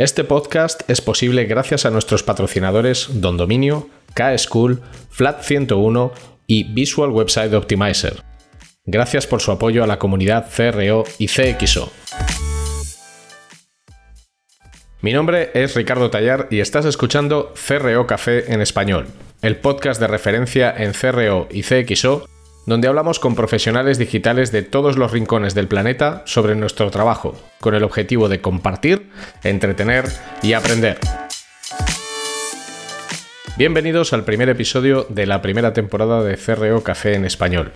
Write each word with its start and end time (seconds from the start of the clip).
Este 0.00 0.24
podcast 0.24 0.88
es 0.88 1.02
posible 1.02 1.44
gracias 1.44 1.84
a 1.84 1.90
nuestros 1.90 2.22
patrocinadores 2.22 3.20
Don 3.20 3.36
Dominio, 3.36 3.90
K-School, 4.14 4.80
Flat 5.10 5.42
101 5.42 6.12
y 6.46 6.64
Visual 6.72 7.10
Website 7.10 7.52
Optimizer. 7.52 8.22
Gracias 8.86 9.26
por 9.26 9.42
su 9.42 9.52
apoyo 9.52 9.84
a 9.84 9.86
la 9.86 9.98
comunidad 9.98 10.46
CRO 10.56 11.04
y 11.18 11.26
CXO. 11.26 11.92
Mi 15.02 15.12
nombre 15.12 15.50
es 15.52 15.74
Ricardo 15.74 16.08
Tallar 16.08 16.48
y 16.50 16.60
estás 16.60 16.86
escuchando 16.86 17.52
CRO 17.68 18.06
Café 18.06 18.54
en 18.54 18.62
español, 18.62 19.06
el 19.42 19.56
podcast 19.58 20.00
de 20.00 20.06
referencia 20.06 20.74
en 20.74 20.94
CRO 20.94 21.46
y 21.50 21.62
CXO 21.62 22.26
donde 22.66 22.88
hablamos 22.88 23.18
con 23.18 23.34
profesionales 23.34 23.98
digitales 23.98 24.52
de 24.52 24.62
todos 24.62 24.96
los 24.96 25.12
rincones 25.12 25.54
del 25.54 25.68
planeta 25.68 26.22
sobre 26.26 26.54
nuestro 26.54 26.90
trabajo, 26.90 27.36
con 27.60 27.74
el 27.74 27.82
objetivo 27.82 28.28
de 28.28 28.40
compartir, 28.40 29.10
entretener 29.42 30.04
y 30.42 30.52
aprender. 30.52 30.98
Bienvenidos 33.56 34.12
al 34.12 34.24
primer 34.24 34.48
episodio 34.48 35.06
de 35.08 35.26
la 35.26 35.42
primera 35.42 35.72
temporada 35.72 36.22
de 36.22 36.36
CRO 36.36 36.82
Café 36.82 37.14
en 37.14 37.24
español. 37.24 37.72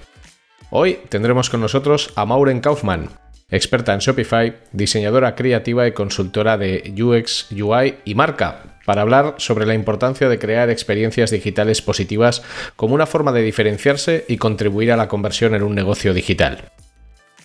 Hoy 0.70 0.98
tendremos 1.08 1.50
con 1.50 1.60
nosotros 1.60 2.12
a 2.16 2.24
Mauren 2.24 2.60
Kaufman, 2.60 3.10
experta 3.50 3.92
en 3.92 4.00
Shopify, 4.00 4.56
diseñadora 4.72 5.34
creativa 5.34 5.86
y 5.86 5.92
consultora 5.92 6.56
de 6.56 6.94
UX, 6.98 7.52
UI 7.52 7.96
y 8.05 8.14
marca, 8.14 8.73
para 8.84 9.02
hablar 9.02 9.34
sobre 9.38 9.66
la 9.66 9.74
importancia 9.74 10.28
de 10.28 10.38
crear 10.38 10.70
experiencias 10.70 11.30
digitales 11.30 11.82
positivas 11.82 12.42
como 12.76 12.94
una 12.94 13.06
forma 13.06 13.32
de 13.32 13.42
diferenciarse 13.42 14.24
y 14.28 14.36
contribuir 14.36 14.92
a 14.92 14.96
la 14.96 15.08
conversión 15.08 15.54
en 15.54 15.62
un 15.62 15.74
negocio 15.74 16.14
digital. 16.14 16.72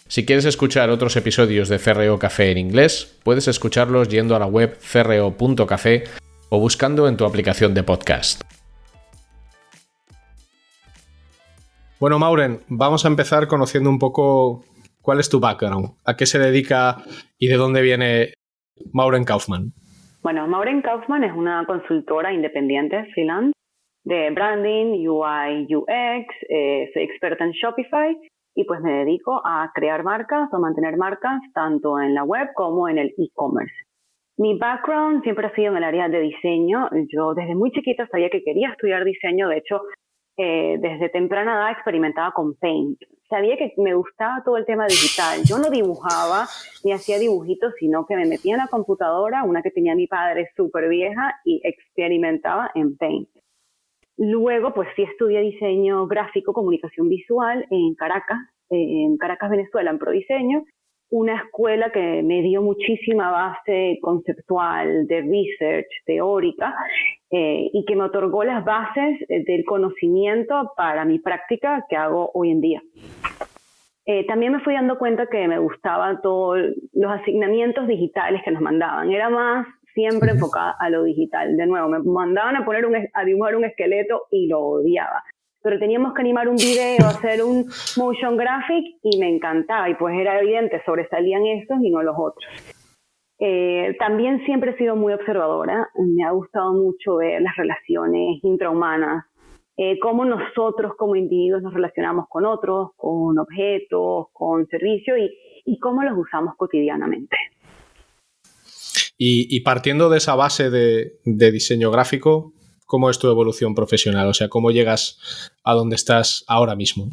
Si 0.08 0.26
quieres 0.26 0.46
escuchar 0.46 0.90
otros 0.90 1.16
episodios 1.18 1.70
de 1.70 1.78
CRO 1.78 2.18
Café 2.18 2.52
en 2.52 2.58
inglés, 2.58 3.20
puedes 3.24 3.48
escucharlos 3.48 4.10
yendo 4.10 4.36
a 4.36 4.40
la 4.40 4.48
web 4.48 4.78
cro.café 4.92 6.06
o 6.50 6.60
buscando 6.60 7.08
en 7.08 7.16
tu 7.16 7.26
aplicación 7.26 7.76
de 7.76 7.84
podcast. 7.84 8.42
Bueno, 12.00 12.18
Mauren, 12.18 12.64
vamos 12.70 13.06
a 13.06 13.08
empezar 13.10 13.48
conociendo 13.48 13.90
un 13.90 14.00
poco 14.00 14.64
cuál 15.02 15.20
es 15.20 15.30
tu 15.30 15.40
background, 15.40 15.92
a 16.06 16.16
qué 16.16 16.26
se 16.26 16.40
dedica 16.40 17.04
y 17.38 17.48
de 17.48 17.58
dónde 17.58 17.82
viene 17.82 18.34
Mauren 18.94 19.26
Kaufman. 19.26 19.74
Bueno, 20.22 20.48
Maureen 20.48 20.82
Kaufman 20.82 21.24
es 21.24 21.32
una 21.34 21.66
consultora 21.66 22.34
independiente 22.34 23.06
freelance 23.14 23.54
de 24.04 24.30
branding, 24.32 25.08
UI, 25.08 25.74
UX, 25.74 26.36
eh, 26.50 26.90
soy 26.94 27.04
experta 27.04 27.46
en 27.46 27.52
Shopify 27.52 28.18
y 28.54 28.66
pues 28.66 28.82
me 28.82 28.92
dedico 28.92 29.42
a 29.46 29.72
crear 29.74 30.04
marcas 30.04 30.50
o 30.52 30.60
mantener 30.60 30.98
marcas 30.98 31.42
tanto 31.54 32.00
en 32.00 32.14
la 32.14 32.26
web 32.26 32.50
como 32.54 32.90
en 32.90 32.98
el 32.98 33.14
e-commerce. 33.18 33.74
Mi 34.38 34.58
background 34.58 35.24
siempre 35.24 35.48
ha 35.48 35.56
sido 35.56 35.72
en 35.72 35.78
el 35.78 35.84
área 35.86 36.10
de 36.10 36.20
diseño. 36.20 36.90
Yo 37.08 37.34
desde 37.34 37.56
muy 37.56 37.72
chiquita 37.72 38.06
sabía 38.08 38.30
que 38.30 38.44
quería 38.44 38.72
estudiar 38.72 39.06
diseño. 39.06 39.48
De 39.48 39.58
hecho, 39.58 39.82
eh, 40.38 40.78
desde 40.82 41.10
temprana 41.10 41.54
edad 41.54 41.72
experimentaba 41.72 42.32
con 42.32 42.56
Paint 42.56 43.00
sabía 43.30 43.58
que 43.58 43.74
me 43.78 43.94
gustaba 43.94 44.42
todo 44.44 44.58
el 44.58 44.66
tema 44.66 44.88
digital. 44.88 45.42
Yo 45.46 45.58
no 45.58 45.70
dibujaba 45.70 46.48
ni 46.84 46.92
hacía 46.92 47.20
dibujitos, 47.20 47.74
sino 47.80 48.06
que 48.06 48.16
me 48.16 48.26
metía 48.26 48.56
en 48.56 48.62
la 48.62 48.68
computadora, 48.68 49.44
una 49.44 49.62
que 49.62 49.72
tenía 49.72 49.96
mi 49.96 50.08
padre 50.08 50.50
súper 50.56 50.90
vieja, 50.90 51.40
y 51.46 51.62
experimentaba 51.64 52.72
en 52.76 52.98
Paint. 52.98 53.30
Luego, 54.18 54.74
pues 54.74 54.90
sí 54.96 55.04
estudié 55.04 55.40
diseño 55.42 56.06
gráfico, 56.08 56.52
comunicación 56.52 57.08
visual 57.08 57.66
en 57.70 57.96
Caracas, 57.96 58.40
en 58.70 59.18
Caracas, 59.18 59.50
Venezuela, 59.50 59.92
en 59.92 60.00
Prodiseño, 60.00 60.66
una 61.12 61.38
escuela 61.38 61.92
que 61.92 62.22
me 62.24 62.42
dio 62.42 62.62
muchísima 62.62 63.32
base 63.32 63.98
conceptual, 64.02 65.08
de 65.08 65.22
research, 65.22 65.88
teórica, 66.06 66.76
eh, 67.32 67.70
y 67.74 67.86
que 67.86 67.96
me 67.96 68.04
otorgó 68.04 68.44
las 68.44 68.64
bases 68.64 69.20
eh, 69.28 69.44
del 69.46 69.66
conocimiento 69.66 70.72
para 70.76 71.06
mi 71.06 71.20
práctica 71.20 71.86
que 71.90 71.96
hago 71.96 72.32
hoy 72.34 72.52
en 72.52 72.62
día. 72.62 72.84
Eh, 74.06 74.26
también 74.26 74.54
me 74.54 74.60
fui 74.62 74.74
dando 74.74 74.98
cuenta 74.98 75.28
que 75.28 75.48
me 75.48 75.60
gustaban 75.60 76.22
todos 76.22 76.60
los 76.94 77.12
asignamientos 77.12 77.88
digitales 77.88 78.42
que 78.44 78.52
nos 78.52 78.62
mandaban. 78.62 79.12
Era 79.12 79.30
más 79.30 79.68
siempre 79.94 80.32
enfocada 80.32 80.76
a 80.80 80.90
lo 80.90 81.04
digital. 81.04 81.56
De 81.58 81.66
nuevo, 81.66 81.90
me 81.90 82.00
mandaban 82.00 82.56
a, 82.56 82.66
poner 82.66 82.86
un, 82.86 82.96
a 82.96 83.26
dibujar 83.26 83.56
un 83.56 83.66
esqueleto 83.66 84.24
y 84.32 84.48
lo 84.48 84.62
odiaba 84.62 85.24
pero 85.62 85.80
teníamos 85.80 86.14
que 86.14 86.22
animar 86.22 86.48
un 86.48 86.56
video, 86.56 87.08
hacer 87.08 87.44
un 87.44 87.66
motion 87.98 88.38
graphic 88.38 88.98
y 89.04 89.18
me 89.20 89.30
encantaba 89.30 89.90
y 89.90 89.96
pues 89.96 90.16
era 90.18 90.40
evidente, 90.40 90.82
sobresalían 90.86 91.46
estos 91.46 91.78
y 91.82 91.90
no 91.90 92.02
los 92.04 92.16
otros. 92.18 92.46
Eh, 93.40 93.96
también 94.00 94.44
siempre 94.46 94.72
he 94.72 94.78
sido 94.78 94.96
muy 94.96 95.14
observadora, 95.14 95.90
me 95.96 96.24
ha 96.26 96.32
gustado 96.32 96.74
mucho 96.74 97.18
ver 97.18 97.42
las 97.42 97.56
relaciones 97.56 98.44
intrahumanas, 98.44 99.26
eh, 99.78 99.98
cómo 100.00 100.26
nosotros 100.26 100.94
como 100.98 101.16
individuos 101.16 101.62
nos 101.62 101.74
relacionamos 101.74 102.26
con 102.28 102.46
otros, 102.46 102.90
con 102.98 103.40
objetos, 103.40 104.28
con 104.34 104.68
servicios 104.68 105.18
y, 105.20 105.32
y 105.64 105.80
cómo 105.80 106.04
los 106.04 106.18
usamos 106.18 106.56
cotidianamente. 106.58 107.38
Y, 109.18 109.48
y 109.56 109.62
partiendo 109.62 110.10
de 110.10 110.18
esa 110.18 110.36
base 110.36 110.70
de, 110.70 111.20
de 111.24 111.52
diseño 111.52 111.92
gráfico, 111.92 112.54
¿Cómo 112.90 113.12
es 113.12 113.20
tu 113.20 113.30
evolución 113.30 113.76
profesional? 113.76 114.28
O 114.30 114.34
sea, 114.34 114.50
¿cómo 114.50 114.72
llegas 114.72 115.54
a 115.64 115.76
donde 115.76 115.96
estás 115.96 116.44
ahora 116.48 116.76
mismo? 116.76 117.06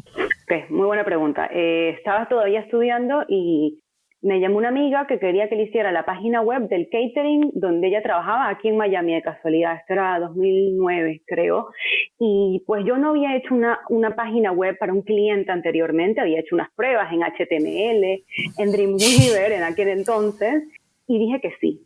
muy 0.71 0.87
buena 0.87 1.05
pregunta. 1.05 1.47
Eh, 1.53 1.89
estaba 1.95 2.27
todavía 2.27 2.61
estudiando 2.61 3.23
y 3.27 3.79
me 4.23 4.39
llamó 4.39 4.57
una 4.57 4.69
amiga 4.69 5.05
que 5.05 5.19
quería 5.19 5.47
que 5.47 5.55
le 5.55 5.65
hiciera 5.65 5.91
la 5.91 6.03
página 6.03 6.41
web 6.41 6.67
del 6.67 6.89
catering 6.89 7.51
donde 7.53 7.89
ella 7.89 8.01
trabajaba 8.01 8.49
aquí 8.49 8.69
en 8.69 8.77
Miami 8.77 9.13
de 9.13 9.21
casualidad. 9.21 9.75
Esto 9.75 9.93
era 9.93 10.19
2009, 10.19 11.21
creo. 11.27 11.69
Y 12.17 12.63
pues 12.65 12.83
yo 12.83 12.97
no 12.97 13.11
había 13.11 13.35
hecho 13.35 13.53
una, 13.53 13.79
una 13.89 14.15
página 14.15 14.51
web 14.51 14.79
para 14.79 14.93
un 14.93 15.03
cliente 15.03 15.51
anteriormente, 15.51 16.21
había 16.21 16.39
hecho 16.39 16.55
unas 16.55 16.71
pruebas 16.75 17.13
en 17.13 17.21
HTML, 17.21 18.23
en 18.57 18.71
Dreamweaver 18.71 19.51
en 19.51 19.61
aquel 19.61 19.89
entonces 19.89 20.63
y 21.07 21.19
dije 21.19 21.39
que 21.41 21.51
sí. 21.61 21.81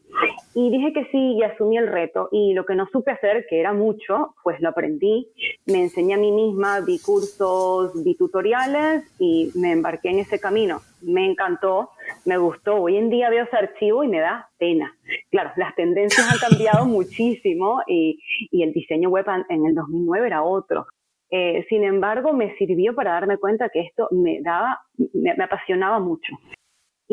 Y 0.55 0.69
dije 0.71 0.93
que 0.93 1.05
sí 1.05 1.33
y 1.37 1.43
asumí 1.43 1.77
el 1.77 1.87
reto. 1.87 2.27
Y 2.31 2.53
lo 2.53 2.65
que 2.65 2.75
no 2.75 2.87
supe 2.91 3.11
hacer, 3.11 3.45
que 3.47 3.59
era 3.59 3.71
mucho, 3.71 4.33
pues 4.43 4.59
lo 4.59 4.69
aprendí. 4.69 5.29
Me 5.67 5.81
enseñé 5.81 6.15
a 6.15 6.17
mí 6.17 6.31
misma, 6.31 6.81
vi 6.81 6.99
cursos, 6.99 7.91
vi 8.03 8.15
tutoriales 8.15 9.03
y 9.19 9.51
me 9.55 9.71
embarqué 9.71 10.09
en 10.09 10.19
ese 10.19 10.39
camino. 10.39 10.81
Me 11.01 11.25
encantó, 11.25 11.91
me 12.25 12.37
gustó. 12.37 12.75
Hoy 12.77 12.97
en 12.97 13.09
día 13.09 13.29
veo 13.29 13.45
ese 13.45 13.57
archivo 13.57 14.03
y 14.03 14.07
me 14.07 14.19
da 14.19 14.49
pena. 14.57 14.91
Claro, 15.29 15.51
las 15.55 15.75
tendencias 15.75 16.27
han 16.31 16.49
cambiado 16.49 16.85
muchísimo 16.87 17.81
y, 17.87 18.19
y, 18.51 18.63
el 18.63 18.73
diseño 18.73 19.09
web 19.09 19.25
en 19.49 19.65
el 19.65 19.75
2009 19.75 20.27
era 20.27 20.43
otro. 20.43 20.87
Eh, 21.29 21.65
sin 21.69 21.83
embargo, 21.83 22.33
me 22.33 22.55
sirvió 22.57 22.93
para 22.93 23.11
darme 23.11 23.37
cuenta 23.37 23.69
que 23.69 23.81
esto 23.81 24.07
me 24.11 24.41
daba, 24.41 24.79
me, 25.13 25.35
me 25.35 25.43
apasionaba 25.43 25.99
mucho. 25.99 26.33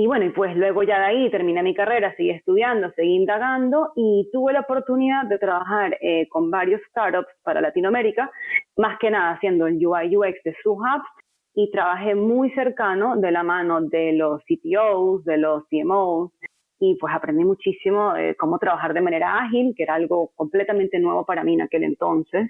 Y 0.00 0.06
bueno, 0.06 0.26
y 0.26 0.30
pues 0.30 0.56
luego 0.56 0.84
ya 0.84 1.00
de 1.00 1.06
ahí 1.06 1.28
terminé 1.28 1.60
mi 1.60 1.74
carrera, 1.74 2.14
seguí 2.14 2.30
estudiando, 2.30 2.92
seguí 2.92 3.16
indagando 3.16 3.90
y 3.96 4.30
tuve 4.32 4.52
la 4.52 4.60
oportunidad 4.60 5.24
de 5.24 5.40
trabajar 5.40 5.98
eh, 6.00 6.28
con 6.28 6.52
varios 6.52 6.80
startups 6.90 7.26
para 7.42 7.60
Latinoamérica, 7.60 8.30
más 8.76 8.96
que 9.00 9.10
nada 9.10 9.32
haciendo 9.32 9.66
el 9.66 9.84
UI 9.84 10.16
UX 10.16 10.40
de 10.44 10.54
su 10.62 10.74
hubs 10.74 11.08
y 11.52 11.68
trabajé 11.72 12.14
muy 12.14 12.52
cercano 12.52 13.16
de 13.16 13.32
la 13.32 13.42
mano 13.42 13.80
de 13.80 14.12
los 14.12 14.40
CTOs, 14.44 15.24
de 15.24 15.36
los 15.36 15.64
CMOs 15.68 16.30
y 16.78 16.94
pues 16.94 17.12
aprendí 17.12 17.44
muchísimo 17.44 18.14
eh, 18.14 18.36
cómo 18.38 18.60
trabajar 18.60 18.94
de 18.94 19.00
manera 19.00 19.40
ágil, 19.40 19.74
que 19.76 19.82
era 19.82 19.96
algo 19.96 20.30
completamente 20.36 21.00
nuevo 21.00 21.26
para 21.26 21.42
mí 21.42 21.54
en 21.54 21.62
aquel 21.62 21.82
entonces 21.82 22.48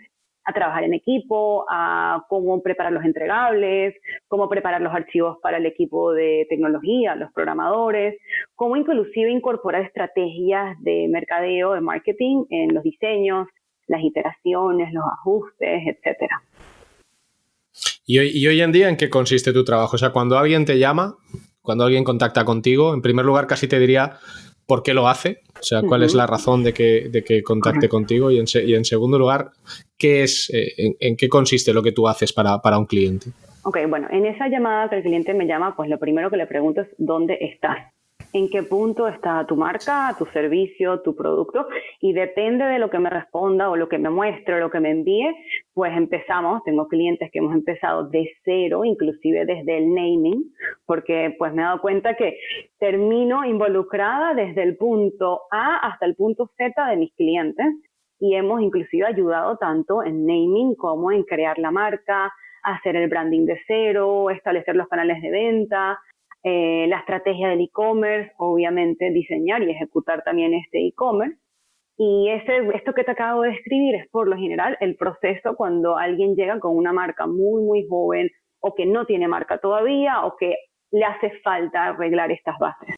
a 0.49 0.53
trabajar 0.55 0.85
en 0.85 0.95
equipo, 0.95 1.67
a 1.69 2.25
cómo 2.29 2.63
preparar 2.63 2.91
los 2.91 3.05
entregables, 3.05 3.95
cómo 4.29 4.49
preparar 4.49 4.81
los 4.81 4.95
archivos 4.95 5.37
para 5.43 5.59
el 5.59 5.67
equipo 5.67 6.15
de 6.15 6.47
tecnología, 6.49 7.15
los 7.17 7.31
programadores, 7.33 8.19
cómo 8.55 8.75
inclusive 8.77 9.31
incorporar 9.31 9.83
estrategias 9.83 10.75
de 10.81 11.07
mercadeo, 11.11 11.75
de 11.75 11.83
marketing 11.83 12.45
en 12.49 12.73
los 12.73 12.83
diseños, 12.83 13.47
las 13.89 14.03
iteraciones, 14.03 14.91
los 14.95 15.05
ajustes, 15.05 15.83
etcétera. 15.87 16.41
¿Y 18.07 18.19
hoy, 18.19 18.31
¿Y 18.33 18.47
hoy 18.47 18.63
en 18.63 18.73
día 18.73 18.89
en 18.89 18.97
qué 18.97 19.11
consiste 19.11 19.53
tu 19.53 19.65
trabajo? 19.65 19.97
O 19.97 19.99
sea, 19.99 20.13
cuando 20.13 20.39
alguien 20.39 20.65
te 20.65 20.79
llama, 20.79 21.19
cuando 21.61 21.85
alguien 21.85 22.05
contacta 22.05 22.47
contigo, 22.47 22.95
en 22.95 23.03
primer 23.03 23.27
lugar 23.27 23.47
casi 23.47 23.69
te 23.69 23.79
diría 23.79 24.15
por 24.69 24.83
qué 24.83 24.93
lo 24.93 25.09
hace, 25.09 25.41
o 25.59 25.63
sea, 25.63 25.81
cuál 25.81 26.03
es 26.03 26.15
la 26.15 26.27
razón 26.27 26.63
de 26.63 26.75
que, 26.75 27.09
de 27.09 27.25
que 27.25 27.43
contacte 27.43 27.89
contigo 27.89 28.31
y 28.31 28.39
en, 28.39 28.45
y 28.67 28.75
en, 28.75 28.85
segundo 28.85 29.19
lugar, 29.19 29.49
¿qué 29.97 30.23
es, 30.23 30.51
eh, 30.53 30.95
en, 31.01 31.17
qué 31.17 31.27
consiste 31.31 31.73
lo 31.73 31.83
que 31.83 31.93
tú 31.93 32.07
haces 32.07 32.35
para, 32.35 32.61
para, 32.61 32.79
un 32.79 32.85
cliente? 32.85 33.31
Ok, 33.63 33.79
bueno, 33.89 34.09
en 34.11 34.27
esa 34.27 34.47
llamada 34.49 34.91
que 34.91 34.97
el 34.97 35.03
cliente 35.03 35.33
me 35.33 35.47
llama, 35.47 35.75
pues 35.75 35.89
lo 35.89 35.99
primero 35.99 36.29
que 36.29 36.37
le 36.37 36.47
pregunto 36.47 36.83
es 36.83 36.89
¿dónde 36.99 37.39
estás? 37.41 37.79
En 38.33 38.49
qué 38.51 38.63
punto 38.63 39.09
está 39.09 39.47
tu 39.47 39.57
marca, 39.57 40.15
tu 40.19 40.27
servicio, 40.27 41.01
tu 41.01 41.15
producto 41.17 41.67
y 42.01 42.13
depende 42.13 42.65
de 42.65 42.79
lo 42.79 42.91
que 42.91 42.99
me 42.99 43.11
responda 43.11 43.71
o 43.71 43.77
lo 43.77 43.89
que 43.89 43.99
me 43.99 44.11
muestre 44.11 44.57
o 44.57 44.61
lo 44.61 44.71
que 44.71 44.81
me 44.81 44.91
envíe, 44.91 45.35
pues 45.73 45.97
empezamos, 45.97 46.63
tengo 46.65 46.89
clientes 46.89 47.31
que 47.33 47.39
hemos 47.39 47.55
empezado 47.55 48.09
de 48.09 48.31
cero, 48.45 48.85
inclusive 48.85 49.47
desde 49.47 49.79
el 49.79 49.95
naming, 49.95 50.53
porque 50.85 51.35
pues 51.39 51.53
me 51.55 51.63
he 51.63 51.65
dado 51.65 51.81
cuenta 51.81 52.15
que 52.15 52.39
termino 52.79 53.45
involucrada 53.45 54.35
desde 54.35 54.63
el 54.63 54.77
punto 54.77 55.43
A 55.51 55.89
hasta 55.89 56.07
el 56.07 56.15
punto 56.15 56.51
Z 56.57 56.87
de 56.87 56.97
mis 56.97 57.15
clientes 57.15 57.67
y 58.21 58.35
hemos 58.35 58.61
inclusive 58.61 59.07
ayudado 59.07 59.57
tanto 59.57 60.03
en 60.03 60.27
naming 60.27 60.75
como 60.75 61.13
en 61.13 61.23
crear 61.23 61.59
la 61.59 61.71
marca, 61.71 62.33
hacer 62.63 62.97
el 62.97 63.09
branding 63.09 63.47
de 63.47 63.59
cero, 63.67 64.31
establecer 64.31 64.77
los 64.77 64.89
canales 64.89 65.23
de 65.23 65.31
venta, 65.31 65.99
eh, 66.45 66.87
la 66.89 66.99
estrategia 66.99 67.49
del 67.49 67.61
e-commerce, 67.61 68.33
obviamente 68.39 69.11
diseñar 69.11 69.63
y 69.63 69.71
ejecutar 69.71 70.23
también 70.25 70.55
este 70.55 70.87
e-commerce. 70.87 71.39
Y 71.97 72.29
ese, 72.31 72.59
esto 72.75 72.93
que 72.93 73.03
te 73.03 73.11
acabo 73.11 73.43
de 73.43 73.51
describir 73.51 73.97
es 73.97 74.09
por 74.11 74.29
lo 74.29 74.37
general 74.37 74.77
el 74.81 74.97
proceso 74.97 75.57
cuando 75.57 75.97
alguien 75.97 76.37
llega 76.37 76.61
con 76.61 76.77
una 76.77 76.93
marca 76.93 77.27
muy, 77.27 77.63
muy 77.63 77.87
joven 77.89 78.31
o 78.61 78.75
que 78.75 78.87
no 78.87 79.05
tiene 79.05 79.27
marca 79.27 79.59
todavía 79.59 80.25
o 80.25 80.37
que 80.37 80.55
le 80.93 81.05
hace 81.05 81.31
falta 81.43 81.87
arreglar 81.87 82.31
estas 82.31 82.57
bases. 82.59 82.95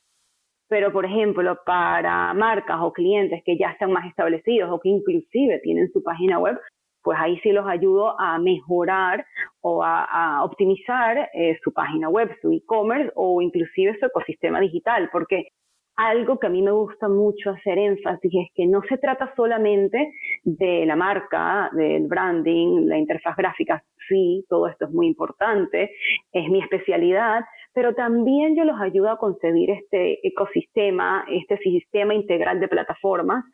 Pero, 0.68 0.92
por 0.92 1.04
ejemplo, 1.04 1.58
para 1.64 2.32
marcas 2.34 2.78
o 2.80 2.92
clientes 2.92 3.42
que 3.44 3.58
ya 3.58 3.70
están 3.70 3.90
más 3.90 4.06
establecidos 4.06 4.70
o 4.70 4.78
que 4.78 4.90
inclusive 4.90 5.58
tienen 5.62 5.90
su 5.90 6.02
página 6.02 6.38
web, 6.38 6.58
pues 7.02 7.18
ahí 7.20 7.38
sí 7.40 7.52
los 7.52 7.66
ayudo 7.66 8.18
a 8.20 8.38
mejorar 8.38 9.24
o 9.60 9.82
a, 9.82 10.44
optimizar 10.44 11.30
eh, 11.34 11.58
su 11.62 11.72
página 11.72 12.08
web, 12.08 12.30
su 12.40 12.52
e-commerce 12.52 13.12
o 13.14 13.40
inclusive 13.42 13.98
su 13.98 14.06
ecosistema 14.06 14.60
digital, 14.60 15.08
porque 15.12 15.48
algo 15.96 16.38
que 16.38 16.46
a 16.46 16.50
mí 16.50 16.62
me 16.62 16.70
gusta 16.70 17.08
mucho 17.08 17.50
hacer 17.50 17.78
énfasis 17.78 18.32
es 18.32 18.48
que 18.54 18.66
no 18.66 18.80
se 18.88 18.96
trata 18.96 19.32
solamente 19.36 20.12
de 20.44 20.86
la 20.86 20.96
marca, 20.96 21.70
del 21.74 22.06
branding, 22.06 22.86
la 22.86 22.96
interfaz 22.96 23.36
gráfica, 23.36 23.82
sí, 24.08 24.44
todo 24.48 24.66
esto 24.66 24.86
es 24.86 24.92
muy 24.92 25.06
importante, 25.06 25.90
es 26.32 26.48
mi 26.48 26.60
especialidad, 26.62 27.44
pero 27.74 27.94
también 27.94 28.56
yo 28.56 28.64
los 28.64 28.80
ayudo 28.80 29.10
a 29.10 29.18
concebir 29.18 29.70
este 29.70 30.26
ecosistema, 30.26 31.26
este 31.28 31.58
sistema 31.58 32.14
integral 32.14 32.60
de 32.60 32.68
plataformas 32.68 33.44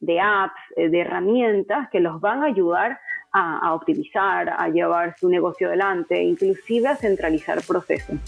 de 0.00 0.20
apps, 0.20 0.60
eh, 0.76 0.88
de 0.88 1.00
herramientas 1.00 1.88
que 1.90 2.00
los 2.00 2.20
van 2.20 2.42
a 2.42 2.46
ayudar 2.46 2.98
a, 3.32 3.74
optimizar, 3.74 4.48
a 4.48 4.68
llevar 4.68 5.14
su 5.18 5.28
negocio 5.28 5.68
adelante, 5.68 6.22
inclusive 6.22 6.88
a 6.88 6.96
centralizar 6.96 7.62
procesos. 7.62 8.18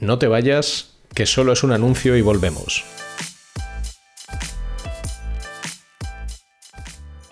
No 0.00 0.18
te 0.18 0.26
vayas, 0.26 1.00
que 1.14 1.24
solo 1.24 1.52
es 1.52 1.64
un 1.64 1.72
anuncio 1.72 2.14
y 2.16 2.20
volvemos. 2.20 2.84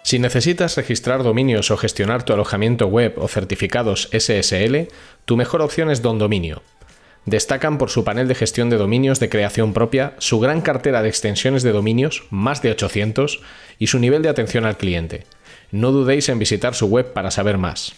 Si 0.03 0.19
necesitas 0.19 0.77
registrar 0.77 1.23
dominios 1.23 1.71
o 1.71 1.77
gestionar 1.77 2.23
tu 2.23 2.33
alojamiento 2.33 2.87
web 2.87 3.15
o 3.19 3.29
certificados 3.29 4.09
SSL, 4.13 4.89
tu 5.27 5.37
mejor 5.37 5.61
opción 5.61 5.91
es 5.91 6.01
Don 6.01 6.19
Dominio 6.19 6.63
destacan 7.27 7.79
por 7.79 7.91
su 7.91 8.05
panel 8.05 8.29
de 8.29 8.35
gestión 8.35 8.71
de 8.71 8.77
dominios 8.77 9.21
de 9.21 9.29
creación 9.29 9.73
propia, 9.73 10.15
su 10.19 10.41
gran 10.41 10.61
cartera 10.61 11.03
de 11.03 11.09
extensiones 11.09 11.63
de 11.63 11.73
dominios, 11.73 12.25
más 12.31 12.63
de 12.63 12.71
800, 12.71 13.41
y 13.79 13.87
su 13.89 13.99
nivel 13.99 14.23
de 14.23 14.29
atención 14.29 14.65
al 14.65 14.77
cliente. 14.77 15.25
No 15.71 15.93
dudéis 15.93 16.29
en 16.29 16.39
visitar 16.39 16.75
su 16.75 16.87
web 16.87 17.13
para 17.13 17.31
saber 17.31 17.59
más. 17.59 17.95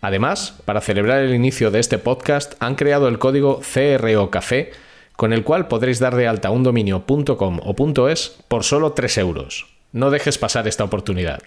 Además, 0.00 0.58
para 0.64 0.80
celebrar 0.80 1.22
el 1.22 1.34
inicio 1.34 1.70
de 1.70 1.78
este 1.78 1.98
podcast, 1.98 2.54
han 2.60 2.74
creado 2.74 3.08
el 3.08 3.18
código 3.18 3.60
CRO 3.60 4.30
Café, 4.30 4.72
con 5.16 5.32
el 5.32 5.44
cual 5.44 5.68
podréis 5.68 6.00
dar 6.00 6.16
de 6.16 6.26
alta 6.26 6.50
un 6.50 6.62
dominio.com 6.62 7.60
o 7.62 8.08
.es 8.08 8.36
por 8.48 8.64
solo 8.64 8.92
3 8.92 9.18
euros. 9.18 9.66
No 9.92 10.10
dejes 10.10 10.38
pasar 10.38 10.66
esta 10.66 10.84
oportunidad. 10.84 11.42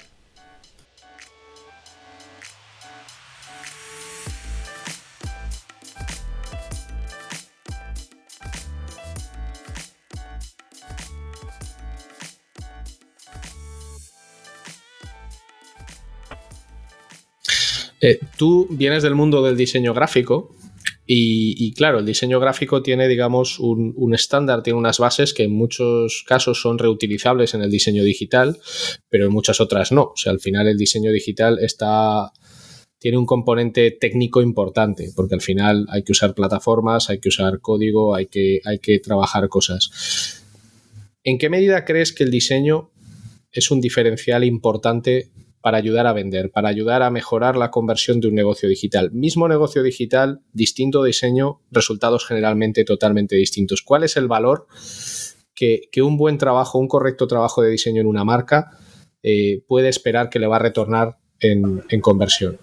Eh, 18.06 18.20
tú 18.38 18.68
vienes 18.70 19.02
del 19.02 19.16
mundo 19.16 19.42
del 19.42 19.58
diseño 19.58 19.92
gráfico 19.96 20.56
y, 21.08 21.74
claro, 21.74 21.98
el 22.00 22.06
diseño 22.06 22.40
gráfico 22.40 22.84
tiene, 22.84 23.08
digamos, 23.08 23.60
un, 23.60 24.14
estándar, 24.14 24.62
tiene 24.62 24.78
unas 24.78 25.00
bases 25.00 25.34
que 25.34 25.46
en 25.46 25.56
muchos 25.56 26.24
casos 26.28 26.62
son 26.62 26.78
reutilizables 26.78 27.56
en 27.56 27.64
el 27.64 27.72
diseño 27.72 28.04
digital, 28.04 28.60
pero 29.10 29.26
en 29.26 29.32
muchas 29.32 29.60
otras 29.60 29.92
no. 29.92 30.04
O 30.04 30.18
sea, 30.18 30.32
al 30.32 30.40
final 30.40 30.68
el 30.68 30.78
diseño 30.78 31.12
digital 31.12 31.58
está 31.60 32.32
tiene 33.00 33.18
un 33.18 33.26
componente 33.26 33.90
técnico 33.90 34.42
importante, 34.42 35.12
porque 35.16 35.34
al 35.34 35.42
final 35.42 35.88
hay 35.90 36.04
que 36.04 36.12
usar 36.12 36.36
plataformas, 36.36 37.10
hay 37.10 37.20
que 37.20 37.30
usar 37.30 37.60
código, 37.60 38.14
hay 38.14 38.28
que, 38.28 38.62
hay 38.66 38.78
que 38.78 39.00
trabajar 39.00 39.50
cosas. 39.50 40.44
¿En 41.24 41.40
qué 41.40 41.50
medida 41.50 41.86
crees 41.86 42.14
que 42.14 42.24
el 42.24 42.30
diseño 42.32 42.92
es 43.52 43.72
un 43.72 43.82
diferencial 43.82 44.44
importante 44.44 45.30
para 45.66 45.80
ayudar 45.80 46.06
a 46.06 46.14
vender, 46.14 46.52
para 46.52 46.70
ayudar 46.70 47.02
a 47.02 47.10
mejorar 47.10 47.56
la 47.56 47.72
conversión 47.72 48.20
de 48.20 48.28
un 48.28 48.36
negocio 48.36 48.70
digital. 48.70 49.10
Mismo 49.12 49.48
negocio 49.48 49.82
digital, 49.82 50.42
distinto 50.54 51.04
diseño, 51.04 51.62
resultados 51.72 52.28
generalmente 52.28 52.84
totalmente 52.84 53.36
distintos. 53.36 53.82
¿Cuál 53.82 54.04
es 54.04 54.16
el 54.16 54.28
valor 54.28 54.68
que, 55.56 55.90
un 56.04 56.18
buen 56.18 56.38
trabajo, 56.38 56.78
un 56.78 56.88
correcto 56.88 57.26
trabajo 57.26 57.64
de 57.64 57.72
diseño 57.72 58.02
en 58.02 58.06
una 58.06 58.24
marca 58.24 58.78
eh, 59.24 59.64
puede 59.68 59.90
esperar 59.90 60.30
que 60.30 60.38
le 60.38 60.46
va 60.46 60.58
a 60.58 60.60
retornar 60.60 61.16
en, 61.40 61.82
conversión? 62.00 62.60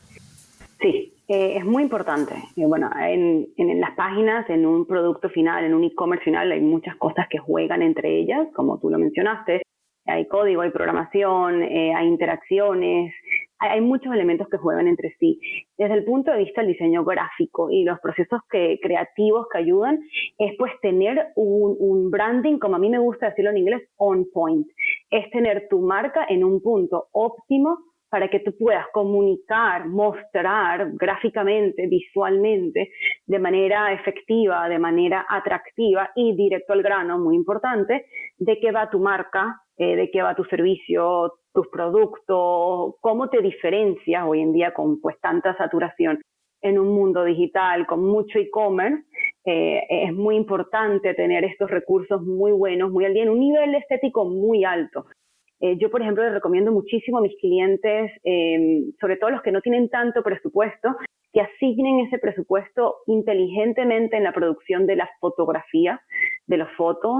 Sí, 0.81 1.13
eh, 1.27 1.57
es 1.57 1.65
muy 1.65 1.83
importante. 1.83 2.35
Eh, 2.55 2.67
bueno, 2.69 2.89
en, 3.01 3.49
en, 3.57 3.81
las 3.81 3.97
páginas, 3.97 4.49
en 4.49 4.65
un 4.65 4.87
producto 4.87 5.29
final, 5.29 5.65
en 5.65 5.75
un 5.75 5.83
e-commerce 5.83 6.23
final, 6.23 6.53
hay 6.53 6.61
muchas 6.61 6.95
cosas 6.99 7.27
que 7.29 7.39
juegan 7.39 7.83
entre 7.83 8.17
ellas, 8.17 8.47
como 8.55 8.79
tú 8.79 8.91
lo 8.91 8.99
mencionaste 9.01 9.63
hay 10.07 10.27
código, 10.27 10.63
hay 10.63 10.71
programación, 10.71 11.63
eh, 11.63 11.95
hay 11.95 12.09
interacciones, 12.09 13.15
hay, 13.59 13.81
muchos 13.81 14.13
elementos 14.13 14.49
que 14.49 14.57
juegan 14.57 14.89
entre 14.89 15.15
sí. 15.21 15.41
Desde 15.79 15.95
el 15.95 16.05
punto 16.05 16.33
de 16.33 16.39
vista 16.39 16.61
del 16.61 16.73
diseño 16.73 17.05
gráfico 17.05 17.71
y 17.71 17.85
los 17.85 18.01
procesos 18.01 18.41
que, 18.51 18.79
creativos 18.83 19.47
que 19.53 19.59
ayudan, 19.59 20.01
es 20.39 20.53
pues 20.59 20.73
tener 20.81 21.29
un, 21.37 21.77
un 21.79 22.11
branding, 22.11 22.59
como 22.59 22.77
a 22.77 22.79
mí 22.79 22.91
me 22.91 22.99
gusta 22.99 23.29
decirlo 23.29 23.51
en 23.51 23.59
inglés, 23.59 23.83
on 23.97 24.27
point. 24.33 24.67
Es 25.11 25.31
tener 25.31 25.69
tu 25.71 25.81
marca 25.81 26.27
en 26.29 26.43
un 26.43 26.61
punto 26.61 27.07
óptimo 27.13 27.79
para 28.13 28.29
que 28.29 28.41
tú 28.41 28.55
puedas 28.59 28.85
comunicar, 28.93 29.89
mostrar 29.89 30.91
gráficamente, 30.97 31.87
visualmente, 31.87 32.91
de 33.25 33.39
manera 33.39 33.91
efectiva, 33.95 34.69
de 34.69 34.79
manera 34.79 35.25
atractiva 35.31 36.11
y 36.15 36.37
directo 36.37 36.75
al 36.75 36.83
grano, 36.83 37.19
muy 37.19 37.35
importante, 37.35 38.05
de 38.37 38.61
qué 38.61 38.71
va 38.71 38.91
tu 38.91 38.99
marca, 38.99 39.62
eh, 39.79 39.97
de 39.97 40.11
qué 40.11 40.23
va 40.23 40.35
tu 40.35 40.45
servicio, 40.45 41.35
tus 41.53 41.69
productos, 41.69 42.95
cómo 43.01 43.29
te 43.29 43.41
diferencias 43.41 44.25
hoy 44.27 44.41
en 44.41 44.53
día 44.53 44.73
con 44.73 45.01
pues 45.01 45.19
tanta 45.21 45.57
saturación 45.57 46.21
en 46.63 46.79
un 46.79 46.95
mundo 46.95 47.25
digital, 47.25 47.87
con 47.87 48.05
mucho 48.05 48.39
e-commerce, 48.39 49.05
eh, 49.45 49.83
es 49.89 50.13
muy 50.13 50.37
importante 50.37 51.13
tener 51.15 51.45
estos 51.45 51.71
recursos 51.71 52.23
muy 52.23 52.53
buenos, 52.53 52.93
muy 52.93 53.05
al 53.05 53.15
día, 53.15 53.25
en 53.25 53.31
un 53.31 53.41
nivel 53.41 53.75
estético 53.75 54.25
muy 54.25 54.65
alto. 54.65 55.07
Eh, 55.61 55.77
yo, 55.79 55.91
por 55.91 56.03
ejemplo, 56.03 56.25
les 56.25 56.33
recomiendo 56.33 56.73
muchísimo 56.73 57.19
a 57.19 57.23
mis 57.23 57.37
clientes, 57.41 58.11
em, 58.25 58.93
sobre 59.01 59.17
todo 59.17 59.31
los 59.31 59.43
que 59.43 59.53
no 59.53 59.61
tienen 59.61 59.89
tanto 59.89 60.23
presupuesto, 60.23 60.97
que 61.33 61.41
asignen 61.41 62.01
ese 62.01 62.19
presupuesto 62.19 62.97
inteligentemente 63.07 64.17
en 64.17 64.25
la 64.25 64.33
producción 64.33 64.87
de 64.87 64.97
las 64.97 65.09
fotografías, 65.21 66.01
de 66.47 66.57
las 66.59 66.71
fotos, 66.77 67.15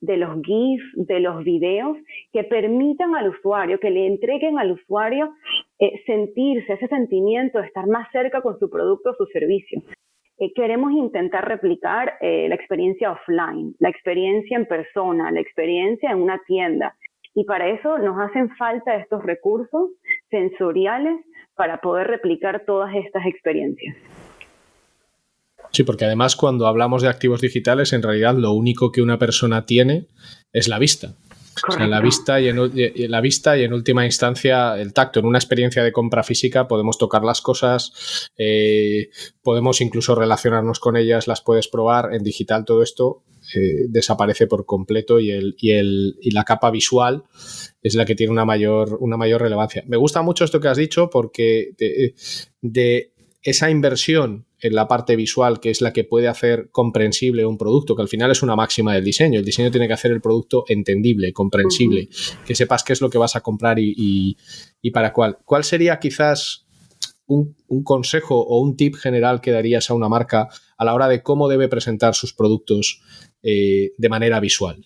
de 0.00 0.16
los 0.16 0.40
GIFs, 0.42 0.84
de 0.94 1.20
los 1.20 1.42
videos, 1.44 1.96
que 2.32 2.44
permitan 2.44 3.14
al 3.14 3.28
usuario, 3.30 3.80
que 3.80 3.90
le 3.90 4.06
entreguen 4.06 4.58
al 4.58 4.72
usuario 4.72 5.32
eh, 5.78 6.02
sentirse, 6.06 6.74
ese 6.74 6.88
sentimiento 6.88 7.58
de 7.58 7.66
estar 7.66 7.86
más 7.86 8.10
cerca 8.12 8.42
con 8.42 8.58
su 8.58 8.68
producto 8.68 9.10
o 9.10 9.14
su 9.14 9.26
servicio. 9.26 9.82
Eh, 10.38 10.52
queremos 10.54 10.92
intentar 10.92 11.48
replicar 11.48 12.14
la 12.20 12.54
experiencia 12.54 13.12
offline, 13.12 13.74
la 13.78 13.88
experiencia 13.88 14.56
en 14.56 14.66
persona, 14.66 15.30
la 15.30 15.40
experiencia 15.40 16.10
en 16.10 16.18
una 16.18 16.40
tienda. 16.46 16.94
Y 17.34 17.44
para 17.44 17.68
eso 17.68 17.98
nos 17.98 18.18
hacen 18.18 18.50
falta 18.56 18.96
estos 18.96 19.22
recursos 19.22 19.90
sensoriales 20.30 21.20
para 21.54 21.80
poder 21.80 22.06
replicar 22.06 22.64
todas 22.64 22.94
estas 22.94 23.26
experiencias. 23.26 23.96
Sí, 25.76 25.84
porque 25.84 26.06
además 26.06 26.36
cuando 26.36 26.66
hablamos 26.66 27.02
de 27.02 27.08
activos 27.08 27.42
digitales, 27.42 27.92
en 27.92 28.02
realidad 28.02 28.34
lo 28.34 28.52
único 28.52 28.90
que 28.90 29.02
una 29.02 29.18
persona 29.18 29.66
tiene 29.66 30.06
es 30.50 30.68
la 30.68 30.78
vista. 30.78 31.16
la 31.78 32.00
vista 32.00 32.40
y 32.40 32.48
en, 32.48 33.10
la 33.10 33.20
vista 33.20 33.58
y 33.58 33.64
en 33.64 33.74
última 33.74 34.06
instancia 34.06 34.80
el 34.80 34.94
tacto. 34.94 35.20
En 35.20 35.26
una 35.26 35.36
experiencia 35.36 35.84
de 35.84 35.92
compra 35.92 36.22
física 36.22 36.66
podemos 36.66 36.96
tocar 36.96 37.24
las 37.24 37.42
cosas, 37.42 38.30
eh, 38.38 39.10
podemos 39.42 39.82
incluso 39.82 40.14
relacionarnos 40.14 40.80
con 40.80 40.96
ellas, 40.96 41.26
las 41.26 41.42
puedes 41.42 41.68
probar. 41.68 42.14
En 42.14 42.22
digital 42.22 42.64
todo 42.64 42.82
esto 42.82 43.24
eh, 43.54 43.84
desaparece 43.90 44.46
por 44.46 44.64
completo 44.64 45.20
y, 45.20 45.30
el, 45.30 45.56
y, 45.58 45.72
el, 45.72 46.16
y 46.22 46.30
la 46.30 46.44
capa 46.44 46.70
visual 46.70 47.24
es 47.82 47.94
la 47.96 48.06
que 48.06 48.14
tiene 48.14 48.32
una 48.32 48.46
mayor, 48.46 48.96
una 48.98 49.18
mayor 49.18 49.42
relevancia. 49.42 49.84
Me 49.86 49.98
gusta 49.98 50.22
mucho 50.22 50.42
esto 50.42 50.58
que 50.58 50.68
has 50.68 50.78
dicho 50.78 51.10
porque 51.10 51.72
de 52.62 53.12
esa 53.46 53.70
inversión 53.70 54.44
en 54.60 54.74
la 54.74 54.88
parte 54.88 55.14
visual, 55.14 55.60
que 55.60 55.70
es 55.70 55.80
la 55.80 55.92
que 55.92 56.02
puede 56.02 56.26
hacer 56.26 56.68
comprensible 56.72 57.46
un 57.46 57.56
producto, 57.56 57.94
que 57.94 58.02
al 58.02 58.08
final 58.08 58.32
es 58.32 58.42
una 58.42 58.56
máxima 58.56 58.92
del 58.92 59.04
diseño. 59.04 59.38
El 59.38 59.44
diseño 59.44 59.70
tiene 59.70 59.86
que 59.86 59.92
hacer 59.92 60.10
el 60.10 60.20
producto 60.20 60.64
entendible, 60.66 61.32
comprensible, 61.32 62.08
que 62.44 62.56
sepas 62.56 62.82
qué 62.82 62.92
es 62.92 63.00
lo 63.00 63.08
que 63.08 63.18
vas 63.18 63.36
a 63.36 63.42
comprar 63.42 63.78
y, 63.78 64.36
para 64.92 65.12
cuál. 65.12 65.38
¿Cuál 65.44 65.62
sería 65.62 66.00
quizás 66.00 66.66
un, 67.28 67.54
consejo 67.84 68.40
o 68.40 68.60
un 68.60 68.76
tip 68.76 68.96
general 68.96 69.40
que 69.40 69.52
darías 69.52 69.90
a 69.90 69.94
una 69.94 70.08
marca 70.08 70.48
a 70.76 70.84
la 70.84 70.92
hora 70.92 71.06
de 71.06 71.22
cómo 71.22 71.46
debe 71.46 71.68
presentar 71.68 72.16
sus 72.16 72.34
productos 72.34 73.00
eh, 73.44 73.92
de 73.96 74.08
manera 74.08 74.40
visual? 74.40 74.84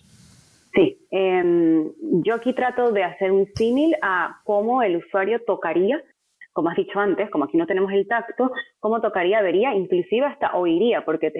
Sí, 0.75 0.99
em, 1.09 1.91
yo 2.23 2.35
aquí 2.35 2.53
trato 2.53 2.91
de 2.91 3.03
hacer 3.03 3.31
un 3.31 3.47
símil 3.55 3.95
a 4.03 4.39
cómo 4.43 4.83
el 4.83 4.97
usuario 4.97 5.41
tocaría 5.47 6.03
como 6.53 6.69
has 6.69 6.75
dicho 6.75 6.99
antes, 6.99 7.29
como 7.29 7.45
aquí 7.45 7.57
no 7.57 7.65
tenemos 7.65 7.91
el 7.93 8.07
tacto, 8.07 8.51
cómo 8.79 8.99
tocaría, 9.01 9.41
vería, 9.41 9.73
inclusive 9.73 10.25
hasta 10.25 10.55
oiría, 10.55 11.05
porque 11.05 11.31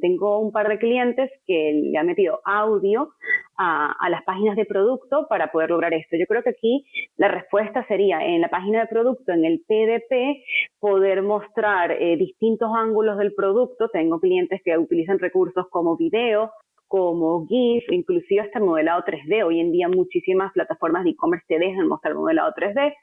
tengo 0.00 0.38
un 0.40 0.52
par 0.52 0.68
de 0.68 0.78
clientes 0.78 1.30
que 1.46 1.72
le 1.90 1.98
han 1.98 2.06
metido 2.06 2.40
audio 2.44 3.10
a, 3.56 3.94
las 4.10 4.22
páginas 4.24 4.56
de 4.56 4.64
producto 4.64 5.26
para 5.28 5.50
poder 5.50 5.70
lograr 5.70 5.94
esto. 5.94 6.16
Yo 6.16 6.26
creo 6.26 6.42
que 6.42 6.50
aquí 6.50 6.84
la 7.16 7.28
respuesta 7.28 7.86
sería 7.86 8.24
en 8.24 8.40
la 8.40 8.48
página 8.48 8.80
de 8.80 8.86
producto, 8.86 9.32
en 9.32 9.44
el 9.44 9.60
PDP, 9.66 10.44
poder 10.78 11.22
mostrar 11.22 11.92
eh, 11.92 12.16
distintos 12.16 12.70
ángulos 12.74 13.18
del 13.18 13.34
producto. 13.34 13.88
Tengo 13.90 14.20
clientes 14.20 14.60
que 14.64 14.76
utilizan 14.76 15.18
recursos 15.18 15.66
como 15.70 15.96
video, 15.96 16.52
como 16.86 17.46
GIF, 17.46 17.84
inclusive 17.90 18.42
hasta 18.42 18.58
el 18.58 18.64
modelado 18.64 19.02
3D. 19.04 19.44
Hoy 19.44 19.60
en 19.60 19.72
día 19.72 19.88
muchísimas 19.88 20.52
plataformas 20.52 21.04
de 21.04 21.10
e-commerce 21.10 21.44
te 21.46 21.58
dejan 21.58 21.88
mostrar 21.88 22.12
el 22.12 22.18
modelado 22.18 22.52
3D 22.54 22.94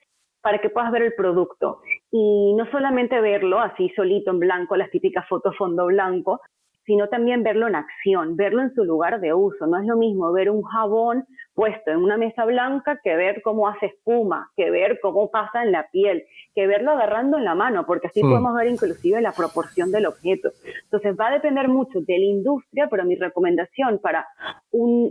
para 0.45 0.59
que 0.59 0.69
puedas 0.69 0.91
ver 0.91 1.01
el 1.01 1.15
producto. 1.15 1.79
Y 2.11 2.53
no 2.53 2.69
solamente 2.69 3.19
verlo 3.19 3.59
así 3.59 3.89
solito 3.95 4.29
en 4.29 4.37
blanco, 4.37 4.75
las 4.75 4.91
típicas 4.91 5.27
fotos 5.27 5.57
fondo 5.57 5.87
blanco, 5.87 6.39
sino 6.85 7.09
también 7.09 7.41
verlo 7.41 7.67
en 7.67 7.73
acción, 7.73 8.35
verlo 8.35 8.61
en 8.61 8.71
su 8.75 8.83
lugar 8.85 9.19
de 9.21 9.33
uso. 9.33 9.65
No 9.65 9.79
es 9.79 9.87
lo 9.87 9.97
mismo 9.97 10.31
ver 10.31 10.51
un 10.51 10.61
jabón 10.61 11.25
puesto 11.55 11.89
en 11.89 11.97
una 11.97 12.17
mesa 12.17 12.45
blanca 12.45 12.99
que 13.03 13.15
ver 13.15 13.41
cómo 13.41 13.67
hace 13.67 13.87
espuma, 13.87 14.51
que 14.55 14.69
ver 14.69 14.99
cómo 15.01 15.31
pasa 15.31 15.63
en 15.63 15.71
la 15.71 15.87
piel, 15.89 16.25
que 16.53 16.67
verlo 16.67 16.91
agarrando 16.91 17.39
en 17.39 17.45
la 17.45 17.55
mano, 17.55 17.87
porque 17.87 18.07
así 18.07 18.21
podemos 18.21 18.53
ver 18.53 18.67
inclusive 18.67 19.21
la 19.21 19.31
proporción 19.31 19.89
del 19.91 20.05
objeto. 20.05 20.49
Entonces 20.83 21.15
va 21.19 21.29
a 21.29 21.33
depender 21.33 21.69
mucho 21.69 22.01
de 22.01 22.19
la 22.19 22.25
industria, 22.25 22.87
pero 22.91 23.03
mi 23.03 23.15
recomendación 23.15 23.97
para, 23.97 24.27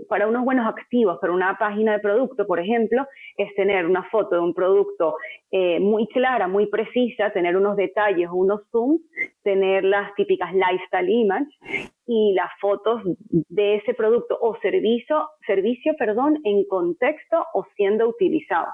para 0.08 0.26
unos 0.26 0.44
buenos 0.44 0.66
activos, 0.66 1.18
para 1.20 1.32
una 1.32 1.56
página 1.58 1.92
de 1.92 1.98
producto, 2.00 2.46
por 2.46 2.60
ejemplo, 2.60 3.06
es 3.36 3.54
tener 3.54 3.86
una 3.86 4.02
foto 4.10 4.36
de 4.36 4.40
un 4.40 4.54
producto 4.54 5.16
eh, 5.50 5.80
muy 5.80 6.06
clara, 6.08 6.48
muy 6.48 6.66
precisa, 6.66 7.30
tener 7.30 7.56
unos 7.56 7.76
detalles, 7.76 8.28
unos 8.32 8.60
zooms, 8.70 9.00
tener 9.42 9.84
las 9.84 10.14
típicas 10.14 10.52
lifestyle 10.52 11.08
image 11.08 11.50
y 12.06 12.34
las 12.34 12.50
fotos 12.60 13.02
de 13.28 13.76
ese 13.76 13.94
producto 13.94 14.38
o 14.40 14.56
servicio, 14.60 15.28
servicio 15.46 15.94
perdón, 15.98 16.40
en 16.44 16.64
contexto 16.66 17.44
o 17.54 17.64
siendo 17.76 18.08
utilizado. 18.08 18.68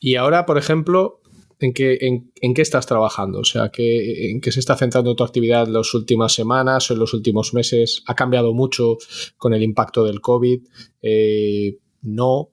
Y 0.00 0.16
ahora, 0.16 0.44
por 0.44 0.58
ejemplo, 0.58 1.20
¿en 1.64 1.72
qué, 1.72 1.98
en, 2.00 2.54
estás 2.56 2.86
trabajando? 2.86 3.40
O 3.40 3.44
sea, 3.44 3.70
¿en 3.76 4.40
qué 4.40 4.52
se 4.52 4.60
está 4.60 4.76
centrando 4.76 5.14
tu 5.14 5.24
actividad 5.24 5.66
las 5.66 5.94
últimas 5.94 6.32
semanas 6.32 6.90
o 6.90 6.94
en 6.94 7.00
los 7.00 7.14
últimos 7.14 7.54
meses? 7.54 8.04
¿Ha 8.06 8.14
cambiado 8.14 8.52
mucho 8.52 8.96
con 9.36 9.54
el 9.54 9.62
impacto 9.62 10.04
del 10.04 10.20
COVID? 10.20 10.62
Eh, 11.02 11.78
¿No? 12.02 12.48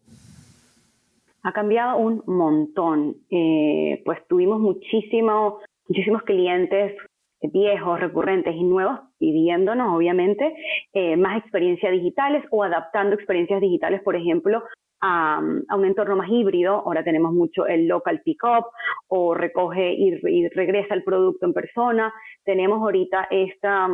Ha 1.44 1.51
cambiado 1.53 1.98
un 1.98 2.24
montón. 2.25 3.18
Eh, 3.30 4.01
pues 4.06 4.20
tuvimos 4.27 4.60
muchísimo, 4.60 5.60
muchísimos 5.88 6.24
clientes 6.24 6.94
viejos, 7.41 8.00
recurrentes 8.00 8.56
y 8.56 8.63
nuevos, 8.63 9.00
pidiéndonos, 9.18 9.96
obviamente, 9.96 10.53
eh, 10.94 11.18
más 11.18 11.41
experiencias 11.41 11.91
digitales 11.91 12.44
o 12.51 12.63
adaptando 12.63 13.15
experiencias 13.15 13.62
digitales, 13.62 14.01
por 14.03 14.15
ejemplo, 14.15 14.62
a, 15.01 15.41
un 15.41 15.86
entorno 15.86 16.15
más 16.15 16.29
híbrido. 16.29 16.75
Ahora 16.86 17.03
tenemos 17.03 17.34
mucho 17.34 17.65
el 17.65 17.88
local 17.88 18.22
pick-up 18.24 18.65
o 19.08 19.34
recoge 19.34 19.93
y, 19.93 20.15
regresa 20.50 20.93
el 20.93 21.03
producto 21.03 21.46
en 21.46 21.53
persona. 21.53 22.13
Tenemos 22.43 22.81
ahorita 22.81 23.27
esta, 23.29 23.88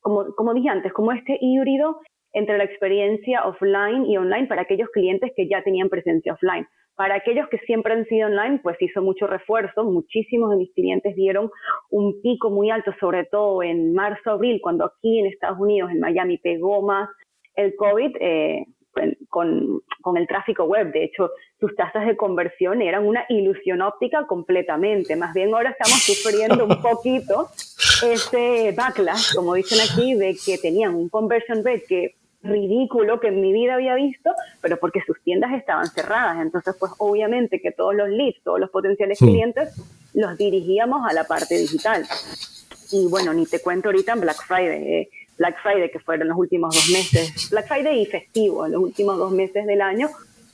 como, 0.00 0.34
como 0.34 0.54
dije 0.54 0.68
antes, 0.68 0.92
como 0.92 1.12
este 1.12 1.38
híbrido 1.40 2.00
entre 2.32 2.58
la 2.58 2.64
experiencia 2.64 3.44
offline 3.44 4.06
y 4.06 4.16
online 4.16 4.46
para 4.46 4.62
aquellos 4.62 4.88
clientes 4.90 5.32
que 5.34 5.48
ya 5.48 5.62
tenían 5.62 5.88
presencia 5.88 6.34
offline. 6.34 6.66
Para 6.94 7.14
aquellos 7.14 7.48
que 7.48 7.58
siempre 7.60 7.94
han 7.94 8.04
sido 8.04 8.28
online, 8.28 8.60
pues 8.62 8.76
hizo 8.80 9.00
mucho 9.00 9.26
refuerzo. 9.26 9.84
Muchísimos 9.84 10.50
de 10.50 10.56
mis 10.56 10.72
clientes 10.74 11.16
dieron 11.16 11.50
un 11.88 12.20
pico 12.20 12.50
muy 12.50 12.70
alto, 12.70 12.92
sobre 13.00 13.24
todo 13.24 13.62
en 13.62 13.94
marzo, 13.94 14.32
abril, 14.32 14.60
cuando 14.62 14.84
aquí 14.84 15.18
en 15.18 15.26
Estados 15.26 15.58
Unidos, 15.58 15.90
en 15.90 16.00
Miami, 16.00 16.36
pegó 16.36 16.82
más 16.82 17.08
el 17.54 17.74
COVID. 17.74 18.16
Eh, 18.20 18.66
con, 19.28 19.82
con, 20.00 20.16
el 20.16 20.26
tráfico 20.26 20.64
web. 20.64 20.92
De 20.92 21.04
hecho, 21.04 21.30
sus 21.58 21.74
tasas 21.76 22.06
de 22.06 22.16
conversión 22.16 22.82
eran 22.82 23.06
una 23.06 23.24
ilusión 23.28 23.82
óptica 23.82 24.26
completamente. 24.26 25.16
Más 25.16 25.32
bien 25.34 25.54
ahora 25.54 25.70
estamos 25.70 26.02
sufriendo 26.02 26.64
un 26.64 26.82
poquito 26.82 27.48
ese 28.02 28.72
backlash, 28.76 29.34
como 29.34 29.54
dicen 29.54 29.78
aquí, 29.80 30.14
de 30.14 30.36
que 30.44 30.58
tenían 30.58 30.94
un 30.94 31.08
conversion 31.08 31.64
rate 31.64 31.84
que 31.88 32.14
ridículo 32.42 33.20
que 33.20 33.28
en 33.28 33.40
mi 33.40 33.52
vida 33.52 33.74
había 33.74 33.94
visto, 33.94 34.30
pero 34.62 34.78
porque 34.78 35.02
sus 35.06 35.20
tiendas 35.22 35.52
estaban 35.52 35.86
cerradas. 35.88 36.40
Entonces, 36.40 36.74
pues 36.78 36.92
obviamente 36.98 37.60
que 37.60 37.70
todos 37.70 37.94
los 37.94 38.08
leads, 38.08 38.42
todos 38.42 38.58
los 38.58 38.70
potenciales 38.70 39.18
clientes, 39.18 39.74
los 40.14 40.36
dirigíamos 40.36 41.08
a 41.08 41.12
la 41.12 41.24
parte 41.24 41.56
digital. 41.56 42.04
Y 42.92 43.06
bueno, 43.08 43.32
ni 43.32 43.46
te 43.46 43.60
cuento 43.60 43.88
ahorita 43.88 44.12
en 44.12 44.20
Black 44.20 44.42
Friday. 44.46 44.92
Eh, 44.92 45.10
Black 45.40 45.56
Friday, 45.62 45.90
que 45.90 46.00
fueron 46.00 46.28
los 46.28 46.36
últimos 46.36 46.74
dos 46.74 46.90
meses, 46.92 47.48
Black 47.50 47.66
Friday 47.66 48.02
y 48.02 48.04
festivo, 48.04 48.68
los 48.68 48.82
últimos 48.82 49.16
dos 49.16 49.32
meses 49.32 49.64
del 49.64 49.80
año, 49.80 50.08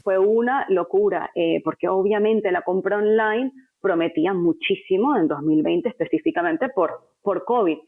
fue 0.04 0.16
una 0.16 0.64
locura, 0.68 1.28
eh, 1.34 1.60
porque 1.64 1.88
obviamente 1.88 2.52
la 2.52 2.62
compra 2.62 2.98
online 2.98 3.50
prometía 3.80 4.32
muchísimo 4.32 5.16
en 5.16 5.26
2020 5.26 5.88
específicamente 5.88 6.68
por, 6.68 7.00
por 7.20 7.44
COVID. 7.44 7.78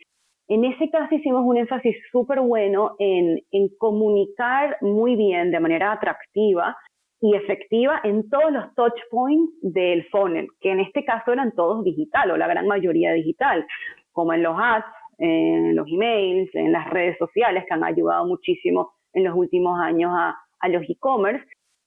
En 0.49 0.64
ese 0.64 0.90
caso 0.90 1.14
hicimos 1.14 1.43
un 1.45 1.59
énfasis 1.59 1.95
súper 2.11 2.40
bueno 2.40 2.97
en, 2.99 3.38
comunicar 3.78 4.76
muy 4.81 5.14
bien, 5.14 5.52
de 5.52 5.61
manera 5.61 5.93
atractiva 5.93 6.76
y 7.21 7.37
efectiva 7.37 8.00
en 8.02 8.28
todos 8.28 8.50
los 8.50 8.75
touch 8.75 8.99
points 9.09 9.52
del 9.62 10.05
funnel, 10.09 10.49
que 10.61 10.73
en 10.73 10.81
este 10.81 11.05
caso 11.05 11.33
eran 11.33 11.52
todos 11.52 11.85
digital 11.85 12.33
o 12.33 12.37
la 12.37 12.49
gran 12.49 12.67
mayoría 12.67 13.12
digital, 13.12 13.64
como 14.11 14.33
en 14.33 14.43
los 14.43 14.57
ads, 14.59 14.85
en 15.19 15.77
los 15.77 15.87
emails, 15.89 16.55
en 16.55 16.73
las 16.73 16.89
redes 16.91 17.19
sociales 17.19 17.65
que 17.67 17.75
han 17.75 17.85
ayudado 17.85 18.27
muchísimo 18.27 18.93
en 19.13 19.25
los 19.25 19.35
últimos 19.35 19.79
años 19.81 20.11
a, 20.15 20.37
los 20.69 20.83
e-commerce. 20.89 21.45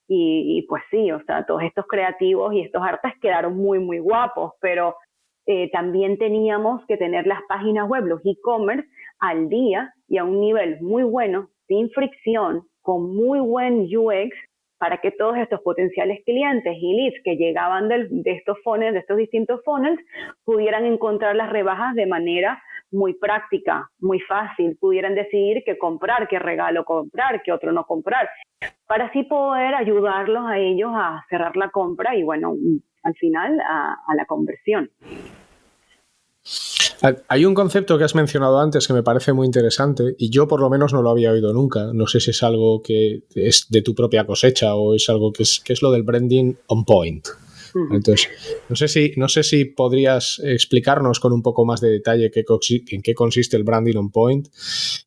Y, 0.08 0.58
y, 0.58 0.66
pues 0.66 0.82
sí, 0.90 1.10
o 1.10 1.22
sea, 1.24 1.46
todos 1.46 1.62
estos 1.62 1.86
creativos 1.86 2.52
y 2.52 2.60
estos 2.60 2.82
artes 2.82 3.12
quedaron 3.20 3.56
muy, 3.56 3.78
muy 3.78 3.98
guapos, 3.98 4.52
pero 4.60 4.96
eh, 5.46 5.70
también 5.70 6.18
teníamos 6.18 6.84
que 6.86 6.96
tener 6.96 7.26
las 7.26 7.40
páginas 7.48 7.88
web, 7.88 8.04
los 8.04 8.20
e-commerce, 8.24 8.86
al 9.18 9.48
día 9.48 9.92
y 10.08 10.18
a 10.18 10.24
un 10.24 10.40
nivel 10.40 10.80
muy 10.80 11.02
bueno, 11.02 11.48
sin 11.66 11.90
fricción, 11.90 12.62
con 12.82 13.14
muy 13.14 13.40
buen 13.40 13.86
UX, 13.96 14.36
para 14.78 14.98
que 14.98 15.12
todos 15.12 15.36
estos 15.36 15.60
potenciales 15.60 16.20
clientes 16.24 16.76
y 16.76 16.94
leads 16.94 17.22
que 17.24 17.36
llegaban 17.36 17.88
de 17.88 18.22
estos 18.32 18.58
funnels, 18.64 18.94
de 18.94 18.98
estos 18.98 19.16
distintos 19.16 19.60
funnels, 19.64 20.00
pudieran 20.44 20.84
encontrar 20.84 21.36
las 21.36 21.50
rebajas 21.50 21.94
de 21.94 22.06
manera 22.06 22.60
muy 22.92 23.14
práctica, 23.14 23.90
muy 23.98 24.20
fácil, 24.20 24.76
pudieran 24.78 25.14
decidir 25.14 25.62
qué 25.64 25.76
comprar, 25.78 26.28
qué 26.28 26.38
regalo 26.38 26.84
comprar, 26.84 27.42
qué 27.42 27.52
otro 27.52 27.72
no 27.72 27.84
comprar, 27.84 28.28
para 28.86 29.06
así 29.06 29.24
poder 29.24 29.74
ayudarlos 29.74 30.44
a 30.46 30.58
ellos 30.58 30.90
a 30.94 31.24
cerrar 31.28 31.56
la 31.56 31.70
compra 31.70 32.14
y 32.16 32.22
bueno, 32.22 32.54
al 33.02 33.14
final 33.14 33.58
a, 33.60 33.96
la 34.16 34.24
conversión. 34.26 34.90
Hay 37.28 37.44
un 37.44 37.54
concepto 37.54 37.98
que 37.98 38.04
has 38.04 38.14
mencionado 38.14 38.60
antes 38.60 38.86
que 38.86 38.92
me 38.92 39.02
parece 39.02 39.32
muy 39.32 39.46
interesante 39.46 40.14
y 40.18 40.30
yo 40.30 40.46
por 40.46 40.60
lo 40.60 40.70
menos 40.70 40.92
no 40.92 41.02
lo 41.02 41.10
había 41.10 41.32
oído 41.32 41.52
nunca. 41.52 41.92
No 41.92 42.06
sé 42.06 42.20
si 42.20 42.30
es 42.30 42.42
algo 42.42 42.80
que 42.82 43.22
es 43.34 43.66
de 43.70 43.82
tu 43.82 43.94
propia 43.94 44.24
cosecha 44.24 44.74
o 44.76 44.94
es 44.94 45.08
algo 45.08 45.32
que 45.32 45.42
es, 45.42 45.60
que 45.64 45.72
es 45.72 45.82
lo 45.82 45.90
del 45.90 46.04
branding 46.04 46.54
on 46.68 46.84
point. 46.84 47.26
Entonces, 47.90 48.28
no 48.68 48.76
sé, 48.76 48.88
si, 48.88 49.12
no 49.16 49.28
sé 49.28 49.42
si 49.42 49.64
podrías 49.64 50.40
explicarnos 50.44 51.20
con 51.20 51.32
un 51.32 51.42
poco 51.42 51.64
más 51.64 51.80
de 51.80 51.90
detalle 51.90 52.30
qué, 52.30 52.44
en 52.90 53.02
qué 53.02 53.14
consiste 53.14 53.56
el 53.56 53.64
branding 53.64 53.96
on 53.96 54.10
point 54.10 54.48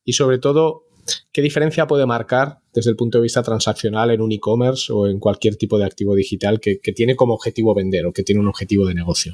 y 0.04 0.14
sobre 0.14 0.40
todo 0.40 0.86
¿qué 1.32 1.42
diferencia 1.42 1.88
puede 1.88 2.06
marcar 2.06 2.58
desde 2.74 2.92
el 2.92 2.96
punto 2.96 3.18
de 3.18 3.24
vista 3.24 3.44
transaccional 3.44 4.12
en 4.12 4.22
un 4.22 4.32
e-commerce 4.32 4.92
o 4.92 5.08
en 5.08 5.20
cualquier 5.20 5.56
tipo 5.56 5.78
de 5.78 5.86
activo 5.86 6.16
digital 6.16 6.60
que, 6.60 6.78
tiene 6.94 7.16
como 7.16 7.34
objetivo 7.34 7.76
vender 7.76 8.06
o 8.06 8.14
que 8.14 8.24
tiene 8.24 8.42
un 8.42 8.48
objetivo 8.48 8.86
de 8.86 8.96
negocio? 8.96 9.34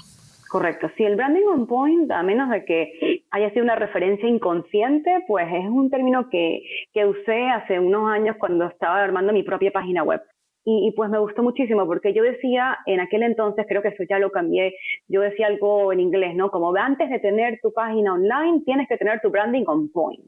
Correcto. 0.50 0.90
Si 0.98 1.04
el 1.04 1.16
branding 1.16 1.46
on 1.46 1.66
point, 1.66 2.12
a 2.12 2.24
menos 2.24 2.50
de 2.50 2.66
que 2.66 3.24
haya 3.32 3.50
sido 3.52 3.64
una 3.64 3.76
referencia 3.76 4.28
inconsciente, 4.28 5.24
pues 5.28 5.48
es 5.48 5.66
un 5.70 5.90
término 5.90 6.30
que, 6.30 6.64
que 6.94 7.06
usé 7.06 7.48
hace 7.50 7.80
unos 7.80 8.12
años 8.12 8.36
cuando 8.38 8.66
estaba 8.66 9.02
armando 9.02 9.32
mi 9.32 9.44
propia 9.44 9.72
página 9.72 10.04
web. 10.04 10.22
Y, 10.64 10.94
pues 10.96 11.10
me 11.10 11.18
gustó 11.18 11.42
muchísimo 11.42 11.88
porque 11.88 12.14
yo 12.14 12.22
decía 12.22 12.78
en 12.86 13.00
aquel 13.00 13.24
entonces, 13.24 13.66
creo 13.68 13.82
que 13.82 13.88
eso 13.88 14.04
ya 14.08 14.20
lo 14.20 14.30
cambié, 14.30 14.76
yo 15.08 15.22
decía 15.22 15.48
algo 15.48 15.92
en 15.92 16.00
inglés, 16.00 16.36
¿no? 16.36 16.52
Como 16.52 16.76
antes 16.76 17.10
de 17.10 17.20
tener 17.20 17.60
tu 17.64 17.74
página 17.74 18.14
online, 18.14 18.62
tienes 18.64 18.88
que 18.88 18.98
tener 18.98 19.20
tu 19.22 19.32
branding 19.32 19.64
on 19.66 19.92
point. 19.92 20.24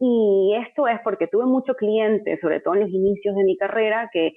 Y 0.00 0.56
esto 0.66 0.88
es 0.88 0.98
porque 1.04 1.28
tuve 1.28 1.46
muchos 1.46 1.76
clientes, 1.76 2.40
sobre 2.40 2.60
todo 2.60 2.74
en 2.74 2.80
los 2.80 2.90
inicios 2.90 3.36
de 3.36 3.44
mi 3.44 3.56
carrera, 3.56 4.10
que, 4.12 4.32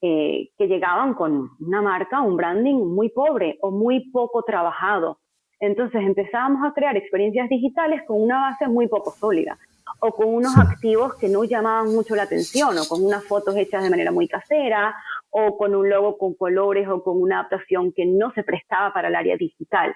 que 0.00 0.66
llegaban 0.66 1.14
con 1.14 1.50
una 1.60 1.80
marca, 1.80 2.20
un 2.20 2.36
branding 2.36 2.74
muy 2.74 3.08
pobre 3.10 3.58
o 3.60 3.70
muy 3.70 4.10
poco 4.10 4.42
trabajado. 4.42 5.18
Entonces 5.60 6.02
empezábamos 6.02 6.68
a 6.68 6.74
crear 6.74 6.96
experiencias 6.96 7.48
digitales 7.48 8.02
con 8.08 8.20
una 8.20 8.40
base 8.40 8.66
muy 8.66 8.88
poco 8.88 9.12
sólida 9.12 9.56
o 10.00 10.10
con 10.12 10.34
unos 10.34 10.56
activos 10.58 11.14
que 11.16 11.28
no 11.28 11.44
llamaban 11.44 11.94
mucho 11.94 12.14
la 12.14 12.24
atención, 12.24 12.76
o 12.78 12.84
con 12.88 13.04
unas 13.04 13.24
fotos 13.24 13.56
hechas 13.56 13.82
de 13.82 13.90
manera 13.90 14.10
muy 14.10 14.28
casera, 14.28 14.94
o 15.30 15.56
con 15.56 15.74
un 15.74 15.88
logo 15.88 16.18
con 16.18 16.34
colores 16.34 16.88
o 16.88 17.02
con 17.02 17.20
una 17.20 17.40
adaptación 17.40 17.92
que 17.92 18.04
no 18.06 18.32
se 18.32 18.42
prestaba 18.42 18.92
para 18.92 19.08
el 19.08 19.14
área 19.14 19.36
digital. 19.36 19.94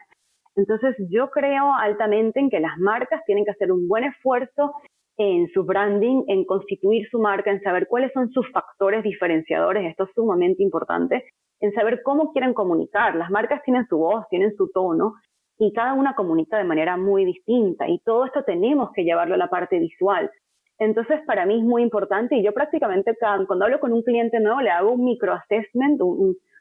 Entonces 0.56 0.96
yo 1.10 1.30
creo 1.30 1.74
altamente 1.74 2.40
en 2.40 2.48
que 2.48 2.60
las 2.60 2.78
marcas 2.78 3.22
tienen 3.26 3.44
que 3.44 3.50
hacer 3.50 3.70
un 3.70 3.86
buen 3.86 4.04
esfuerzo 4.04 4.72
en 5.18 5.48
su 5.52 5.64
branding, 5.64 6.24
en 6.28 6.44
constituir 6.44 7.08
su 7.10 7.18
marca, 7.18 7.50
en 7.50 7.62
saber 7.62 7.86
cuáles 7.88 8.12
son 8.12 8.30
sus 8.30 8.50
factores 8.52 9.02
diferenciadores, 9.02 9.84
esto 9.86 10.04
es 10.04 10.10
sumamente 10.14 10.62
importante, 10.62 11.24
en 11.60 11.72
saber 11.72 12.02
cómo 12.02 12.32
quieren 12.32 12.52
comunicar. 12.52 13.14
Las 13.16 13.30
marcas 13.30 13.62
tienen 13.64 13.86
su 13.88 13.98
voz, 13.98 14.26
tienen 14.28 14.54
su 14.56 14.70
tono, 14.70 15.14
y 15.58 15.72
cada 15.72 15.94
una 15.94 16.14
comunica 16.14 16.58
de 16.58 16.64
manera 16.64 16.96
muy 16.96 17.24
distinta 17.24 17.88
y 17.88 17.98
todo 18.00 18.26
esto 18.26 18.42
tenemos 18.44 18.90
que 18.94 19.04
llevarlo 19.04 19.34
a 19.34 19.38
la 19.38 19.48
parte 19.48 19.78
visual. 19.78 20.30
Entonces, 20.78 21.20
para 21.26 21.46
mí 21.46 21.58
es 21.58 21.64
muy 21.64 21.82
importante 21.82 22.36
y 22.36 22.42
yo 22.42 22.52
prácticamente 22.52 23.16
cuando 23.46 23.64
hablo 23.64 23.80
con 23.80 23.92
un 23.92 24.02
cliente 24.02 24.40
nuevo 24.40 24.60
le 24.60 24.70
hago 24.70 24.92
un 24.92 25.04
microassessment, 25.04 25.98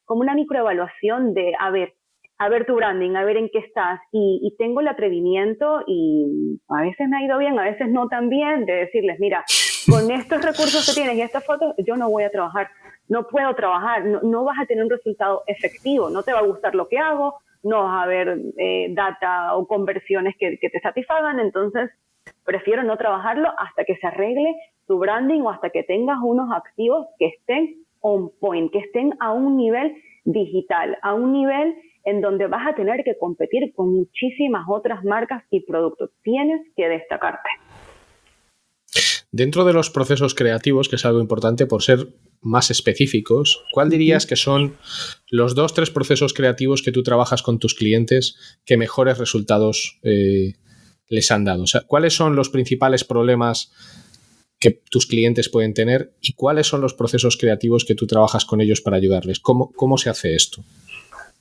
como 0.06 0.22
una 0.22 0.36
microevaluación 0.36 1.34
de, 1.34 1.54
a 1.60 1.70
ver, 1.72 1.94
a 2.38 2.50
ver 2.50 2.66
tu 2.66 2.76
branding, 2.76 3.16
a 3.16 3.26
ver 3.26 3.38
en 3.38 3.50
qué 3.50 3.60
estás 3.60 4.00
y, 4.12 4.40
y, 4.44 4.56
tengo 4.58 4.82
el 4.82 4.88
atrevimiento 4.88 5.84
y 5.88 6.60
a 6.68 6.82
veces 6.82 7.08
me 7.08 7.18
ha 7.18 7.26
ido 7.26 7.38
bien, 7.38 7.58
a 7.58 7.64
veces 7.64 7.90
no 7.90 8.08
tan 8.08 8.30
bien, 8.30 8.66
de 8.66 8.74
decirles, 8.74 9.20
mira, 9.20 9.44
con 9.90 10.12
estos 10.12 10.44
recursos 10.44 10.86
que 10.86 11.02
tienes 11.02 11.18
y 11.18 11.22
estas 11.22 11.46
fotos, 11.46 11.74
yo 11.78 11.96
no 11.96 12.10
voy 12.10 12.24
a 12.24 12.32
trabajar, 12.32 12.70
no 13.08 13.28
puedo 13.28 13.54
trabajar, 13.56 14.06
no, 14.06 14.22
no 14.22 14.44
vas 14.44 14.60
a 14.60 14.66
tener 14.66 14.84
un 14.84 14.90
resultado 14.90 15.44
efectivo, 15.48 16.10
no 16.10 16.24
te 16.24 16.34
va 16.34 16.40
a 16.40 16.46
gustar 16.46 16.76
lo 16.76 16.88
que 16.88 16.98
hago, 16.98 17.36
no 17.66 17.84
va 17.84 18.00
a 18.00 18.04
haber 18.04 18.38
eh, 18.58 18.88
data 18.92 19.56
o 19.56 19.68
conversiones 19.68 20.36
que, 20.40 20.58
te 20.58 20.80
satisfagan, 20.80 21.40
entonces 21.40 21.90
prefiero 22.44 22.84
no 22.84 22.96
trabajarlo 22.98 23.50
hasta 23.58 23.84
que 23.86 23.96
se 23.98 24.08
arregle 24.08 24.56
tu 24.88 25.00
branding 25.00 25.42
o 25.42 25.50
hasta 25.50 25.72
que 25.72 25.84
tengas 25.84 26.20
unos 26.24 26.50
activos 26.52 27.08
que 27.18 27.28
estén 27.28 27.76
on 28.02 28.32
point, 28.40 28.72
que 28.72 28.80
estén 28.80 29.14
a 29.20 29.34
un 29.34 29.58
nivel 29.58 29.96
digital, 30.26 30.98
a 31.02 31.14
un 31.16 31.34
nivel 31.34 31.76
en 32.04 32.22
donde 32.22 32.46
vas 32.46 32.68
a 32.68 32.76
tener 32.76 33.04
que 33.04 33.18
competir 33.18 33.74
con 33.74 33.96
muchísimas 33.96 34.66
otras 34.70 35.04
marcas 35.04 35.44
y 35.50 35.62
productos. 35.62 36.12
Tienes 36.22 36.62
que 36.76 36.88
destacarte. 36.88 37.50
Dentro 39.32 39.66
de 39.66 39.74
los 39.74 39.90
procesos 39.90 40.34
creativos, 40.34 40.88
que 40.88 40.96
es 40.96 41.06
algo 41.06 41.20
importante 41.20 41.66
por 41.66 41.84
ser 41.84 42.08
más 42.42 42.72
específicos, 42.72 43.64
¿cuál 43.74 43.90
dirías 43.90 44.26
que 44.26 44.36
son 44.36 44.78
los 45.30 45.56
dos, 45.56 45.74
tres 45.74 45.90
procesos 45.90 46.34
creativos 46.34 46.82
que 46.82 46.92
tú 46.92 47.04
trabajas 47.04 47.42
con 47.42 47.60
tus 47.60 47.74
clientes 47.74 48.38
que 48.66 48.78
mejores 48.78 49.18
resultados 49.18 50.00
eh, 50.04 50.54
les 51.10 51.32
han 51.32 51.44
dado? 51.44 51.64
O 51.64 51.68
sea, 51.68 51.82
¿cuáles 51.82 52.14
son 52.14 52.36
los 52.36 52.50
principales 52.50 53.04
problemas 53.04 53.74
que 54.60 54.72
tus 54.72 55.06
clientes 55.06 55.50
pueden 55.50 55.74
tener 55.74 56.14
y 56.22 56.34
cuáles 56.34 56.68
son 56.68 56.82
los 56.82 56.94
procesos 56.94 57.36
creativos 57.36 57.84
que 57.84 57.96
tú 57.96 58.08
trabajas 58.08 58.46
con 58.46 58.62
ellos 58.62 58.82
para 58.82 58.98
ayudarles? 58.98 59.40
¿Cómo, 59.40 59.72
cómo 59.74 59.98
se 59.98 60.10
hace 60.10 60.36
esto? 60.36 60.64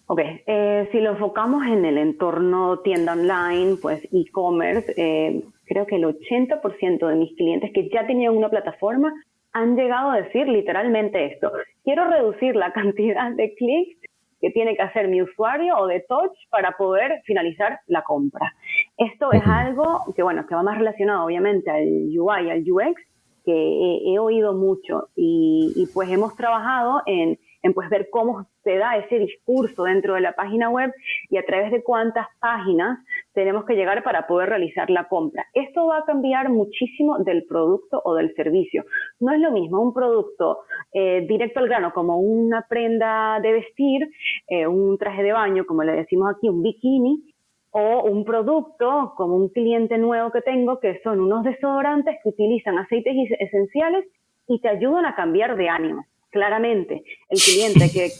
Ok, 0.06 0.20
eh, 0.46 0.88
si 0.92 1.00
lo 1.00 1.12
enfocamos 1.12 1.64
en 1.66 1.84
el 1.84 1.96
entorno 1.96 2.80
tienda 2.80 3.12
online, 3.12 3.76
pues 3.80 4.02
e-commerce, 4.12 4.92
eh, 4.96 5.42
creo 5.66 5.86
que 5.86 5.96
el 5.96 6.04
80% 6.04 7.06
de 7.06 7.14
mis 7.14 7.34
clientes 7.36 7.70
que 7.72 7.88
ya 7.88 8.06
tenían 8.06 8.36
una 8.36 8.48
plataforma 8.48 9.12
han 9.52 9.76
llegado 9.76 10.10
a 10.10 10.20
decir 10.20 10.48
literalmente 10.48 11.26
esto. 11.26 11.52
Quiero 11.84 12.08
reducir 12.08 12.56
la 12.56 12.72
cantidad 12.74 13.32
de 13.32 13.54
clics 13.54 13.98
que 14.40 14.50
tiene 14.50 14.76
que 14.76 14.82
hacer 14.82 15.08
mi 15.08 15.22
usuario 15.22 15.76
o 15.78 15.86
de 15.86 16.00
touch 16.00 16.36
para 16.50 16.72
poder 16.72 17.22
finalizar 17.24 17.80
la 17.86 18.02
compra. 18.02 18.52
Esto 18.98 19.32
es 19.32 19.42
algo 19.46 20.00
que, 20.14 20.22
bueno, 20.22 20.44
que 20.46 20.54
va 20.54 20.62
más 20.62 20.76
relacionado 20.76 21.24
obviamente 21.24 21.70
al 21.70 21.86
UI, 21.86 22.50
al 22.50 22.64
UX, 22.70 23.00
que 23.44 23.52
he, 23.52 24.18
oído 24.18 24.54
mucho 24.54 25.08
y, 25.16 25.72
y 25.76 25.86
pues 25.92 26.10
hemos 26.10 26.34
trabajado 26.36 27.02
en 27.06 27.38
en 27.64 27.72
pues 27.72 27.88
ver 27.88 28.08
cómo 28.10 28.46
se 28.62 28.76
da 28.76 28.98
ese 28.98 29.18
discurso 29.18 29.84
dentro 29.84 30.14
de 30.14 30.20
la 30.20 30.34
página 30.34 30.68
web 30.68 30.92
y 31.30 31.38
a 31.38 31.46
través 31.46 31.72
de 31.72 31.82
cuántas 31.82 32.26
páginas 32.38 32.98
tenemos 33.32 33.64
que 33.64 33.74
llegar 33.74 34.04
para 34.04 34.26
poder 34.26 34.50
realizar 34.50 34.90
la 34.90 35.08
compra. 35.08 35.46
Esto 35.54 35.86
va 35.86 35.98
a 35.98 36.04
cambiar 36.04 36.50
muchísimo 36.50 37.18
del 37.20 37.44
producto 37.46 38.02
o 38.04 38.14
del 38.16 38.34
servicio. 38.34 38.84
No 39.18 39.32
es 39.32 39.40
lo 39.40 39.50
mismo 39.50 39.80
un 39.80 39.94
producto 39.94 40.58
eh, 40.92 41.24
directo 41.26 41.60
al 41.60 41.68
grano 41.68 41.92
como 41.94 42.18
una 42.18 42.66
prenda 42.68 43.40
de 43.40 43.52
vestir, 43.52 44.10
eh, 44.46 44.66
un 44.66 44.98
traje 44.98 45.22
de 45.22 45.32
baño, 45.32 45.64
como 45.64 45.84
le 45.84 45.92
decimos 45.92 46.34
aquí, 46.36 46.50
un 46.50 46.62
bikini, 46.62 47.32
o 47.70 48.02
un 48.02 48.24
producto 48.24 49.14
como 49.16 49.36
un 49.36 49.48
cliente 49.48 49.96
nuevo 49.96 50.30
que 50.30 50.42
tengo, 50.42 50.78
que 50.80 51.00
son 51.02 51.18
unos 51.18 51.42
desodorantes 51.44 52.16
que 52.22 52.28
utilizan 52.28 52.78
aceites 52.78 53.14
esenciales 53.40 54.04
y 54.46 54.60
te 54.60 54.68
ayudan 54.68 55.06
a 55.06 55.16
cambiar 55.16 55.56
de 55.56 55.70
ánimo 55.70 56.04
claramente 56.34 57.04
el 57.30 57.38
cliente 57.40 57.90
que, 57.92 58.10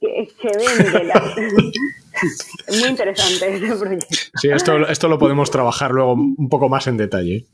que, 0.00 0.28
vende 0.42 1.04
la... 1.04 1.34
Muy 2.80 2.88
interesante 2.88 3.54
ese 3.54 3.76
proyecto. 3.76 4.06
Sí, 4.34 4.50
esto, 4.50 4.88
esto 4.88 5.08
lo 5.08 5.18
podemos 5.18 5.50
trabajar 5.50 5.92
luego 5.92 6.14
un 6.14 6.48
poco 6.48 6.68
más 6.68 6.88
en 6.88 6.96
detalle. 6.96 7.44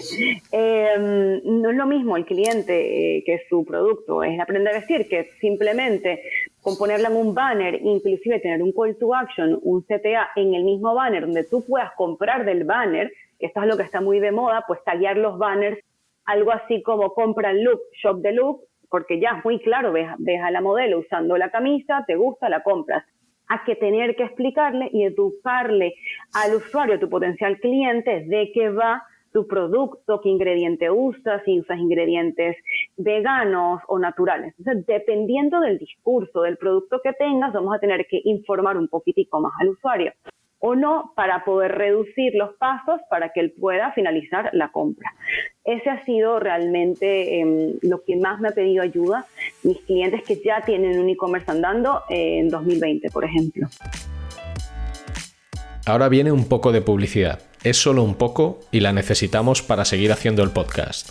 Sí. 0.00 0.40
Em, 0.52 1.40
no 1.44 1.70
es 1.70 1.76
lo 1.76 1.86
mismo 1.86 2.16
el 2.16 2.24
cliente 2.24 3.18
eh, 3.18 3.24
que 3.24 3.42
su 3.48 3.64
producto 3.64 4.22
es 4.22 4.38
aprender 4.40 4.74
a 4.74 4.80
decir 4.80 5.08
que 5.08 5.30
simplemente 5.40 6.22
con 6.60 6.76
ponerle 6.76 7.08
en 7.08 7.16
un 7.16 7.34
banner, 7.34 7.80
inclusive 7.82 8.40
tener 8.40 8.62
un 8.62 8.72
call 8.72 8.96
to 8.96 9.14
action, 9.14 9.58
un 9.62 9.82
CTA 9.82 10.30
en 10.36 10.54
el 10.54 10.64
mismo 10.64 10.94
banner 10.94 11.22
donde 11.22 11.44
tú 11.44 11.64
puedas 11.64 11.90
comprar 11.96 12.44
del 12.44 12.64
banner, 12.64 13.12
esto 13.38 13.62
es 13.62 13.66
lo 13.66 13.76
que 13.76 13.82
está 13.82 14.00
muy 14.00 14.20
de 14.20 14.32
moda, 14.32 14.64
pues 14.66 14.82
tallar 14.84 15.16
los 15.16 15.38
banners 15.38 15.78
algo 16.30 16.52
así 16.52 16.82
como 16.82 17.12
compra 17.14 17.50
el 17.50 17.64
look, 17.64 17.80
shop 18.02 18.22
the 18.22 18.32
look, 18.32 18.60
porque 18.88 19.20
ya 19.20 19.36
es 19.38 19.44
muy 19.44 19.58
claro, 19.60 19.92
ves, 19.92 20.08
a 20.42 20.50
la 20.50 20.60
modelo 20.60 21.00
usando 21.00 21.36
la 21.36 21.50
camisa, 21.50 22.04
te 22.06 22.16
gusta, 22.16 22.48
la 22.48 22.62
compras. 22.62 23.04
Hay 23.48 23.58
que 23.66 23.76
tener 23.76 24.14
que 24.14 24.24
explicarle 24.24 24.88
y 24.92 25.04
educarle 25.04 25.94
al 26.34 26.56
usuario, 26.56 26.94
a 26.94 27.00
tu 27.00 27.08
potencial 27.08 27.58
cliente, 27.58 28.24
de 28.26 28.50
qué 28.54 28.70
va 28.70 29.02
tu 29.32 29.46
producto, 29.46 30.20
qué 30.20 30.28
ingrediente 30.28 30.90
usas, 30.90 31.42
si 31.44 31.60
usas 31.60 31.78
ingredientes 31.78 32.56
veganos 32.96 33.80
o 33.86 33.98
naturales. 33.98 34.54
Entonces, 34.58 34.86
dependiendo 34.86 35.60
del 35.60 35.78
discurso 35.78 36.42
del 36.42 36.56
producto 36.56 37.00
que 37.02 37.12
tengas, 37.12 37.52
vamos 37.52 37.74
a 37.74 37.78
tener 37.78 38.06
que 38.08 38.20
informar 38.24 38.76
un 38.76 38.88
poquitico 38.88 39.40
más 39.40 39.52
al 39.60 39.68
usuario 39.68 40.12
o 40.60 40.74
no 40.74 41.12
para 41.16 41.44
poder 41.44 41.72
reducir 41.72 42.34
los 42.34 42.54
pasos 42.56 43.00
para 43.08 43.30
que 43.30 43.40
él 43.40 43.52
pueda 43.58 43.92
finalizar 43.92 44.50
la 44.52 44.70
compra. 44.70 45.12
Ese 45.64 45.90
ha 45.90 46.04
sido 46.04 46.38
realmente 46.38 47.40
em, 47.40 47.78
lo 47.82 48.02
que 48.04 48.16
más 48.16 48.40
me 48.40 48.48
ha 48.48 48.52
pedido 48.52 48.82
ayuda 48.82 49.26
mis 49.62 49.78
clientes 49.80 50.22
que 50.22 50.40
ya 50.44 50.62
tienen 50.64 51.00
un 51.00 51.08
e-commerce 51.08 51.50
andando 51.50 52.02
eh, 52.10 52.38
en 52.40 52.48
2020, 52.48 53.10
por 53.10 53.24
ejemplo. 53.24 53.68
Ahora 55.86 56.08
viene 56.08 56.30
un 56.30 56.46
poco 56.48 56.72
de 56.72 56.82
publicidad. 56.82 57.40
Es 57.64 57.78
solo 57.78 58.02
un 58.02 58.14
poco 58.14 58.60
y 58.70 58.80
la 58.80 58.92
necesitamos 58.92 59.62
para 59.62 59.84
seguir 59.84 60.12
haciendo 60.12 60.42
el 60.42 60.50
podcast. 60.50 61.10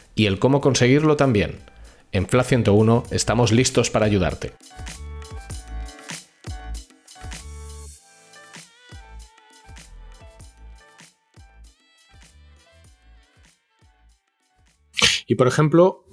y 0.15 0.25
el 0.25 0.39
cómo 0.39 0.61
conseguirlo 0.61 1.15
también. 1.15 1.59
En 2.11 2.27
FLA 2.27 2.43
101 2.43 3.03
estamos 3.11 3.51
listos 3.51 3.89
para 3.89 4.05
ayudarte. 4.05 4.53
Y 15.31 15.35
por 15.35 15.47
ejemplo, 15.47 16.03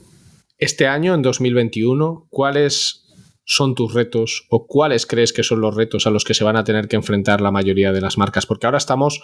este 0.58 0.86
año, 0.86 1.12
en 1.12 1.22
2021, 1.22 2.28
¿cuáles 2.30 3.04
son 3.44 3.74
tus 3.74 3.92
retos 3.92 4.46
o 4.48 4.68
cuáles 4.68 5.06
crees 5.06 5.32
que 5.32 5.42
son 5.42 5.60
los 5.60 5.74
retos 5.74 6.06
a 6.06 6.10
los 6.10 6.22
que 6.22 6.34
se 6.34 6.44
van 6.44 6.56
a 6.56 6.62
tener 6.62 6.86
que 6.86 6.94
enfrentar 6.94 7.40
la 7.40 7.50
mayoría 7.50 7.90
de 7.90 8.00
las 8.00 8.16
marcas? 8.16 8.46
Porque 8.46 8.66
ahora 8.66 8.78
estamos, 8.78 9.20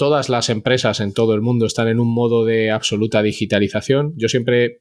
todas 0.00 0.30
las 0.30 0.48
empresas 0.48 0.98
en 1.00 1.12
todo 1.12 1.34
el 1.34 1.42
mundo 1.42 1.66
están 1.66 1.86
en 1.86 2.00
un 2.00 2.08
modo 2.08 2.46
de 2.46 2.70
absoluta 2.70 3.20
digitalización. 3.20 4.14
Yo 4.16 4.30
siempre 4.30 4.80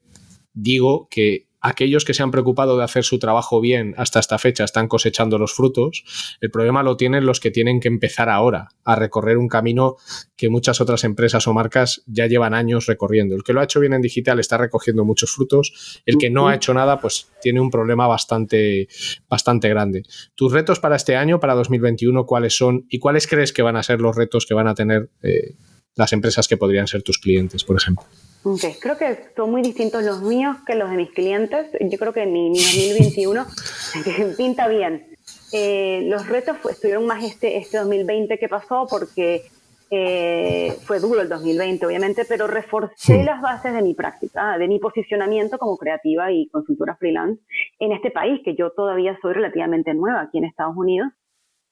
digo 0.54 1.10
que 1.12 1.49
aquellos 1.62 2.06
que 2.06 2.14
se 2.14 2.24
han 2.24 2.32
preocupado 2.32 2.78
de 2.78 2.84
hacer 2.84 3.04
su 3.04 3.20
trabajo 3.20 3.62
bien 3.62 3.94
hasta 3.98 4.20
esta 4.20 4.38
fecha 4.38 4.64
están 4.64 4.88
cosechando 4.88 5.38
los 5.38 5.54
frutos. 5.54 6.04
El 6.42 6.52
problema 6.52 6.84
lo 6.84 6.98
tienen 6.98 7.26
los 7.26 7.40
que 7.40 7.52
tienen 7.52 7.80
que 7.80 7.88
empezar 7.88 8.30
ahora 8.30 8.70
a 8.84 8.96
recorrer 8.96 9.38
un 9.38 9.48
camino 9.48 9.98
que 10.36 10.50
muchas 10.50 10.82
otras 10.82 11.04
empresas 11.04 11.48
o 11.48 11.54
marcas 11.54 12.04
ya 12.08 12.28
llevan 12.28 12.54
años 12.54 12.86
recorriendo. 12.86 13.36
El 13.36 13.44
que 13.44 13.54
lo 13.54 13.62
ha 13.62 13.66
hecho 13.66 13.80
bien 13.80 13.94
en 13.94 14.02
digital 14.02 14.40
está 14.40 14.58
recogiendo 14.58 15.06
muchos 15.06 15.32
frutos. 15.32 16.02
El 16.06 16.18
que 16.18 16.30
no 16.30 16.48
ha 16.48 16.56
hecho 16.56 16.74
nada, 16.74 17.00
pues 17.00 17.30
tiene 17.42 17.60
un 17.60 17.70
problema 17.70 18.08
bastante, 18.08 18.88
bastante 19.30 19.70
grande. 19.70 20.04
¿Tus 20.36 20.52
retos 20.52 20.80
para 20.80 20.96
este 20.96 21.16
año, 21.16 21.40
para 21.40 21.56
2021, 21.56 22.26
cuáles 22.26 22.56
son 22.56 22.86
y 22.90 23.00
cuáles 23.00 23.28
crees 23.28 23.54
que 23.54 23.62
van 23.62 23.76
a 23.76 23.84
ser 23.84 24.02
los 24.02 24.16
retos 24.16 24.46
que 24.46 24.54
van 24.54 24.68
a 24.68 24.76
tener 24.76 25.10
eh, 25.22 25.56
las 25.96 26.14
empresas 26.14 26.48
que 26.48 26.58
podrían 26.58 26.88
ser 26.88 27.04
tus 27.04 27.20
clientes, 27.20 27.64
por 27.64 27.76
ejemplo? 27.76 28.06
Okay. 28.44 28.76
Creo 28.80 28.98
que 28.98 29.32
son 29.36 29.52
muy 29.52 29.62
distintos 29.62 30.04
los 30.04 30.22
míos 30.22 30.58
que 30.66 30.76
los 30.76 30.90
de 30.90 30.96
mis 30.96 31.12
clientes. 31.12 31.68
Yo 31.82 31.98
creo 31.98 32.14
que 32.14 32.26
mi, 32.26 32.50
mi 32.50 32.60
2021 32.60 33.46
pinta 34.38 34.68
bien. 34.68 35.08
Eh, 35.52 36.04
los 36.06 36.28
retos 36.28 36.58
estuvieron 36.70 37.06
más 37.06 37.24
este, 37.24 37.58
este 37.58 37.78
2020 37.80 38.38
que 38.38 38.48
pasó 38.48 38.88
porque 38.90 39.44
eh, 39.92 40.78
fue 40.84 41.00
duro 41.00 41.22
el 41.22 41.30
2020, 41.30 41.86
obviamente, 41.86 42.24
pero 42.26 42.46
reforcé 42.46 43.24
las 43.24 43.42
bases 43.42 43.74
de 43.74 43.82
mi 43.82 43.96
práctica, 43.96 44.58
de 44.58 44.68
mi 44.68 44.80
posicionamiento 44.80 45.58
como 45.58 45.78
creativa 45.78 46.32
y 46.32 46.48
consultora 46.50 46.96
freelance 46.96 47.42
en 47.80 47.92
este 47.92 48.12
país, 48.12 48.40
que 48.46 48.56
yo 48.56 48.72
todavía 48.72 49.18
soy 49.22 49.34
relativamente 49.34 49.94
nueva 49.94 50.22
aquí 50.22 50.38
en 50.38 50.46
Estados 50.46 50.78
Unidos. 50.78 51.10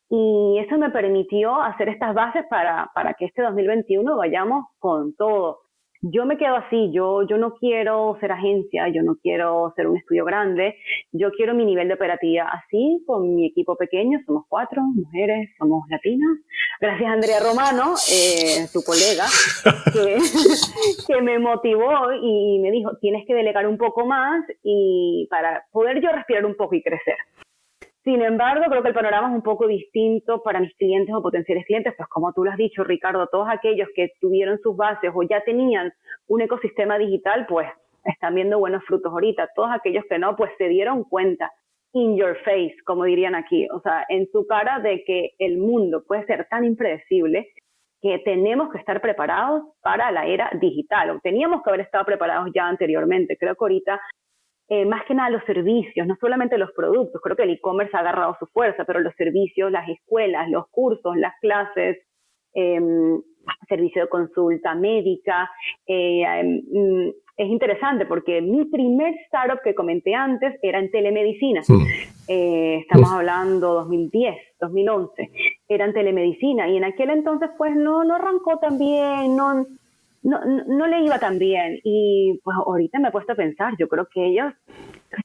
Y 0.10 0.58
eso 0.60 0.78
me 0.78 0.90
permitió 0.90 1.62
hacer 1.62 1.90
estas 1.90 2.16
bases 2.16 2.46
para, 2.50 2.90
para 2.96 3.14
que 3.14 3.26
este 3.26 3.42
2021 3.42 4.18
vayamos 4.18 4.66
con 4.80 5.14
todo 5.16 5.67
yo 6.02 6.26
me 6.26 6.38
quedo 6.38 6.56
así, 6.56 6.92
yo, 6.92 7.28
yo 7.28 7.38
no 7.38 7.56
quiero 7.56 8.18
ser 8.20 8.32
agencia, 8.32 8.88
yo 8.90 9.04
no 9.04 9.16
quiero 9.16 9.74
ser 9.76 9.88
un 9.88 9.98
estudio 9.98 10.26
grande, 10.26 10.76
yo 11.12 11.32
quiero 11.32 11.54
mi 11.54 11.66
nivel 11.66 11.88
de 11.88 11.96
operatividad 11.96 12.48
así, 12.52 13.04
con 13.06 13.36
mi 13.36 13.48
equipo 13.48 13.76
pequeño, 13.76 14.20
somos 14.26 14.46
cuatro 14.48 14.82
mujeres, 14.82 15.50
somos 15.58 15.84
latinas. 15.90 16.38
Gracias 16.80 17.10
a 17.10 17.14
Andrea 17.14 17.40
Romano, 17.40 17.96
eh, 18.12 18.68
tu 18.72 18.82
colega, 18.84 19.26
que, 19.92 20.18
que 21.08 21.22
me 21.22 21.40
motivó 21.40 22.12
y 22.22 22.60
me 22.60 22.72
dijo, 22.72 22.92
tienes 23.02 23.26
que 23.26 23.34
delegar 23.34 23.68
un 23.68 23.78
poco 23.78 24.06
más 24.06 24.44
y 24.64 25.28
para 25.30 25.66
poder 25.72 26.02
yo 26.02 26.12
respirar 26.12 26.46
un 26.46 26.56
poco 26.56 26.76
y 26.76 26.84
crecer. 26.84 27.16
Sin 28.08 28.22
embargo, 28.22 28.64
creo 28.70 28.82
que 28.82 28.88
el 28.88 28.94
panorama 28.94 29.28
es 29.28 29.36
un 29.36 29.42
poco 29.42 29.68
distinto 29.68 30.42
para 30.42 30.62
mis 30.62 30.74
clientes 30.78 31.14
o 31.14 31.22
potenciales 31.22 31.66
clientes, 31.66 31.94
pues 31.98 32.08
como 32.08 32.32
tú 32.32 32.46
lo 32.46 32.52
has 32.52 32.56
dicho, 32.56 32.86
Ricardo, 32.86 33.28
todos 33.28 33.50
aquellos 33.50 33.90
que 33.94 34.14
tuvieron 34.22 34.58
sus 34.60 34.78
bases 34.78 35.12
o 35.14 35.24
ya 35.24 35.44
tenían 35.44 35.92
un 36.30 36.40
ecosistema 36.40 36.98
digital, 36.98 37.46
pues 37.50 37.68
están 38.06 38.36
viendo 38.36 38.60
buenos 38.60 38.82
frutos 38.86 39.12
ahorita. 39.12 39.50
Todos 39.54 39.72
aquellos 39.74 40.06
que 40.10 40.20
no, 40.20 40.38
pues 40.38 40.52
se 40.58 40.70
dieron 40.70 41.04
cuenta 41.04 41.52
in 41.92 42.16
your 42.16 42.38
face, 42.46 42.78
como 42.86 43.04
dirían 43.04 43.36
aquí, 43.36 43.68
o 43.72 43.82
sea, 43.82 44.06
en 44.08 44.32
su 44.32 44.48
cara 44.48 44.80
de 44.80 45.04
que 45.04 45.32
el 45.38 45.58
mundo 45.58 46.06
puede 46.08 46.26
ser 46.28 46.48
tan 46.50 46.64
impredecible 46.64 47.50
que 48.02 48.20
tenemos 48.20 48.72
que 48.72 48.78
estar 48.78 49.02
preparados 49.02 49.64
para 49.82 50.12
la 50.12 50.28
era 50.28 50.50
digital, 50.62 51.10
o 51.10 51.20
teníamos 51.20 51.62
que 51.62 51.72
haber 51.72 51.82
estado 51.82 52.06
preparados 52.06 52.52
ya 52.56 52.70
anteriormente. 52.70 53.36
Creo 53.38 53.56
que 53.56 53.66
ahorita 53.66 54.00
eh, 54.70 54.86
más 54.86 55.06
que 55.06 55.14
nada 55.14 55.30
los 55.30 55.44
servicios, 55.46 56.06
no 56.08 56.16
solamente 56.20 56.58
los 56.58 56.72
productos, 56.74 57.22
creo 57.22 57.36
que 57.36 57.44
el 57.44 57.52
e-commerce 57.52 57.96
ha 57.96 58.02
agarrado 58.02 58.36
su 58.40 58.48
fuerza, 58.48 58.84
pero 58.86 59.00
los 59.00 59.16
servicios, 59.16 59.72
las 59.72 59.88
escuelas, 59.90 60.50
los 60.50 60.68
cursos, 60.70 61.16
las 61.16 61.34
clases, 61.42 61.98
eh, 62.54 62.80
servicio 63.68 64.04
de 64.04 64.10
consulta 64.10 64.76
médica. 64.76 65.50
Eh, 65.86 66.24
em, 66.24 66.62
mm, 66.72 67.10
es 67.38 67.48
interesante 67.50 68.06
porque 68.06 68.42
mi 68.42 68.66
primer 68.66 69.14
startup 69.28 69.62
que 69.64 69.76
comenté 69.76 70.16
antes 70.16 70.58
era 70.62 70.80
en 70.80 70.90
telemedicina. 70.90 71.62
Eh, 72.28 72.80
estamos 72.80 73.12
hablando 73.12 73.74
2010, 73.76 74.36
2011. 74.60 75.30
Era 75.70 75.86
en 75.86 75.94
telemedicina 75.94 76.68
y 76.68 76.78
en 76.78 76.84
aquel 76.84 77.12
entonces 77.12 77.50
pues 77.58 77.76
no, 77.76 78.04
no 78.04 78.16
arrancó 78.16 78.58
tan 78.58 78.80
bien, 78.80 79.36
no, 79.36 79.68
no, 80.28 80.42
no, 80.68 80.88
le 80.88 81.04
iba 81.04 81.20
tan 81.20 81.40
bien. 81.40 81.80
Y 81.84 82.40
pues 82.44 82.58
ahorita 82.66 83.00
me 83.00 83.08
he 83.08 83.12
puesto 83.12 83.32
a 83.32 83.36
pensar, 83.36 83.74
yo 83.80 83.88
creo 83.88 84.08
que 84.14 84.28
ellos 84.28 84.54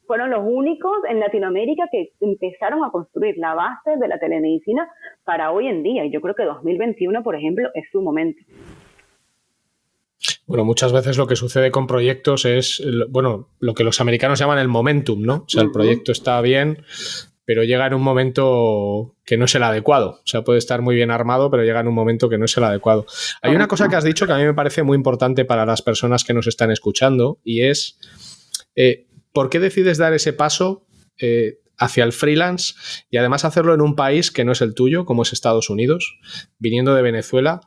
fueron 0.07 0.31
los 0.31 0.43
únicos 0.45 0.93
en 1.09 1.19
Latinoamérica 1.19 1.89
que 1.91 2.13
empezaron 2.21 2.85
a 2.85 2.91
construir 2.91 3.37
la 3.37 3.55
base 3.55 3.97
de 4.01 4.07
la 4.09 4.19
telemedicina 4.19 4.89
para 5.25 5.51
hoy 5.51 5.67
en 5.67 5.83
día. 5.83 6.05
Y 6.05 6.13
yo 6.13 6.21
creo 6.21 6.37
que 6.37 6.45
2021, 6.45 7.23
por 7.25 7.35
ejemplo, 7.35 7.69
es 7.75 7.85
su 7.91 8.01
momento. 8.01 8.41
Bueno, 10.47 10.65
muchas 10.65 10.93
veces 10.93 11.19
lo 11.19 11.27
que 11.27 11.35
sucede 11.35 11.73
con 11.73 11.89
proyectos 11.89 12.45
es, 12.45 12.81
bueno, 13.09 13.49
lo 13.59 13.75
que 13.75 13.83
los 13.83 14.01
americanos 14.01 14.39
llaman 14.39 14.59
el 14.59 14.69
momentum, 14.69 15.21
¿no? 15.21 15.35
O 15.35 15.49
sea, 15.49 15.63
el 15.63 15.73
proyecto 15.73 16.13
está 16.13 16.41
bien, 16.41 16.79
pero 17.45 17.65
llega 17.65 17.87
en 17.87 17.95
un 17.95 18.03
momento 18.03 19.17
que 19.25 19.37
no 19.37 19.47
es 19.47 19.55
el 19.55 19.63
adecuado. 19.63 20.21
O 20.23 20.27
sea, 20.27 20.43
puede 20.43 20.59
estar 20.59 20.81
muy 20.83 20.95
bien 20.95 21.11
armado, 21.11 21.51
pero 21.51 21.65
llega 21.65 21.81
en 21.81 21.89
un 21.89 21.95
momento 21.95 22.29
que 22.29 22.39
no 22.39 22.45
es 22.45 22.57
el 22.57 22.65
adecuado. 22.65 23.07
Hay 23.43 23.55
una 23.55 23.69
cosa 23.69 23.89
que 23.89 23.97
has 23.97 24.05
dicho 24.05 24.27
que 24.27 24.33
a 24.33 24.39
mí 24.39 24.45
me 24.45 24.55
parece 24.55 24.83
muy 24.83 24.97
importante 24.97 25.45
para 25.45 25.67
las 25.67 25.83
personas 25.83 26.25
que 26.25 26.35
nos 26.35 26.47
están 26.47 26.71
escuchando 26.71 27.39
y 27.45 27.63
es, 27.63 27.99
eh, 28.77 29.07
¿por 29.33 29.51
qué 29.51 29.59
decides 29.59 29.99
dar 29.99 30.13
ese 30.13 30.33
paso 30.33 30.87
eh, 31.19 31.59
hacia 31.79 32.05
el 32.05 32.13
freelance 32.13 32.75
y 33.11 33.17
además 33.17 33.45
hacerlo 33.45 33.75
en 33.75 33.81
un 33.81 33.97
país 33.97 34.31
que 34.31 34.45
no 34.45 34.53
es 34.53 34.61
el 34.61 34.75
tuyo, 34.75 35.05
como 35.05 35.23
es 35.23 35.33
Estados 35.33 35.69
Unidos, 35.69 36.19
viniendo 36.59 36.95
de 36.95 37.03
Venezuela? 37.03 37.61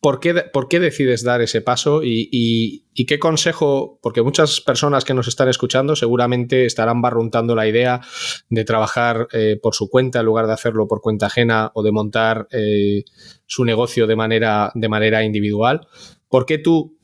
¿Por 0.00 0.20
qué, 0.20 0.78
decides 0.78 1.24
dar 1.24 1.42
ese 1.42 1.60
paso 1.60 2.02
y, 2.04 2.84
qué 2.94 3.18
consejo? 3.18 3.98
Porque 4.00 4.22
muchas 4.22 4.60
personas 4.60 5.04
que 5.04 5.12
nos 5.12 5.26
están 5.26 5.48
escuchando 5.48 5.96
seguramente 5.96 6.66
estarán 6.66 7.02
barruntando 7.02 7.56
la 7.56 7.66
idea 7.66 8.00
de 8.48 8.64
trabajar 8.64 9.26
eh, 9.32 9.58
por 9.60 9.74
su 9.74 9.90
cuenta 9.90 10.20
en 10.20 10.26
lugar 10.26 10.46
de 10.46 10.52
hacerlo 10.52 10.86
por 10.86 11.00
cuenta 11.00 11.26
ajena 11.26 11.72
o 11.74 11.82
de 11.82 11.90
montar 11.90 12.46
eh, 12.52 13.02
su 13.46 13.64
negocio 13.64 14.06
de 14.06 14.14
manera, 14.14 14.70
de 14.72 14.88
manera 14.88 15.24
individual. 15.24 15.88
¿Por 16.28 16.46
qué 16.46 16.58
tú 16.58 16.96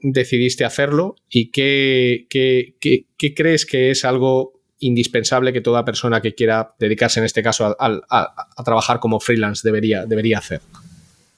decidiste 0.00 0.66
hacerlo 0.66 1.16
y 1.30 1.50
qué, 1.50 2.26
crees 3.34 3.64
que 3.64 3.90
es 3.90 4.04
algo 4.04 4.60
indispensable 4.80 5.54
que 5.54 5.62
toda 5.62 5.86
persona 5.86 6.20
que 6.20 6.34
quiera 6.34 6.74
dedicarse 6.78 7.20
en 7.20 7.24
este 7.24 7.42
caso 7.42 7.74
a, 7.78 8.62
trabajar 8.62 9.00
como 9.00 9.18
freelance 9.18 9.66
debería, 9.66 10.04
debería 10.04 10.38
hacer? 10.38 10.60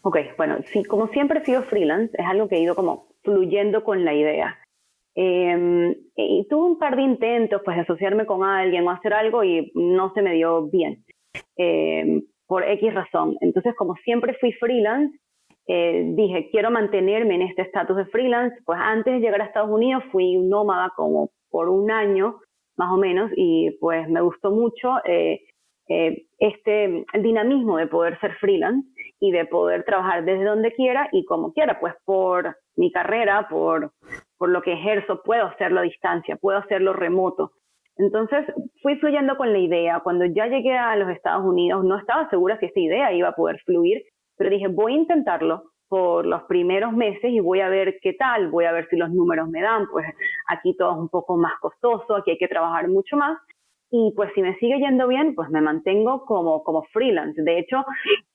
Ok, 0.09 0.19
bueno, 0.37 0.59
sí, 0.66 0.85
como 0.85 1.09
siempre 1.09 1.40
he 1.40 1.45
sido 1.45 1.64
freelance, 1.64 2.14
es 2.16 2.25
algo 2.25 2.47
que 2.47 2.55
he 2.55 2.61
ido 2.61 2.77
como 2.77 3.09
fluyendo 3.25 3.83
con 3.83 4.05
la 4.05 4.14
idea. 4.14 4.57
Em, 5.16 5.97
y 6.14 6.47
tuve 6.49 6.64
un 6.64 6.79
par 6.79 6.95
de 6.95 7.03
intentos, 7.03 7.61
pues, 7.64 7.77
de 7.77 7.83
asociarme 7.83 8.25
con 8.25 8.45
alguien 8.45 8.87
o 8.87 8.92
hacer 8.92 9.12
algo 9.12 9.42
y 9.42 9.73
no 9.75 10.12
se 10.14 10.23
me 10.23 10.35
dio 10.35 10.69
bien, 10.69 11.05
em, 11.57 12.23
por 12.47 12.62
X 12.62 12.95
razón. 12.95 13.37
Entonces, 13.40 13.75
como 13.77 13.97
siempre 13.97 14.35
fui 14.40 14.53
freelance, 14.53 15.19
eh, 15.66 16.05
dije, 16.14 16.51
quiero 16.53 16.71
mantenerme 16.71 17.35
en 17.35 17.42
este 17.42 17.62
estatus 17.62 17.97
de 17.97 18.07
freelance. 18.07 18.57
Pues 18.64 18.79
antes 18.81 19.12
de 19.12 19.19
llegar 19.19 19.42
a 19.42 19.47
Estados 19.47 19.71
Unidos 19.71 20.05
fui 20.12 20.37
nómada 20.37 20.92
como 20.95 21.31
por 21.51 21.69
un 21.69 21.90
año, 21.90 22.38
más 22.77 22.92
o 22.92 22.97
menos, 22.97 23.33
y 23.35 23.73
pues 23.81 24.09
me 24.09 24.21
gustó 24.21 24.53
mucho 24.53 24.99
eh, 25.05 25.40
eh, 25.88 26.27
este, 26.38 27.05
el 27.12 27.23
dinamismo 27.25 27.77
de 27.79 27.88
poder 27.88 28.21
ser 28.21 28.35
freelance 28.35 28.88
y 29.20 29.31
de 29.33 29.46
poder 29.46 29.85
trabajar 29.85 30.24
desde 30.24 30.44
donde 30.44 30.72
quiera 30.72 31.09
y 31.12 31.24
como 31.24 31.52
quiera, 31.52 31.81
pues 31.81 31.94
por 32.05 32.57
mi 32.76 32.92
carrera, 32.92 33.48
por, 33.48 33.92
por 34.37 34.50
lo 34.50 34.62
que 34.62 34.74
ejerzo, 34.74 35.22
puedo 35.22 35.46
hacerlo 35.46 35.81
a 35.81 35.85
distancia, 35.85 36.37
puedo 36.37 36.59
hacerlo 36.59 36.92
remoto. 36.92 37.52
Entonces 37.96 38.44
fui 38.83 38.96
fluyendo 38.96 39.37
con 39.37 39.52
la 39.52 39.59
idea. 39.59 40.00
Cuando 40.00 40.26
ya 40.26 40.46
llegué 40.46 40.76
a 40.76 40.96
los 40.96 41.09
Estados 41.11 41.44
Unidos 41.44 41.85
no 41.85 41.98
estaba 41.98 42.29
segura 42.29 42.59
si 42.59 42.66
esta 42.66 42.81
idea 42.81 43.12
iba 43.12 43.29
a 43.29 43.35
poder 43.35 43.59
fluir, 43.64 44.02
pero 44.37 44.50
dije, 44.50 44.68
voy 44.68 44.92
a 44.92 44.96
intentarlo, 44.96 45.72
por 45.88 46.26
los 46.26 46.42
primeros 46.44 46.92
meses 46.92 47.31
y 47.31 47.40
voy 47.40 47.61
a 47.61 47.68
ver 47.68 47.98
qué 48.02 48.14
tal, 48.14 48.48
voy 48.50 48.64
a 48.64 48.72
ver 48.72 48.88
si 48.88 48.96
los 48.96 49.11
números 49.11 49.48
me 49.48 49.62
dan, 49.62 49.87
pues 49.90 50.07
aquí 50.48 50.76
todo 50.76 50.92
es 50.92 50.98
un 50.98 51.09
poco 51.09 51.37
más 51.37 51.52
costoso, 51.61 52.16
aquí 52.16 52.33
hay 52.33 52.38
que 52.38 52.48
trabajar 52.48 52.88
mucho 52.88 53.16
más. 53.16 53.38
Y 53.90 54.12
pues 54.16 54.31
si 54.35 54.42
me 54.42 54.57
sigue 54.57 54.79
yendo 54.79 55.07
bien, 55.07 55.35
pues 55.35 55.49
me 55.51 55.61
mantengo 55.61 56.25
como, 56.25 56.64
como 56.64 56.83
freelance. 56.92 57.40
De 57.40 57.59
hecho, 57.59 57.85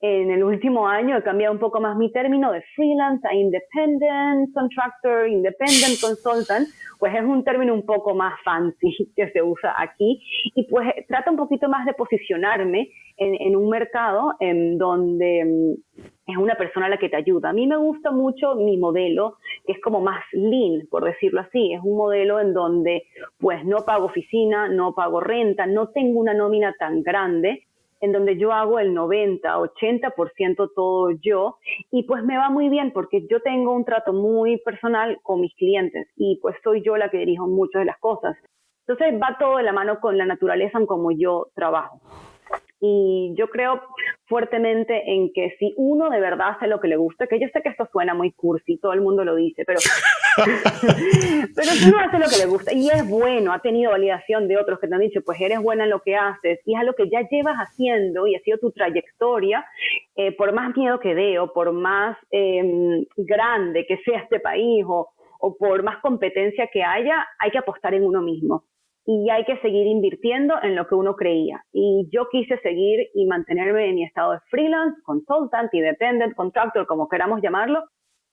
en 0.00 0.30
el 0.30 0.42
último 0.42 0.88
año 0.88 1.16
he 1.16 1.22
cambiado 1.22 1.52
un 1.52 1.60
poco 1.60 1.80
más 1.80 1.96
mi 1.96 2.10
término 2.10 2.52
de 2.52 2.62
freelance 2.74 3.26
a 3.28 3.34
independent 3.34 4.52
contractor, 4.54 5.28
independent 5.28 6.00
consultant, 6.00 6.68
pues 6.98 7.14
es 7.14 7.22
un 7.22 7.44
término 7.44 7.74
un 7.74 7.84
poco 7.84 8.14
más 8.14 8.32
fancy 8.44 9.12
que 9.16 9.30
se 9.30 9.42
usa 9.42 9.74
aquí 9.76 10.22
y 10.54 10.66
pues 10.68 10.88
trata 11.06 11.30
un 11.30 11.36
poquito 11.36 11.68
más 11.68 11.84
de 11.84 11.92
posicionarme 11.94 12.88
en, 13.18 13.34
en 13.34 13.56
un 13.56 13.68
mercado 13.68 14.34
en 14.40 14.78
donde 14.78 15.44
mm, 15.44 16.02
es 16.32 16.38
una 16.38 16.54
persona 16.54 16.86
a 16.86 16.88
la 16.88 16.98
que 16.98 17.08
te 17.08 17.16
ayuda. 17.16 17.50
A 17.50 17.52
mí 17.52 17.66
me 17.66 17.76
gusta 17.76 18.10
mucho 18.10 18.54
mi 18.54 18.76
modelo, 18.76 19.36
que 19.66 19.72
es 19.72 19.80
como 19.80 20.00
más 20.00 20.24
lean, 20.32 20.86
por 20.90 21.04
decirlo 21.04 21.40
así. 21.40 21.72
Es 21.72 21.80
un 21.82 21.96
modelo 21.96 22.40
en 22.40 22.52
donde 22.52 23.04
pues 23.38 23.64
no 23.64 23.84
pago 23.84 24.06
oficina, 24.06 24.68
no 24.68 24.94
pago 24.94 25.20
renta, 25.20 25.66
no 25.66 25.88
tengo 25.88 26.20
una 26.20 26.34
nómina 26.34 26.74
tan 26.78 27.02
grande, 27.02 27.66
en 28.02 28.10
donde 28.10 28.36
yo 28.36 28.52
hago 28.52 28.80
el 28.80 28.92
90, 28.92 29.48
80% 29.56 30.70
todo 30.74 31.10
yo 31.12 31.56
y 31.90 32.02
pues 32.02 32.24
me 32.24 32.36
va 32.36 32.50
muy 32.50 32.68
bien 32.68 32.92
porque 32.92 33.26
yo 33.30 33.40
tengo 33.40 33.72
un 33.72 33.84
trato 33.84 34.12
muy 34.12 34.58
personal 34.58 35.18
con 35.22 35.40
mis 35.40 35.54
clientes 35.54 36.08
y 36.16 36.38
pues 36.42 36.56
soy 36.64 36.82
yo 36.82 36.96
la 36.96 37.10
que 37.10 37.18
dirijo 37.18 37.46
muchas 37.46 37.82
de 37.82 37.86
las 37.86 37.98
cosas. 38.00 38.36
Entonces 38.86 39.20
va 39.22 39.36
todo 39.38 39.58
de 39.58 39.62
la 39.62 39.72
mano 39.72 40.00
con 40.00 40.18
la 40.18 40.26
naturaleza 40.26 40.78
en 40.78 40.86
como 40.86 41.12
yo 41.12 41.46
trabajo. 41.54 42.00
Y 42.80 43.32
yo 43.36 43.48
creo 43.48 43.80
fuertemente 44.32 45.02
en 45.12 45.30
que 45.34 45.54
si 45.58 45.74
uno 45.76 46.08
de 46.08 46.18
verdad 46.18 46.52
hace 46.56 46.66
lo 46.66 46.80
que 46.80 46.88
le 46.88 46.96
gusta, 46.96 47.26
que 47.26 47.38
yo 47.38 47.48
sé 47.52 47.60
que 47.60 47.68
esto 47.68 47.86
suena 47.92 48.14
muy 48.14 48.32
cursi, 48.32 48.78
todo 48.78 48.94
el 48.94 49.02
mundo 49.02 49.26
lo 49.26 49.34
dice, 49.34 49.62
pero, 49.66 49.78
pero 51.54 51.68
si 51.68 51.90
uno 51.90 51.98
hace 52.00 52.18
lo 52.18 52.24
que 52.30 52.38
le 52.38 52.46
gusta 52.46 52.72
y 52.72 52.88
es 52.88 53.06
bueno, 53.06 53.52
ha 53.52 53.58
tenido 53.58 53.90
validación 53.90 54.48
de 54.48 54.56
otros 54.56 54.80
que 54.80 54.88
te 54.88 54.94
han 54.94 55.02
dicho, 55.02 55.20
pues 55.22 55.38
eres 55.38 55.60
buena 55.60 55.84
en 55.84 55.90
lo 55.90 56.00
que 56.00 56.16
haces 56.16 56.60
y 56.64 56.74
es 56.74 56.80
a 56.80 56.84
lo 56.84 56.94
que 56.94 57.10
ya 57.10 57.28
llevas 57.30 57.56
haciendo 57.58 58.26
y 58.26 58.34
ha 58.34 58.40
sido 58.40 58.56
tu 58.56 58.70
trayectoria, 58.70 59.66
eh, 60.16 60.32
por 60.32 60.54
más 60.54 60.74
miedo 60.74 60.98
que 60.98 61.14
dé 61.14 61.38
o 61.38 61.52
por 61.52 61.72
más 61.72 62.16
em, 62.30 63.04
grande 63.18 63.84
que 63.86 63.98
sea 63.98 64.20
este 64.20 64.40
país 64.40 64.82
o, 64.88 65.10
o 65.40 65.56
por 65.58 65.82
más 65.82 65.98
competencia 65.98 66.70
que 66.72 66.82
haya, 66.82 67.26
hay 67.38 67.50
que 67.50 67.58
apostar 67.58 67.92
en 67.92 68.04
uno 68.04 68.22
mismo 68.22 68.64
y 69.04 69.30
hay 69.30 69.44
que 69.44 69.58
seguir 69.58 69.86
invirtiendo 69.86 70.54
en 70.62 70.76
lo 70.76 70.86
que 70.86 70.94
uno 70.94 71.16
creía. 71.16 71.64
Y 71.72 72.08
yo 72.12 72.28
quise 72.30 72.58
seguir 72.58 73.08
y 73.14 73.26
mantenerme 73.26 73.88
en 73.88 73.96
mi 73.96 74.04
estado 74.04 74.32
de 74.32 74.40
freelance, 74.50 75.00
consultant, 75.04 75.72
independent, 75.74 76.34
contractor, 76.34 76.86
como 76.86 77.08
queramos 77.08 77.40
llamarlo, 77.42 77.82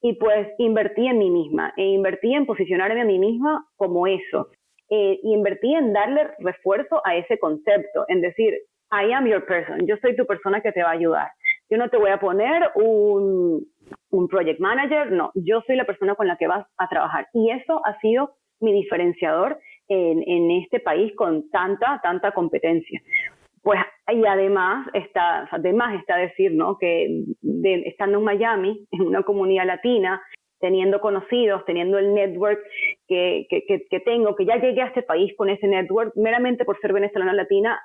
y 0.01 0.13
pues 0.13 0.47
invertí 0.57 1.07
en 1.07 1.17
mí 1.17 1.29
misma, 1.29 1.73
e 1.75 1.83
invertí 1.83 2.33
en 2.33 2.45
posicionarme 2.45 3.01
a 3.01 3.05
mí 3.05 3.19
misma 3.19 3.65
como 3.75 4.07
eso, 4.07 4.47
eh, 4.89 5.19
y 5.21 5.33
invertí 5.33 5.73
en 5.73 5.91
darle 5.91 6.29
refuerzo 6.39 7.01
a 7.03 7.15
ese 7.15 7.37
concepto, 7.37 8.05
en 8.07 8.21
decir, 8.21 8.53
I 8.91 9.11
am 9.11 9.27
your 9.27 9.45
person, 9.45 9.85
yo 9.85 9.97
soy 9.97 10.15
tu 10.15 10.25
persona 10.25 10.61
que 10.61 10.71
te 10.71 10.81
va 10.81 10.89
a 10.89 10.93
ayudar. 10.93 11.29
Yo 11.69 11.77
no 11.77 11.89
te 11.89 11.97
voy 11.97 12.09
a 12.09 12.19
poner 12.19 12.71
un, 12.75 13.63
un 14.09 14.27
project 14.27 14.59
manager, 14.59 15.11
no, 15.11 15.31
yo 15.35 15.61
soy 15.67 15.75
la 15.75 15.85
persona 15.85 16.15
con 16.15 16.27
la 16.27 16.37
que 16.37 16.47
vas 16.47 16.65
a 16.77 16.87
trabajar. 16.87 17.27
Y 17.33 17.51
eso 17.51 17.81
ha 17.85 17.99
sido 17.99 18.31
mi 18.59 18.73
diferenciador 18.73 19.59
en, 19.89 20.23
en 20.25 20.51
este 20.51 20.79
país 20.79 21.13
con 21.15 21.49
tanta, 21.49 21.99
tanta 22.01 22.31
competencia. 22.31 23.01
Pues, 23.61 23.79
y 24.07 24.25
además 24.25 24.87
está, 24.93 25.47
además 25.51 25.99
está 25.99 26.15
decir, 26.17 26.53
¿no? 26.53 26.77
Que 26.77 27.23
estando 27.85 28.19
en 28.19 28.23
Miami, 28.23 28.87
en 28.91 29.01
una 29.01 29.23
comunidad 29.23 29.65
latina, 29.65 30.21
teniendo 30.59 30.99
conocidos, 30.99 31.65
teniendo 31.65 31.97
el 31.97 32.13
network 32.13 32.59
que, 33.07 33.47
que, 33.49 33.85
que, 33.89 33.99
tengo, 34.01 34.35
que 34.35 34.45
ya 34.45 34.57
llegué 34.57 34.81
a 34.81 34.87
este 34.87 35.03
país 35.03 35.33
con 35.37 35.49
ese 35.49 35.67
network, 35.67 36.13
meramente 36.15 36.65
por 36.65 36.79
ser 36.79 36.93
venezolana 36.93 37.33
latina, 37.33 37.79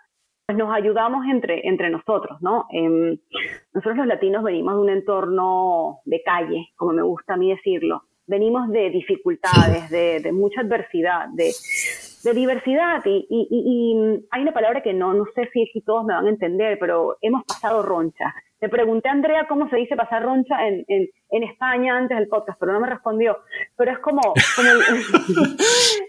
pues 0.47 0.59
nos 0.59 0.75
ayudamos 0.75 1.25
entre, 1.27 1.67
entre 1.67 1.89
nosotros, 1.91 2.39
¿no? 2.43 2.67
Em, 2.71 3.17
nosotros 3.73 3.97
los 3.97 4.07
latinos 4.07 4.43
venimos 4.43 4.75
de 4.75 4.81
un 4.81 4.91
entorno 4.91 6.01
de 6.05 6.23
calle, 6.23 6.69
como 6.77 6.93
me 6.93 7.03
gusta 7.03 7.35
a 7.35 7.37
mí 7.37 7.51
decirlo, 7.51 8.03
venimos 8.27 8.71
de 8.71 8.91
dificultades, 8.91 9.91
de, 9.91 10.21
de 10.21 10.33
mucha 10.33 10.63
adversidad, 10.63 11.29
de, 11.35 11.53
de 12.25 12.33
diversidad. 12.33 13.03
Y, 13.05 13.27
y, 13.29 13.49
y, 13.51 14.27
hay 14.31 14.43
una 14.43 14.53
palabra 14.53 14.83
que 14.83 14.93
no, 14.93 15.15
no 15.15 15.25
sé 15.35 15.49
si, 15.53 15.81
todos 15.83 16.05
me 16.05 16.15
van 16.15 16.27
a 16.27 16.31
entender, 16.31 16.79
pero 16.79 17.17
hemos 17.21 17.45
pasado 17.45 17.83
roncha. 17.83 18.35
Le 18.61 18.69
pregunté 18.71 19.09
a 19.11 19.13
Andrea 19.13 19.47
cómo 19.47 19.69
se 19.69 19.77
dice 19.77 19.95
pasar 19.95 20.23
roncha 20.23 20.67
en, 20.67 20.85
en, 20.89 21.09
en 21.31 21.43
España 21.43 21.99
antes 21.99 22.17
del 22.17 22.29
podcast, 22.29 22.59
pero 22.59 22.73
no 22.73 22.81
me 22.81 22.89
respondió. 22.89 23.39
Pero 23.77 23.93
es 23.93 23.99
como... 23.99 24.23
como 24.57 24.69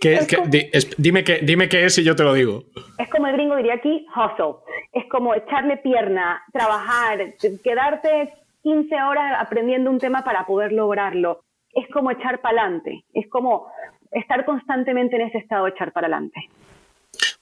dime, 0.98 1.24
qué, 1.26 1.40
dime 1.44 1.68
qué 1.68 1.86
es 1.86 1.98
y 1.98 2.04
yo 2.04 2.16
te 2.16 2.24
lo 2.24 2.34
digo. 2.34 2.64
Es 2.98 3.10
como 3.10 3.28
el 3.28 3.34
gringo 3.34 3.58
diría 3.58 3.74
aquí, 3.74 4.06
hustle. 4.16 4.62
Es 4.94 5.04
como 5.10 5.36
echarle 5.36 5.78
pierna, 5.78 6.42
trabajar, 6.54 7.34
quedarte 7.62 8.32
15 8.64 8.96
horas 9.04 9.36
aprendiendo 9.38 9.92
un 9.92 10.00
tema 10.00 10.24
para 10.24 10.46
poder 10.46 10.72
lograrlo 10.72 11.42
es 11.76 11.88
como 11.94 12.12
echar 12.12 12.42
para 12.42 12.62
adelante, 12.62 13.04
es 13.14 13.30
como 13.30 13.68
estar 14.12 14.46
constantemente 14.46 15.18
en 15.18 15.24
ese 15.24 15.40
estado 15.40 15.66
de 15.66 15.72
echar 15.72 15.92
para 15.92 16.08
adelante. 16.08 16.50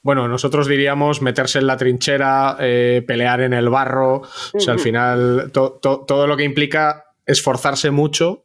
Bueno, 0.02 0.28
nosotros 0.28 0.68
diríamos 0.68 1.22
meterse 1.22 1.60
en 1.60 1.66
la 1.66 1.76
trinchera, 1.76 2.56
eh, 2.60 3.02
pelear 3.06 3.40
en 3.40 3.54
el 3.54 3.70
barro, 3.70 4.16
o 4.16 4.60
sea, 4.60 4.74
al 4.74 4.80
final 4.80 5.50
todo 5.52 6.26
lo 6.26 6.36
que 6.36 6.44
implica 6.44 7.04
esforzarse 7.24 7.90
mucho 7.90 8.44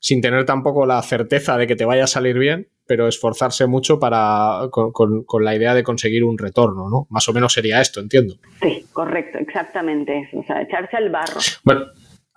sin 0.00 0.20
tener 0.20 0.44
tampoco 0.44 0.86
la 0.86 1.00
certeza 1.02 1.56
de 1.56 1.66
que 1.66 1.76
te 1.76 1.84
vaya 1.84 2.04
a 2.04 2.08
salir 2.08 2.38
bien, 2.38 2.68
pero 2.86 3.08
esforzarse 3.08 3.66
mucho 3.66 3.98
para 3.98 4.68
con, 4.70 4.92
con, 5.24 5.44
la 5.44 5.54
idea 5.54 5.74
de 5.74 5.82
conseguir 5.82 6.24
un 6.24 6.38
retorno, 6.38 6.88
¿no? 6.88 7.06
Más 7.10 7.28
o 7.28 7.32
menos 7.32 7.52
sería 7.52 7.80
esto, 7.80 8.00
entiendo. 8.00 8.34
Sí, 8.62 8.86
correcto, 8.92 9.38
exactamente 9.38 10.20
eso, 10.20 10.38
o 10.38 10.44
sea, 10.44 10.62
echarse 10.62 10.96
al 10.96 11.10
barro. 11.10 11.40
Bueno, 11.64 11.86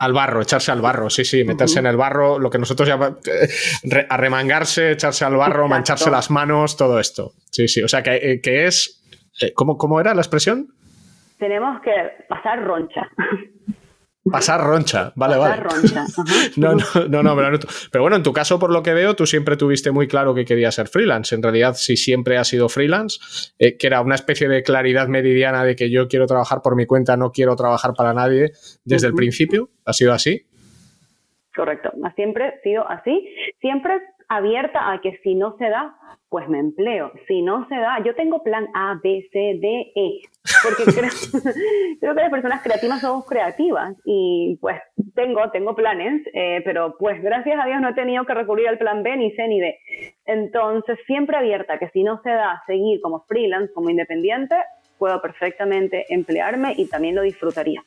al 0.02 0.14
barro, 0.14 0.42
echarse 0.42 0.72
al 0.72 0.82
barro, 0.82 1.12
sí, 1.12 1.24
sí, 1.24 1.44
meterse 1.44 1.78
en 1.78 1.86
el 1.86 1.96
barro, 1.96 2.40
lo 2.40 2.50
que 2.50 2.58
nosotros 2.58 2.90
llamamos 2.90 3.20
eh, 3.28 4.08
arremangarse, 4.10 4.94
echarse 4.94 5.26
al 5.26 5.36
barro, 5.36 5.68
mancharse 5.68 6.10
las 6.10 6.32
manos, 6.32 6.76
todo 6.76 7.00
esto. 7.00 7.34
Sí, 7.52 7.68
sí, 7.68 7.84
o 7.84 7.88
sea, 7.88 8.02
que, 8.02 8.16
eh, 8.16 8.42
que 8.42 8.66
es... 8.66 9.00
Eh, 9.40 9.54
¿cómo, 9.54 9.78
¿Cómo 9.78 10.00
era 10.00 10.16
la 10.16 10.22
expresión? 10.22 10.70
Tenemos 11.38 11.82
que 11.82 11.92
pasar 12.28 12.64
roncha. 12.64 13.08
Pasar 14.24 14.62
roncha, 14.62 15.12
vale, 15.16 15.36
Pasar 15.38 15.64
vale. 15.64 15.82
Roncha. 15.82 16.06
no, 16.58 16.76
no, 17.08 17.24
no, 17.24 17.36
pero, 17.36 17.60
pero, 17.92 18.02
bueno, 18.04 18.18
en 18.18 18.24
tu 18.24 18.32
caso, 18.32 18.60
por 18.60 18.72
lo 18.72 18.84
que 18.84 18.94
veo, 18.94 19.16
tú 19.16 19.26
siempre 19.26 19.58
tuviste 19.58 19.90
muy 19.92 20.08
claro 20.08 20.36
que 20.36 20.46
querías 20.46 20.76
ser 20.76 20.88
freelance. 20.88 21.34
En 21.34 21.42
realidad, 21.42 21.74
si 21.74 21.98
siempre 21.98 22.38
has 22.38 22.48
sido 22.48 22.70
freelance, 22.70 23.20
eh, 23.58 23.78
que 23.78 23.88
era 23.88 24.02
una 24.02 24.14
especie 24.14 24.48
de 24.48 24.62
claridad 24.62 25.08
meridiana 25.08 25.64
de 25.64 25.76
que 25.76 25.90
yo 25.90 26.08
quiero 26.08 26.28
trabajar 26.28 26.62
por 26.62 26.76
mi 26.76 26.86
cuenta, 26.86 27.18
no 27.18 27.32
quiero 27.32 27.56
trabajar 27.56 27.94
para 27.96 28.14
nadie 28.14 28.52
desde 28.84 29.08
el 29.08 29.14
principio, 29.14 29.70
¿ha 29.86 29.94
sido 29.94 30.14
así? 30.14 30.46
Correcto, 31.56 31.92
siempre 32.16 32.46
ha 32.46 32.62
sido 32.62 32.88
así. 32.88 33.28
Siempre 33.60 34.02
abierta 34.30 34.92
a 34.92 35.02
que 35.02 35.20
si 35.24 35.36
no 35.36 35.56
se 35.58 35.66
da, 35.66 35.96
pues 36.32 36.48
me 36.48 36.60
empleo. 36.60 37.12
Si 37.28 37.42
no 37.42 37.68
se 37.68 37.76
da, 37.76 38.02
yo 38.06 38.16
tengo 38.16 38.42
plan 38.42 38.70
A, 38.74 38.98
B, 39.04 39.28
C, 39.34 39.58
D, 39.60 39.92
E, 39.94 40.22
porque 40.64 40.86
creo, 40.98 41.12
creo 42.00 42.16
que 42.16 42.22
las 42.22 42.32
personas 42.32 42.64
creativas 42.64 43.02
somos 43.02 43.26
creativas 43.26 43.98
y 44.06 44.58
pues 44.62 44.80
tengo, 45.14 45.52
tengo 45.52 45.76
planes, 45.76 46.26
eh, 46.34 46.62
pero 46.64 46.96
pues 46.98 47.22
gracias 47.22 47.60
a 47.62 47.68
Dios 47.68 47.82
no 47.82 47.90
he 47.90 47.94
tenido 47.94 48.26
que 48.26 48.34
recurrir 48.34 48.70
al 48.70 48.78
plan 48.78 49.04
B, 49.04 49.18
ni 49.18 49.32
C, 49.34 49.46
ni 49.46 49.60
D. 49.60 49.78
Entonces, 50.26 50.98
siempre 51.06 51.36
abierta 51.36 51.78
que 51.78 51.90
si 51.90 52.02
no 52.02 52.22
se 52.24 52.30
da 52.30 52.64
seguir 52.66 53.02
como 53.02 53.26
freelance, 53.26 53.74
como 53.74 53.90
independiente, 53.90 54.56
puedo 54.98 55.22
perfectamente 55.22 56.06
emplearme 56.08 56.76
y 56.78 56.88
también 56.88 57.16
lo 57.16 57.24
disfrutaría. 57.24 57.84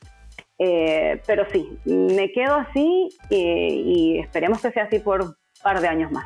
Eh, 0.59 1.19
pero 1.25 1.47
sí, 1.51 1.79
me 1.85 2.31
quedo 2.31 2.53
así 2.53 3.09
y 3.31 4.19
esperemos 4.19 4.61
que 4.61 4.69
sea 4.69 4.83
así 4.83 4.99
por 4.99 5.35
par 5.63 5.81
de 5.81 5.87
años 5.87 6.11
más. 6.11 6.25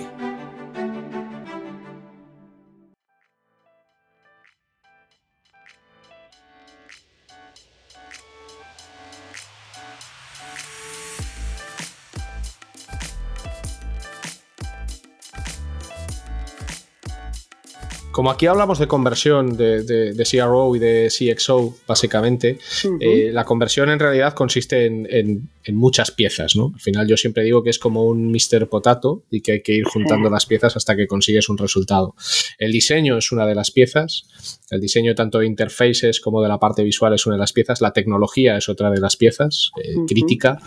Como 18.21 18.29
aquí 18.29 18.45
hablamos 18.45 18.77
de 18.77 18.87
conversión 18.87 19.57
de, 19.57 20.13
CRO 20.29 20.75
y 20.75 20.79
de 20.79 21.09
CXO, 21.09 21.75
básicamente, 21.87 22.59
eh, 22.99 23.31
la 23.33 23.45
conversión 23.45 23.89
en 23.89 23.97
realidad 23.97 24.35
consiste 24.35 24.85
en, 24.85 25.49
muchas 25.73 26.11
piezas, 26.11 26.55
¿no? 26.55 26.71
Al 26.73 26.79
final 26.79 27.07
yo 27.07 27.17
siempre 27.17 27.43
digo 27.43 27.63
que 27.63 27.71
es 27.71 27.79
como 27.79 28.05
un 28.05 28.31
Mr. 28.31 28.67
Potato 28.67 29.23
y 29.31 29.41
que 29.41 29.53
hay 29.53 29.61
que 29.61 29.73
ir 29.73 29.85
juntando 29.85 30.29
las 30.29 30.45
piezas 30.45 30.75
hasta 30.75 30.95
que 30.95 31.07
consigues 31.07 31.49
un 31.49 31.57
resultado. 31.57 32.13
El 32.59 32.71
diseño 32.71 33.17
es 33.17 33.31
una 33.31 33.47
de 33.47 33.55
las 33.55 33.71
piezas, 33.71 34.25
el 34.69 34.81
diseño 34.81 35.15
tanto 35.15 35.39
de 35.39 35.45
interfaces 35.47 36.19
como 36.19 36.41
de 36.41 36.49
la 36.49 36.59
parte 36.59 36.83
visual 36.83 37.13
es 37.13 37.25
una 37.25 37.35
de 37.35 37.39
las 37.39 37.53
piezas, 37.53 37.81
la 37.81 37.91
tecnología 37.91 38.57
es 38.57 38.69
otra 38.69 38.91
de 38.91 38.99
las 38.99 39.17
piezas, 39.17 39.71
eh, 39.83 39.95
crítica, 40.07 40.59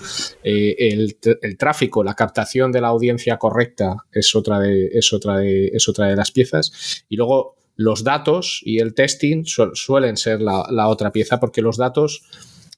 eh, 0.43 0.75
el, 0.79 1.17
el, 1.43 1.57
tráfico, 1.57 2.03
la 2.03 2.14
captación 2.14 2.73
de 2.73 2.81
la 2.81 2.88
audiencia 2.88 3.37
correcta 3.37 3.97
es 4.12 4.35
otra 4.35 4.59
de, 4.61 4.87
es 4.93 5.12
otra 5.12 5.38
de, 5.38 5.67
es 5.69 5.88
otra 5.88 6.07
de 6.07 6.17
las 6.17 6.31
piezas 6.31 7.05
y 7.09 7.17
luego 7.17 7.43
los 7.77 8.05
datos 8.05 8.61
y 8.65 8.79
el 8.79 8.95
testing 8.95 9.45
suelen 9.45 10.17
ser 10.17 10.41
la, 10.41 10.89
otra 10.89 11.13
pieza 11.13 11.41
porque 11.41 11.63
los 11.63 11.77
datos 11.77 12.23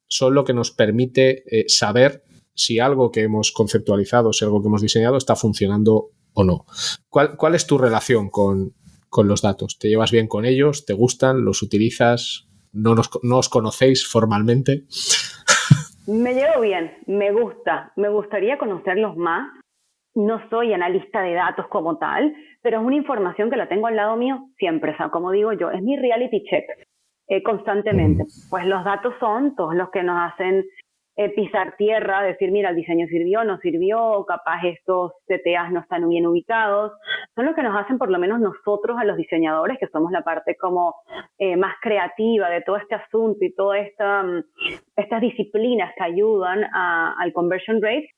son 0.09 0.35
lo 0.35 0.45
que 0.45 0.55
nos 0.55 0.71
permite 0.71 1.45
eh, 1.47 1.65
saber 1.69 2.23
si 2.55 2.79
algo 2.79 3.11
que 3.11 3.23
hemos 3.23 3.53
conceptualizado, 3.53 4.33
si 4.33 4.45
algo 4.45 4.63
que 4.63 4.69
hemos 4.69 4.83
diseñado 4.83 5.17
está 5.17 5.37
funcionando 5.37 6.11
o 6.33 6.45
no. 6.45 6.65
¿Cuál, 7.09 7.55
es 7.55 7.67
tu 7.67 7.79
relación 7.79 8.31
con, 8.31 8.75
los 9.25 9.43
datos? 9.43 9.79
¿Te 9.79 9.89
llevas 9.89 10.11
bien 10.11 10.29
con 10.29 10.45
ellos? 10.45 10.85
¿Te 10.87 10.93
gustan? 10.93 11.45
¿Los 11.45 11.63
utilizas? 11.63 12.49
¿No, 12.73 12.95
no 13.23 13.39
os 13.39 13.49
conocéis 13.49 14.07
formalmente? 14.07 14.85
Me 16.07 16.35
llevo 16.35 16.61
bien, 16.61 16.93
me 17.07 17.33
gusta, 17.33 17.93
me 17.97 18.09
gustaría 18.09 18.59
conocerlos 18.59 19.17
más. 19.17 19.49
No 20.15 20.41
soy 20.49 20.73
analista 20.73 21.21
de 21.21 21.35
datos 21.35 21.67
como 21.69 21.99
tal, 21.99 22.33
pero 22.67 22.81
es 22.81 22.85
una 22.85 22.97
información 22.97 23.49
que 23.49 23.57
la 23.57 23.69
tengo 23.69 23.87
al 23.87 23.95
lado 23.95 24.17
mío 24.17 24.49
siempre, 24.59 24.91
o 24.91 24.97
sea, 24.97 25.09
como 25.11 25.31
digo 25.31 25.53
yo, 25.53 25.71
es 25.71 25.81
mi 25.83 25.97
reality 25.97 26.43
check 26.51 26.65
eh, 27.29 27.41
constantemente. 27.41 28.25
Pues 28.51 28.67
los 28.67 28.85
datos 28.85 29.15
son 29.21 29.55
todos 29.55 29.77
los 29.77 29.89
que 29.91 30.03
nos 30.03 30.33
hacen 30.33 30.65
eh, 31.15 31.29
pisar 31.29 31.77
tierra, 31.77 32.23
decir, 32.23 32.51
mira, 32.51 32.71
el 32.71 32.75
diseño 32.75 33.07
sirvió, 33.07 33.45
no 33.45 33.59
sirvió, 33.59 34.25
capaz 34.27 34.65
estos 34.65 35.13
CTAs 35.29 35.71
no 35.71 35.79
están 35.79 36.09
bien 36.09 36.27
ubicados, 36.27 36.91
son 37.37 37.47
los 37.47 37.55
que 37.55 37.63
nos 37.63 37.81
hacen 37.81 37.99
por 37.99 38.11
lo 38.11 38.19
menos 38.19 38.41
nosotros 38.41 38.99
a 38.99 39.05
los 39.05 39.17
diseñadores, 39.17 39.79
que 39.79 39.87
somos 39.87 40.11
la 40.11 40.23
parte 40.23 40.57
como 40.57 40.97
eh, 41.39 41.57
más 41.57 41.77
creativa 41.81 42.51
de 42.51 42.63
todo 42.63 42.79
este 42.79 42.97
asunto 42.97 43.45
y 43.45 43.55
todas 43.55 43.87
esta, 43.87 44.25
mm, 44.25 44.43
estas 44.97 45.21
disciplinas 45.21 45.95
que 45.97 46.03
ayudan 46.03 46.65
al 46.75 47.33
conversion 47.33 47.81
rate, 47.81 48.11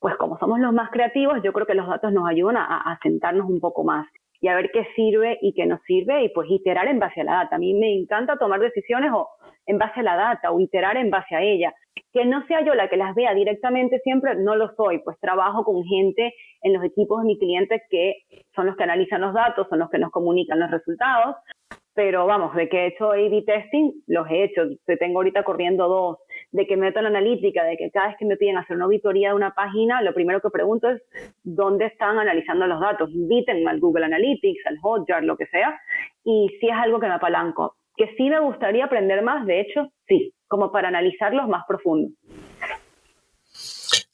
pues 0.00 0.16
como 0.16 0.38
somos 0.38 0.60
los 0.60 0.72
más 0.72 0.90
creativos, 0.90 1.38
yo 1.42 1.52
creo 1.52 1.66
que 1.66 1.74
los 1.74 1.88
datos 1.88 2.12
nos 2.12 2.28
ayudan 2.28 2.56
a, 2.56 2.98
sentarnos 3.02 3.48
un 3.48 3.60
poco 3.60 3.84
más 3.84 4.06
y 4.40 4.48
a 4.48 4.54
ver 4.54 4.70
qué 4.72 4.86
sirve 4.94 5.38
y 5.42 5.52
qué 5.52 5.66
no 5.66 5.80
sirve 5.86 6.22
y 6.22 6.28
pues 6.28 6.48
iterar 6.50 6.86
en 6.86 7.00
base 7.00 7.20
a 7.20 7.24
la 7.24 7.32
data. 7.32 7.56
A 7.56 7.58
mí 7.58 7.74
me 7.74 7.92
encanta 7.92 8.36
tomar 8.36 8.60
decisiones 8.60 9.10
o 9.12 9.28
en 9.66 9.78
base 9.78 10.00
a 10.00 10.04
la 10.04 10.16
data 10.16 10.52
o 10.52 10.60
iterar 10.60 10.96
en 10.96 11.10
base 11.10 11.34
a 11.34 11.42
ella. 11.42 11.74
Que 12.12 12.24
no 12.24 12.46
sea 12.46 12.64
yo 12.64 12.74
la 12.74 12.88
que 12.88 12.96
las 12.96 13.14
vea 13.16 13.34
directamente 13.34 13.98
siempre, 14.00 14.36
no 14.36 14.54
lo 14.54 14.72
soy, 14.76 15.00
pues 15.00 15.18
trabajo 15.18 15.64
con 15.64 15.82
gente 15.84 16.32
en 16.62 16.72
los 16.72 16.84
equipos 16.84 17.20
de 17.20 17.26
mi 17.26 17.38
cliente 17.38 17.82
que 17.90 18.22
son 18.54 18.66
los 18.66 18.76
que 18.76 18.84
analizan 18.84 19.20
los 19.20 19.34
datos, 19.34 19.66
son 19.68 19.80
los 19.80 19.90
que 19.90 19.98
nos 19.98 20.12
comunican 20.12 20.60
los 20.60 20.70
resultados, 20.70 21.36
pero 21.98 22.26
vamos, 22.26 22.54
de 22.54 22.68
que 22.68 22.84
he 22.84 22.86
hecho 22.86 23.10
A-B 23.10 23.42
testing, 23.44 23.90
los 24.06 24.30
he 24.30 24.44
hecho. 24.44 24.62
Tengo 25.00 25.18
ahorita 25.18 25.42
corriendo 25.42 25.88
dos 25.88 26.18
de 26.50 26.66
que 26.66 26.76
meto 26.76 27.00
la 27.02 27.08
analítica, 27.08 27.64
de 27.64 27.76
que 27.76 27.90
cada 27.90 28.08
vez 28.08 28.16
que 28.18 28.24
me 28.24 28.36
piden 28.36 28.56
hacer 28.56 28.76
una 28.76 28.86
auditoría 28.86 29.30
de 29.30 29.34
una 29.34 29.54
página, 29.54 30.02
lo 30.02 30.14
primero 30.14 30.40
que 30.40 30.50
pregunto 30.50 30.88
es 30.88 31.02
dónde 31.42 31.86
están 31.86 32.18
analizando 32.18 32.66
los 32.66 32.80
datos. 32.80 33.10
Invítenme 33.10 33.70
al 33.70 33.80
Google 33.80 34.06
Analytics, 34.06 34.66
al 34.66 34.78
Hotjar, 34.80 35.24
lo 35.24 35.36
que 35.36 35.46
sea, 35.46 35.78
y 36.24 36.48
si 36.60 36.66
es 36.66 36.76
algo 36.76 37.00
que 37.00 37.06
me 37.06 37.14
apalanco. 37.14 37.76
Que 37.96 38.14
sí 38.16 38.30
me 38.30 38.40
gustaría 38.40 38.84
aprender 38.84 39.22
más, 39.22 39.44
de 39.44 39.60
hecho, 39.60 39.88
sí, 40.06 40.32
como 40.46 40.70
para 40.70 40.88
analizarlos 40.88 41.48
más 41.48 41.64
profundo. 41.66 42.10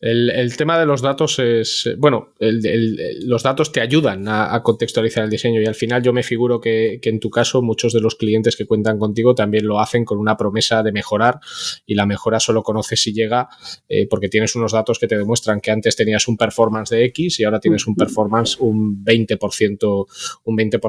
El, 0.07 0.55
tema 0.59 0.79
de 0.79 0.85
los 0.85 1.01
datos 1.01 1.38
es, 1.38 1.87
eh, 1.87 1.95
bueno, 1.97 2.35
los 2.38 3.43
datos 3.43 3.73
te 3.73 3.81
ayudan 3.81 4.27
a, 4.29 4.62
contextualizar 4.62 5.25
el 5.25 5.31
diseño 5.31 5.62
y 5.62 5.64
al 5.64 5.75
final 5.75 6.03
yo 6.03 6.12
me 6.12 6.23
figuro 6.23 6.61
que, 6.61 7.01
en 7.03 7.19
tu 7.19 7.31
caso 7.31 7.62
muchos 7.62 7.95
de 7.95 8.03
los 8.03 8.14
clientes 8.14 8.55
que 8.55 8.67
cuentan 8.67 8.99
contigo 8.99 9.35
también 9.35 9.67
lo 9.67 9.81
hacen 9.81 10.05
con 10.05 10.19
una 10.19 10.37
promesa 10.37 10.83
de 10.83 10.93
mejorar 10.93 11.40
y 11.87 11.95
la 11.95 12.05
mejora 12.05 12.38
solo 12.38 12.62
conoces 12.62 13.01
si 13.01 13.14
llega 13.14 13.49
eh, 13.88 14.07
porque 14.07 14.29
tienes 14.29 14.55
unos 14.55 14.73
datos 14.73 14.99
que 14.99 15.09
te 15.09 15.17
demuestran 15.17 15.62
que 15.62 15.71
antes 15.71 15.97
tenías 15.97 16.29
un 16.29 16.37
performance 16.37 16.90
de 16.90 17.03
X 17.07 17.40
y 17.40 17.45
ahora 17.45 17.59
tienes 17.59 17.87
un 17.87 17.95
performance 17.95 18.59
un 18.61 19.03
20%, 19.03 20.07
un 20.45 20.57
20 20.57 20.81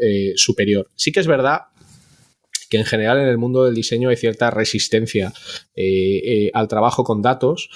eh, 0.00 0.32
superior. 0.34 0.88
Sí 0.96 1.12
que 1.12 1.20
es 1.20 1.28
verdad 1.28 1.60
que 2.74 2.80
en 2.80 2.86
general 2.86 3.20
en 3.20 3.28
el 3.28 3.38
mundo 3.38 3.62
del 3.62 3.72
diseño 3.72 4.08
hay 4.08 4.16
cierta 4.16 4.50
resistencia 4.50 5.32
eh, 5.76 6.20
eh, 6.24 6.50
al 6.54 6.66
trabajo 6.66 7.04
con 7.04 7.22
datos 7.22 7.70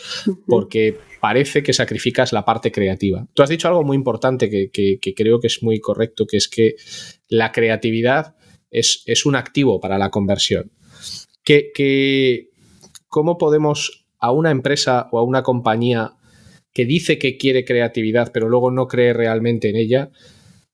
porque 0.49 0.99
parece 1.21 1.63
que 1.63 1.73
sacrificas 1.73 2.33
la 2.33 2.45
parte 2.45 2.73
creativa. 2.73 3.25
Tú 3.33 3.45
has 3.45 3.49
dicho 3.49 3.69
algo 3.69 3.85
muy 3.85 3.97
importante 3.97 4.51
que, 4.51 5.15
creo 5.15 5.39
que 5.39 5.47
es 5.47 5.63
muy 5.63 5.79
correcto, 5.79 6.27
que 6.27 6.37
es 6.37 6.49
que 6.49 6.75
la 7.29 7.53
creatividad 7.53 8.35
es, 8.73 9.25
un 9.25 9.37
activo 9.37 9.79
para 9.79 9.99
la 9.99 10.11
conversión. 10.11 10.73
Que, 11.45 12.49
¿Cómo 13.07 13.39
podemos 13.39 14.09
a 14.19 14.33
una 14.33 14.51
empresa 14.51 15.09
o 15.13 15.21
a 15.21 15.23
una 15.23 15.45
compañía 15.45 16.15
que 16.73 16.87
dice 16.87 17.21
que 17.21 17.37
quiere 17.37 17.65
creatividad 17.65 18.33
pero 18.35 18.49
luego 18.49 18.73
no 18.73 18.89
cree 18.89 19.13
realmente 19.13 19.71
en 19.71 19.77
ella, 19.77 20.11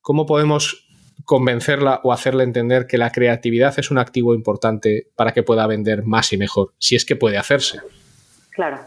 cómo 0.00 0.24
podemos 0.24 0.84
convencerla 1.24 2.00
o 2.03 2.12
hacerle 2.12 2.44
entender 2.44 2.87
que 2.87 2.98
la 2.98 3.11
creatividad 3.11 3.74
es 3.79 3.90
un 3.90 3.98
activo 3.98 4.35
importante 4.35 5.09
para 5.16 5.33
que 5.33 5.42
pueda 5.42 5.66
vender 5.66 6.05
más 6.05 6.33
y 6.33 6.37
mejor, 6.37 6.72
si 6.79 6.96
es 6.96 7.05
que 7.05 7.16
puede 7.16 7.38
hacerse. 7.38 7.81
Claro, 8.50 8.79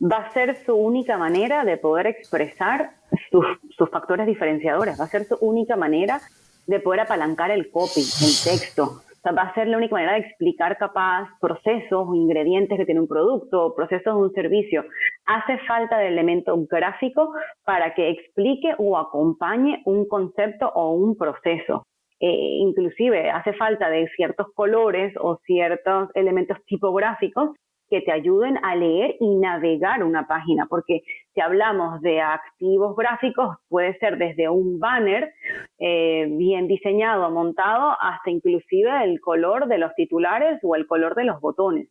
va 0.00 0.18
a 0.18 0.32
ser 0.32 0.64
su 0.64 0.74
única 0.74 1.16
manera 1.16 1.64
de 1.64 1.76
poder 1.76 2.06
expresar 2.06 2.92
sus, 3.30 3.90
factores 3.90 4.26
diferenciadores, 4.26 4.98
va 4.98 5.04
a 5.04 5.08
ser 5.08 5.24
su 5.24 5.36
única 5.40 5.76
manera 5.76 6.20
de 6.66 6.80
poder 6.80 7.00
apalancar 7.00 7.50
el 7.50 7.70
copy, 7.70 8.00
el 8.00 8.34
texto. 8.44 9.02
Va 9.30 9.42
a 9.42 9.54
ser 9.54 9.68
la 9.68 9.76
única 9.76 9.94
manera 9.94 10.14
de 10.14 10.20
explicar 10.20 10.76
capaz 10.78 11.28
procesos 11.40 12.08
o 12.08 12.14
ingredientes 12.14 12.76
que 12.76 12.84
tiene 12.84 13.00
un 13.00 13.06
producto, 13.06 13.72
procesos 13.74 14.14
de 14.14 14.20
un 14.20 14.32
servicio. 14.32 14.84
Hace 15.26 15.58
falta 15.66 15.98
de 15.98 16.08
elemento 16.08 16.56
gráfico 16.68 17.32
para 17.64 17.94
que 17.94 18.10
explique 18.10 18.74
o 18.78 18.98
acompañe 18.98 19.82
un 19.84 20.08
concepto 20.08 20.68
o 20.74 20.94
un 20.94 21.16
proceso. 21.16 21.84
Eh, 22.18 22.58
inclusive 22.58 23.30
hace 23.30 23.52
falta 23.54 23.90
de 23.90 24.08
ciertos 24.16 24.46
colores 24.54 25.12
o 25.20 25.38
ciertos 25.44 26.08
elementos 26.14 26.56
tipográficos 26.66 27.50
que 27.92 28.00
te 28.00 28.10
ayuden 28.10 28.58
a 28.64 28.74
leer 28.74 29.16
y 29.20 29.36
navegar 29.36 30.02
una 30.02 30.26
página, 30.26 30.64
porque 30.66 31.02
si 31.34 31.42
hablamos 31.42 32.00
de 32.00 32.22
activos 32.22 32.96
gráficos, 32.96 33.56
puede 33.68 33.98
ser 33.98 34.16
desde 34.16 34.48
un 34.48 34.78
banner 34.78 35.30
eh, 35.78 36.26
bien 36.30 36.68
diseñado, 36.68 37.30
montado, 37.30 37.94
hasta 38.00 38.30
inclusive 38.30 39.04
el 39.04 39.20
color 39.20 39.68
de 39.68 39.76
los 39.76 39.94
titulares 39.94 40.58
o 40.62 40.74
el 40.74 40.86
color 40.86 41.14
de 41.14 41.24
los 41.24 41.38
botones 41.40 41.88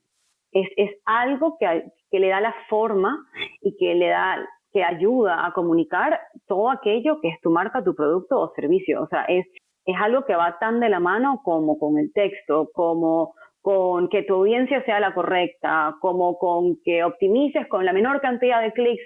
es, 0.52 0.90
algo 1.06 1.58
que, 1.60 2.20
le 2.20 2.28
da 2.28 2.42
la 2.42 2.54
forma 2.70 3.26
y 3.62 3.76
que 3.78 3.96
le 3.96 4.10
da 4.10 4.38
que 4.74 4.84
ayuda 4.84 5.46
a 5.46 5.52
comunicar 5.52 6.20
todo 6.48 6.70
aquello 6.70 7.20
que 7.22 7.30
es 7.30 7.42
tu 7.42 7.52
marca, 7.52 7.84
tu 7.84 7.94
producto 7.94 8.40
o 8.40 8.54
servicio. 8.56 9.02
O 9.02 9.08
sea, 9.08 9.26
es, 9.26 9.46
es 9.86 9.96
algo 10.02 10.26
que 10.26 10.36
va 10.36 10.58
tan 10.60 10.80
de 10.80 10.90
la 10.90 11.00
mano 11.00 11.42
como 11.44 11.78
con 11.78 11.98
el 11.98 12.14
texto, 12.14 12.70
como 12.74 13.34
con 13.62 14.10
que 14.10 14.24
tu 14.24 14.36
audiencia 14.36 14.84
sea 14.86 15.00
la 15.00 15.14
correcta, 15.14 15.96
como 16.02 16.38
con 16.38 16.78
que 16.84 17.04
optimices 17.04 17.68
con 17.68 17.86
la 17.86 17.94
menor 17.94 18.20
cantidad 18.22 18.62
de 18.62 18.74
clics 18.74 19.04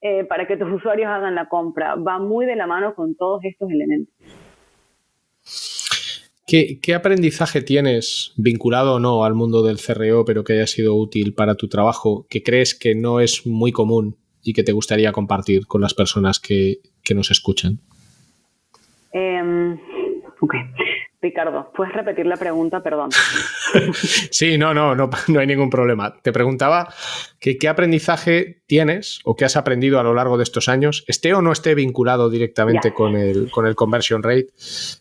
eh, 0.00 0.24
para 0.24 0.46
que 0.46 0.56
tus 0.56 0.70
usuarios 0.70 1.08
hagan 1.08 1.34
la 1.34 1.48
compra. 1.48 1.94
Va 1.94 2.18
muy 2.18 2.44
de 2.44 2.56
la 2.56 2.66
mano 2.66 2.94
con 2.94 3.14
todos 3.14 3.42
estos 3.44 3.70
elementos. 3.70 4.14
¿Qué, 6.46 6.94
aprendizaje 6.94 7.62
tienes 7.62 8.34
vinculado 8.36 8.96
o 8.96 9.00
no 9.00 9.24
al 9.24 9.34
mundo 9.34 9.62
del 9.62 9.78
CRO, 9.78 10.24
pero 10.26 10.44
que 10.44 10.52
haya 10.52 10.66
sido 10.66 10.94
útil 10.94 11.34
para 11.34 11.54
tu 11.54 11.68
trabajo, 11.68 12.26
que 12.28 12.42
crees 12.42 12.78
que 12.78 12.94
no 12.94 13.20
es 13.20 13.46
muy 13.46 13.72
común 13.72 14.16
y 14.42 14.52
que 14.52 14.62
te 14.62 14.72
gustaría 14.72 15.10
compartir 15.10 15.66
con 15.66 15.80
las 15.80 15.94
personas 15.94 16.38
que, 16.38 16.80
nos 17.14 17.30
escuchan? 17.30 17.80
Em, 19.12 19.78
ok. 20.40 20.54
Ricardo, 21.24 21.72
¿puedes 21.74 21.94
repetir 21.94 22.26
la 22.26 22.36
pregunta? 22.36 22.82
Perdón. 22.82 23.08
sí, 24.30 24.58
no, 24.58 24.74
no, 24.74 24.94
no, 24.94 25.08
no 25.28 25.40
hay 25.40 25.46
ningún 25.46 25.70
problema. 25.70 26.20
Te 26.20 26.32
preguntaba 26.32 26.92
que, 27.40 27.56
qué 27.56 27.66
aprendizaje 27.66 28.62
tienes 28.66 29.20
o 29.24 29.34
qué 29.34 29.46
has 29.46 29.56
aprendido 29.56 29.98
a 29.98 30.02
lo 30.02 30.12
largo 30.12 30.36
de 30.36 30.42
estos 30.42 30.68
años, 30.68 31.02
esté 31.08 31.32
o 31.32 31.40
no 31.40 31.50
esté 31.50 31.74
vinculado 31.74 32.28
directamente 32.28 32.92
con 32.92 33.16
el, 33.16 33.50
con 33.50 33.66
el 33.66 33.74
conversion 33.74 34.22
rate, 34.22 34.48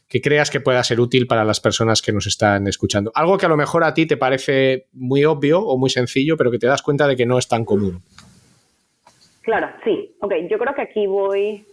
que 0.08 0.22
creas 0.22 0.50
que 0.50 0.62
pueda 0.62 0.82
ser 0.86 1.02
útil 1.02 1.28
para 1.28 1.44
las 1.44 1.60
personas 1.60 2.02
que 2.02 2.14
nos 2.14 2.26
están 2.26 2.68
escuchando. 2.68 3.12
Algo 3.16 3.38
que 3.38 3.46
a 3.46 3.50
lo 3.50 3.58
mejor 3.58 3.84
a 3.84 3.94
ti 3.94 4.06
te 4.06 4.16
parece 4.16 4.88
muy 4.94 5.26
obvio 5.26 5.60
o 5.60 5.78
muy 5.78 5.90
sencillo, 5.90 6.38
pero 6.38 6.52
que 6.52 6.58
te 6.58 6.68
das 6.68 6.82
cuenta 6.82 7.06
de 7.06 7.18
que 7.18 7.26
no 7.26 7.38
es 7.38 7.50
tan 7.50 7.66
común. 7.66 8.02
Claro, 9.42 9.68
sí. 9.84 10.16
Ok, 10.22 10.34
yo 10.50 10.58
creo 10.58 10.74
que 10.74 10.84
aquí 10.84 11.06
voy. 11.06 11.66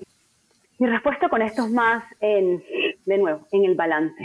Mi 0.81 0.89
respuesta 0.89 1.29
con 1.29 1.41
esto 1.41 1.67
es 1.67 1.71
más 1.71 2.03
en 2.21 2.65
de 3.07 3.19
nuevo, 3.19 3.47
en 3.53 3.65
el 3.65 3.75
balance. 3.75 4.23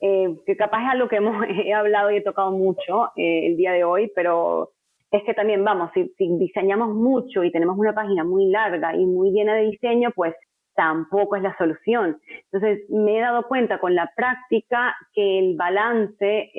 Eh, 0.00 0.36
que 0.46 0.56
capaz 0.56 0.82
es 0.82 0.90
algo 0.90 1.08
que 1.08 1.16
hemos 1.16 1.36
he 1.64 1.72
hablado 1.72 2.10
y 2.10 2.16
he 2.16 2.22
tocado 2.22 2.50
mucho 2.50 3.10
eh, 3.16 3.46
el 3.46 3.56
día 3.56 3.72
de 3.72 3.84
hoy, 3.84 4.10
pero 4.14 4.70
es 5.10 5.22
que 5.24 5.34
también, 5.34 5.62
vamos, 5.64 5.90
si, 5.94 6.10
diseñamos 6.18 6.94
mucho 6.94 7.44
y 7.44 7.52
tenemos 7.52 7.78
una 7.78 7.94
página 7.94 8.24
muy 8.24 8.46
larga 8.46 8.96
y 8.96 9.04
muy 9.04 9.30
llena 9.30 9.54
de 9.54 9.70
diseño, 9.70 10.10
pues 10.14 10.34
tampoco 10.74 11.36
es 11.36 11.42
la 11.42 11.56
solución. 11.58 12.18
Entonces, 12.50 12.88
me 12.88 13.18
he 13.18 13.20
dado 13.20 13.46
cuenta 13.46 13.78
con 13.78 13.94
la 13.94 14.10
práctica 14.16 14.96
que 15.12 15.38
el 15.38 15.54
balance, 15.54 16.50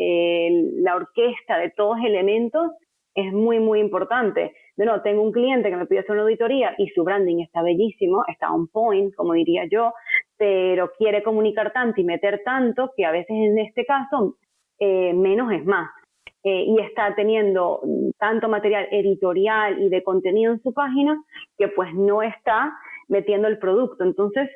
la 0.76 0.96
orquesta 0.96 1.58
de 1.58 1.72
todos 1.72 1.98
elementos 2.06 2.74
es 3.16 3.32
muy, 3.32 3.60
muy 3.60 3.80
importante. 3.80 4.54
De 4.76 4.86
nuevo, 4.86 5.02
tengo 5.02 5.22
un 5.22 5.32
cliente 5.32 5.70
que 5.70 5.76
me 5.76 5.86
pide 5.86 6.00
hacer 6.00 6.14
una 6.14 6.24
auditoría 6.24 6.74
y 6.78 6.88
su 6.90 7.04
branding 7.04 7.42
está 7.42 7.62
bellísimo, 7.62 8.24
está 8.28 8.52
on 8.52 8.68
point, 8.68 9.14
como 9.16 9.34
diría 9.34 9.66
yo, 9.72 9.94
pero 10.44 10.92
quiere 10.98 11.24
comunicar 11.24 11.72
tanto 11.72 12.02
y 12.02 12.04
meter 12.04 12.42
tanto 12.44 12.92
que 12.98 13.06
a 13.06 13.12
veces 13.12 13.30
en 13.30 13.58
este 13.60 13.86
caso 13.86 14.36
eh, 14.78 15.14
menos 15.14 15.54
es 15.54 15.64
más. 15.66 15.90
Eh, 16.44 16.66
y 16.68 16.82
está 16.82 17.16
teniendo 17.16 17.80
tanto 18.20 18.50
material 18.50 18.90
editorial 18.92 19.82
y 19.82 19.88
de 19.88 20.04
contenido 20.04 20.52
en 20.52 20.62
su 20.62 20.74
página 20.74 21.18
que 21.58 21.70
pues 21.70 21.94
no 21.94 22.22
está 22.22 22.74
metiendo 23.08 23.48
el 23.48 23.58
producto. 23.58 24.04
Entonces, 24.04 24.50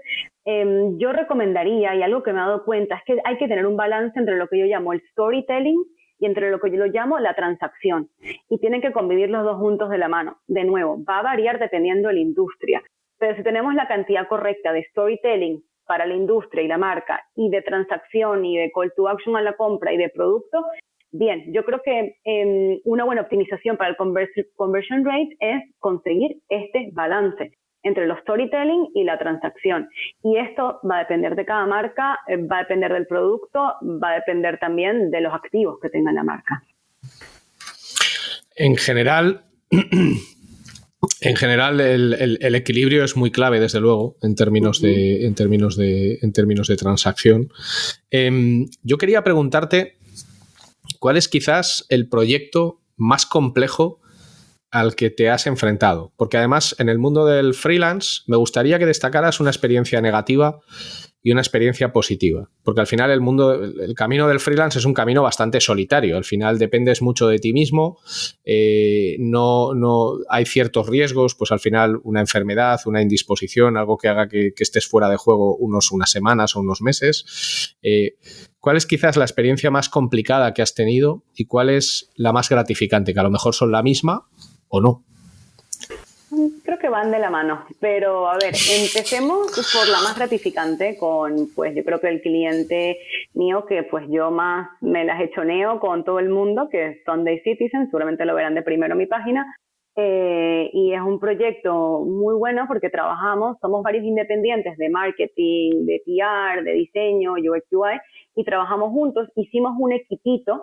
em, 0.44 0.98
yo 0.98 1.14
recomendaría, 1.14 1.96
y 1.96 2.04
algo 2.04 2.22
que 2.22 2.34
me 2.34 2.40
he 2.40 2.42
dado 2.42 2.66
cuenta, 2.66 2.96
es 2.96 3.04
que 3.06 3.22
hay 3.24 3.38
que 3.38 3.48
tener 3.48 3.66
un 3.66 3.78
balance 3.78 4.20
entre 4.20 4.36
lo 4.36 4.50
que 4.50 4.60
yo 4.60 4.66
llamo 4.66 4.92
el 4.92 5.02
storytelling 5.12 5.86
y 6.20 6.26
entre 6.26 6.52
lo 6.52 6.60
que 6.60 6.70
yo 6.70 6.80
lo 6.80 6.88
llamo 6.88 7.18
la 7.20 7.34
transacción. 7.34 8.10
Y 8.50 8.60
tienen 8.60 8.82
que 8.82 8.92
convivir 8.92 9.30
los 9.30 9.46
dos 9.46 9.56
juntos 9.56 9.90
de 9.90 10.00
la 10.00 10.10
mano. 10.10 10.40
De 10.48 10.66
nuevo, 10.66 11.02
va 11.06 11.20
a 11.20 11.24
variar 11.24 11.60
dependiendo 11.60 12.10
de 12.10 12.16
la 12.16 12.20
industria. 12.20 12.84
Pero 13.20 13.38
si 13.38 13.44
tenemos 13.44 13.74
la 13.74 13.88
cantidad 13.88 14.28
correcta 14.28 14.74
de 14.74 14.84
storytelling 14.92 15.64
para 15.88 16.06
la 16.06 16.14
industria 16.14 16.64
y 16.64 16.68
la 16.68 16.78
marca 16.78 17.24
y 17.36 17.50
de 17.50 17.62
transacción 17.62 18.46
y 18.46 18.58
de 18.58 18.72
call 18.72 18.94
to 18.96 19.08
action 19.08 19.36
a 19.36 19.42
la 19.42 19.54
compra 19.54 19.94
y 19.94 19.98
de 19.98 20.10
producto, 20.10 20.66
Bien, 21.12 21.54
yo 21.54 21.64
creo 21.64 21.82
que 21.84 22.18
em, 22.26 22.80
una 22.84 23.06
buena 23.06 23.22
optimización 23.22 23.78
para 23.78 23.90
el 23.90 23.96
conversion 23.96 25.06
rate 25.06 25.38
es 25.40 25.64
conseguir 25.80 26.42
este 26.50 26.90
balance 26.92 27.54
entre 27.84 28.08
los 28.08 28.20
storytelling 28.20 28.90
y 28.94 29.04
la 29.04 29.18
transacción. 29.18 29.90
Y 30.22 30.38
esto 30.38 30.80
va 30.90 30.98
a 30.98 31.00
depender 31.00 31.36
de 31.36 31.46
cada 31.46 31.66
marca, 31.66 32.20
eh, 32.28 32.38
va 32.38 32.58
a 32.58 32.62
depender 32.64 32.92
del 32.92 33.08
producto, 33.08 33.60
va 33.82 34.12
a 34.12 34.16
depender 34.16 34.60
también 34.60 35.10
de 35.10 35.22
los 35.22 35.34
activos 35.34 35.80
que 35.82 35.90
tenga 35.90 36.12
la 36.12 36.24
marca. 36.24 36.62
En 38.56 38.76
general, 38.76 39.46
en 41.22 41.36
general 41.36 41.80
el, 41.80 42.56
equilibrio 42.56 43.04
es 43.04 43.16
muy 43.16 43.32
clave, 43.32 43.60
desde 43.60 43.80
luego, 43.80 44.18
en 44.22 44.36
términos 44.36 44.82
de, 44.82 45.26
en 45.26 45.36
términos 45.36 45.76
de, 45.78 46.20
en 46.22 46.34
términos 46.34 46.68
de 46.68 46.78
transacción. 46.78 47.50
Em, 48.10 48.68
yo 48.84 48.98
quería 48.98 49.24
preguntarte 49.24 49.98
¿cuál 51.00 51.18
es 51.18 51.28
quizás 51.28 51.86
el 51.90 52.10
proyecto 52.10 52.82
más 52.96 53.26
complejo 53.26 54.00
al 54.72 54.96
que 54.96 55.10
te 55.10 55.30
has 55.30 55.48
enfrentado? 55.48 56.14
Porque 56.18 56.38
además 56.38 56.76
en 56.80 56.90
el 56.90 57.00
mundo 57.00 57.26
del 57.26 57.54
freelance 57.54 58.22
me 58.28 58.38
gustaría 58.38 58.80
que 58.80 58.86
destacaras 58.86 59.40
una 59.40 59.50
experiencia 59.50 60.02
negativa 60.02 60.60
y 61.24 61.32
una 61.32 61.42
experiencia 61.42 61.92
positiva. 61.92 62.50
Porque 62.64 62.82
al 62.82 62.88
final 62.88 63.12
el 63.12 63.22
mundo, 63.22 63.54
el 63.54 63.94
camino 63.96 64.28
del 64.28 64.40
freelance 64.40 64.80
es 64.80 64.86
un 64.86 64.94
camino 64.94 65.24
bastante 65.24 65.60
solitario. 65.60 66.16
Al 66.16 66.24
final 66.24 66.58
dependes 66.58 67.02
mucho 67.02 67.28
de 67.28 67.40
ti 67.40 67.54
mismo, 67.54 68.00
eh, 68.46 69.18
no, 69.20 69.74
no 69.74 70.18
hay 70.30 70.46
ciertos 70.46 70.88
riesgos, 70.88 71.36
pues 71.36 71.52
al 71.52 71.60
final 71.60 72.00
una 72.04 72.22
enfermedad, 72.22 72.80
una 72.86 73.02
indisposición, 73.02 73.78
algo 73.78 73.98
que 73.98 74.08
haga 74.08 74.28
que, 74.28 74.54
estés 74.58 74.88
fuera 74.88 75.10
de 75.10 75.18
juego 75.18 75.56
unos, 75.56 75.92
unas 75.92 76.12
semanas 76.12 76.56
o 76.56 76.60
unos 76.60 76.82
meses. 76.82 77.76
Eh, 77.82 78.16
¿Cuál 78.60 78.78
es 78.78 78.86
quizás 78.86 79.18
la 79.18 79.26
experiencia 79.26 79.72
más 79.72 79.90
complicada 79.90 80.54
que 80.54 80.62
has 80.62 80.74
tenido 80.74 81.24
y 81.36 81.46
cuál 81.46 81.70
es 81.70 82.12
la 82.16 82.34
más 82.34 82.50
gratificante? 82.50 83.14
Que 83.14 83.20
a 83.20 83.24
lo 83.24 83.32
mejor 83.32 83.56
son 83.56 83.72
la 83.72 83.84
misma 83.84 84.28
o 84.68 84.82
no. 84.82 85.06
Creo 86.30 86.78
que 86.78 86.90
van 86.90 87.10
de 87.10 87.20
la 87.20 87.30
mano, 87.30 87.64
pero 87.80 88.28
a 88.28 88.34
ver, 88.34 88.54
empecemos 88.54 89.48
por 89.74 89.88
la 89.88 90.02
más 90.02 90.18
gratificante 90.18 90.98
con, 90.98 91.48
pues 91.56 91.74
yo 91.74 91.86
creo 91.86 92.02
que 92.02 92.10
el 92.10 92.22
cliente 92.22 92.98
mío 93.34 93.66
que 93.66 93.84
pues 93.84 94.06
yo 94.10 94.30
más 94.30 94.68
me 94.82 95.06
las 95.06 95.22
hechoneo 95.22 95.80
con 95.80 96.04
todo 96.04 96.20
el 96.20 96.28
mundo, 96.28 96.68
que 96.70 96.88
es 96.88 97.04
Sunday 97.06 97.40
Citizen, 97.40 97.86
seguramente 97.86 98.26
lo 98.26 98.36
verán 98.36 98.56
de 98.56 98.62
primero 98.62 98.94
en 98.94 98.98
mi 98.98 99.06
página, 99.06 99.46
eh, 99.96 100.70
y 100.74 100.94
es 100.94 101.02
un 101.02 101.18
proyecto 101.18 102.04
muy 102.06 102.36
bueno 102.36 102.66
porque 102.68 102.90
trabajamos, 102.90 103.58
somos 103.62 103.82
varios 103.82 104.04
independientes 104.04 104.78
de 104.78 104.90
marketing, 104.90 105.86
de 105.86 106.02
PR, 106.06 106.62
de 106.62 106.74
diseño, 106.74 107.34
UX 107.34 107.66
UI, 107.72 107.98
y 108.36 108.44
trabajamos 108.44 108.92
juntos, 108.92 109.30
hicimos 109.38 109.72
un 109.80 109.94
equipito 109.94 110.62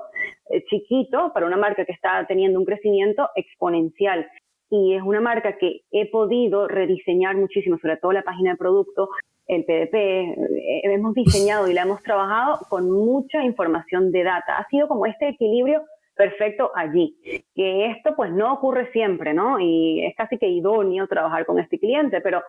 eh, 0.51 0.63
chiquito 0.67 1.33
para 1.33 1.47
una 1.47 1.57
marca 1.57 1.87
que 1.87 1.93
está 1.93 2.27
teniendo 2.29 2.59
un 2.59 2.67
crecimiento 2.67 3.31
exponencial 3.35 4.27
y 4.75 4.95
es 4.95 5.03
una 5.03 5.21
marca 5.21 5.57
que 5.57 5.83
he 5.93 6.11
podido 6.11 6.67
rediseñar 6.67 7.37
muchísimo, 7.37 7.79
sobre 7.79 7.97
todo 7.97 8.13
la 8.13 8.23
página 8.23 8.53
de 8.53 8.57
producto, 8.57 9.09
el 9.47 9.65
PDP, 9.65 9.95
eh, 9.95 10.81
hemos 10.85 11.15
diseñado 11.15 11.69
y 11.69 11.75
la 11.75 11.83
hemos 11.83 12.03
trabajado 12.03 12.61
con 12.69 12.91
mucha 12.91 13.45
información 13.45 14.11
de 14.11 14.25
data. 14.25 14.59
Ha 14.59 14.67
sido 14.69 14.89
como 14.89 15.07
este 15.07 15.29
equilibrio 15.29 15.83
perfecto 16.17 16.71
allí. 16.75 17.17
Que 17.55 17.91
esto 17.91 18.15
pues 18.17 18.33
no 18.33 18.53
ocurre 18.53 18.91
siempre, 18.93 19.35
¿no? 19.35 19.61
Y 19.61 20.05
es 20.05 20.15
casi 20.17 20.39
que 20.39 20.49
idóneo 20.49 21.07
trabajar 21.07 21.47
con 21.47 21.59
este 21.59 21.79
cliente, 21.79 22.21
pero 22.21 22.43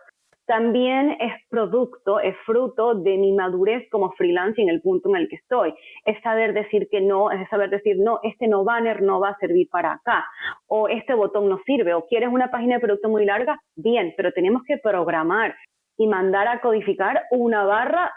también 0.45 1.17
es 1.19 1.33
producto, 1.49 2.19
es 2.19 2.35
fruto 2.45 2.95
de 2.95 3.17
mi 3.17 3.33
madurez 3.33 3.87
como 3.89 4.11
freelance 4.11 4.61
en 4.61 4.69
el 4.69 4.81
punto 4.81 5.09
en 5.09 5.17
el 5.17 5.27
que 5.27 5.37
estoy. 5.37 5.73
Es 6.05 6.21
saber 6.21 6.53
decir 6.53 6.87
que 6.89 7.01
no, 7.01 7.31
es 7.31 7.47
saber 7.49 7.69
decir, 7.69 7.97
no, 7.99 8.19
este 8.23 8.47
no 8.47 8.63
banner 8.63 9.01
no 9.01 9.19
va 9.19 9.29
a 9.29 9.37
servir 9.39 9.67
para 9.69 9.93
acá, 9.93 10.25
o 10.67 10.87
este 10.87 11.13
botón 11.13 11.49
no 11.49 11.59
sirve, 11.65 11.93
o 11.93 12.05
quieres 12.05 12.29
una 12.29 12.51
página 12.51 12.75
de 12.75 12.81
producto 12.81 13.09
muy 13.09 13.25
larga, 13.25 13.59
bien, 13.75 14.13
pero 14.17 14.31
tenemos 14.31 14.63
que 14.63 14.77
programar 14.77 15.55
y 15.97 16.07
mandar 16.07 16.47
a 16.47 16.59
codificar 16.59 17.23
una 17.31 17.63
barra 17.63 18.11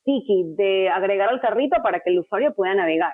sticky 0.00 0.54
de 0.56 0.88
agregar 0.88 1.28
al 1.28 1.40
carrito 1.40 1.76
para 1.82 2.00
que 2.00 2.10
el 2.10 2.20
usuario 2.20 2.54
pueda 2.54 2.74
navegar. 2.74 3.12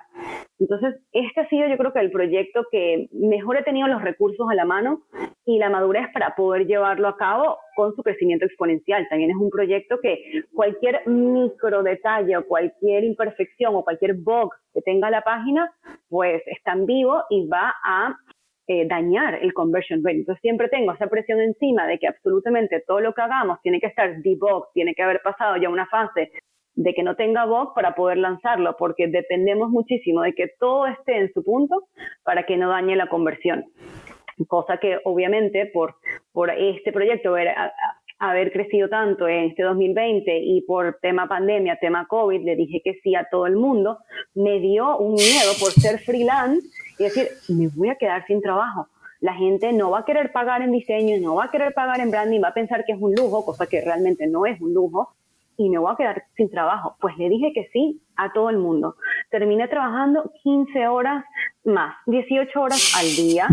Entonces, 0.59 1.01
este 1.13 1.41
ha 1.41 1.49
sido 1.49 1.69
yo 1.69 1.77
creo 1.77 1.93
que 1.93 2.01
el 2.01 2.11
proyecto 2.11 2.65
que 2.71 3.09
mejor 3.13 3.57
he 3.57 3.63
tenido 3.63 3.89
los 3.89 4.03
recursos 4.03 4.47
a 4.51 4.55
la 4.55 4.65
mano 4.65 5.03
y 5.45 5.59
la 5.59 5.71
madurez 5.71 6.07
para 6.13 6.35
poder 6.35 6.67
llevarlo 6.67 7.09
a 7.09 7.17
cabo 7.17 7.59
con 7.75 7.95
su 7.95 8.03
crecimiento 8.03 8.45
exponencial. 8.45 9.07
También 9.09 9.31
es 9.31 9.37
un 9.37 9.51
proyecto 9.51 9.99
que 10.01 10.43
cualquier 10.53 11.07
micro 11.07 11.83
detalle 11.83 12.37
o 12.37 12.47
cualquier 12.47 13.05
imperfección 13.05 13.75
o 13.75 13.85
cualquier 13.85 14.15
bug 14.15 14.51
que 14.75 14.83
tenga 14.83 15.11
la 15.11 15.23
página, 15.23 15.73
pues 16.09 16.43
está 16.47 16.73
en 16.73 16.87
vivo 16.87 17.23
y 17.31 17.47
va 17.47 17.75
a 17.85 18.17
eh, 18.71 18.87
dañar 18.87 19.35
el 19.43 19.55
conversion 19.55 20.05
rate. 20.05 20.19
Entonces 20.19 20.43
siempre 20.43 20.69
tengo 20.69 20.93
esa 20.93 21.07
presión 21.07 21.41
encima 21.41 21.87
de 21.87 21.99
que 21.99 22.07
absolutamente 22.07 22.85
todo 22.87 23.01
lo 23.01 23.15
que 23.15 23.23
hagamos 23.23 23.59
tiene 23.63 23.81
que 23.81 23.87
estar 23.87 24.21
debug, 24.21 24.67
tiene 24.75 24.95
que 24.95 25.03
haber 25.03 25.23
pasado 25.23 25.57
ya 25.57 25.71
una 25.71 25.87
fase 25.87 26.31
de 26.75 26.93
que 26.93 27.03
no 27.03 27.17
tenga 27.17 27.47
bug 27.47 27.73
para 27.75 27.95
poder 27.95 28.19
lanzarlo, 28.19 28.77
porque 28.79 29.09
dependemos 29.09 29.71
muchísimo 29.71 30.21
de 30.21 30.35
que 30.35 30.51
todo 30.61 30.87
esté 30.87 31.17
en 31.17 31.33
su 31.33 31.43
punto 31.43 31.89
para 32.25 32.43
que 32.45 32.59
no 32.59 32.69
dañe 32.69 32.95
la 32.95 33.09
conversión. 33.09 33.65
Cosa 34.47 34.77
que 34.77 34.99
obviamente 35.05 35.71
por, 35.73 35.97
por 36.31 36.51
este 36.51 36.93
proyecto 36.93 37.37
haber 38.19 38.53
crecido 38.53 38.91
tanto 38.91 39.27
en 39.27 39.45
este 39.45 39.63
2020 39.63 40.41
y 40.45 40.61
por 40.67 40.99
tema 41.01 41.27
pandemia, 41.27 41.79
tema 41.81 42.07
COVID, 42.07 42.45
le 42.45 42.55
dije 42.55 42.83
que 42.85 43.01
sí 43.03 43.15
a 43.15 43.27
todo 43.31 43.47
el 43.47 43.57
mundo, 43.57 43.97
me 44.35 44.61
dio 44.61 44.99
un 44.99 45.15
miedo 45.15 45.53
por 45.59 45.71
ser 45.71 45.99
freelance 46.01 46.69
y 46.99 47.05
decir, 47.05 47.29
me 47.49 47.69
voy 47.69 47.91
a 47.91 47.97
quedar 47.97 48.27
sin 48.27 48.41
trabajo. 48.41 48.89
La 49.21 49.35
gente 49.35 49.73
no 49.73 49.91
va 49.91 50.01
a 50.01 50.05
querer 50.05 50.31
pagar 50.33 50.63
en 50.63 50.71
diseño, 50.71 51.17
no 51.21 51.37
va 51.37 51.45
a 51.45 51.51
querer 51.51 51.75
pagar 51.75 52.01
en 52.01 52.11
branding, 52.11 52.41
va 52.43 52.49
a 52.49 52.55
pensar 52.55 52.85
que 52.85 52.93
es 52.93 52.99
un 53.01 53.15
lujo, 53.15 53.45
cosa 53.45 53.67
que 53.67 53.81
realmente 53.81 54.27
no 54.27 54.47
es 54.47 54.61
un 54.61 54.73
lujo, 54.73 55.15
y 55.57 55.69
me 55.69 55.79
voy 55.79 55.93
a 55.93 55.97
quedar 55.97 56.23
sin 56.37 56.49
trabajo. 56.49 56.97
Pues 57.01 57.19
le 57.19 57.29
dije 57.29 57.53
que 57.53 57.69
sí 57.73 58.01
a 58.17 58.33
todo 58.33 58.49
el 58.49 58.59
mundo. 58.59 58.95
Terminé 59.31 59.67
trabajando 59.67 60.31
15 60.45 60.87
horas 60.87 61.25
más, 61.65 61.97
18 62.07 62.61
horas 62.61 62.95
al 62.97 63.07
día. 63.17 63.49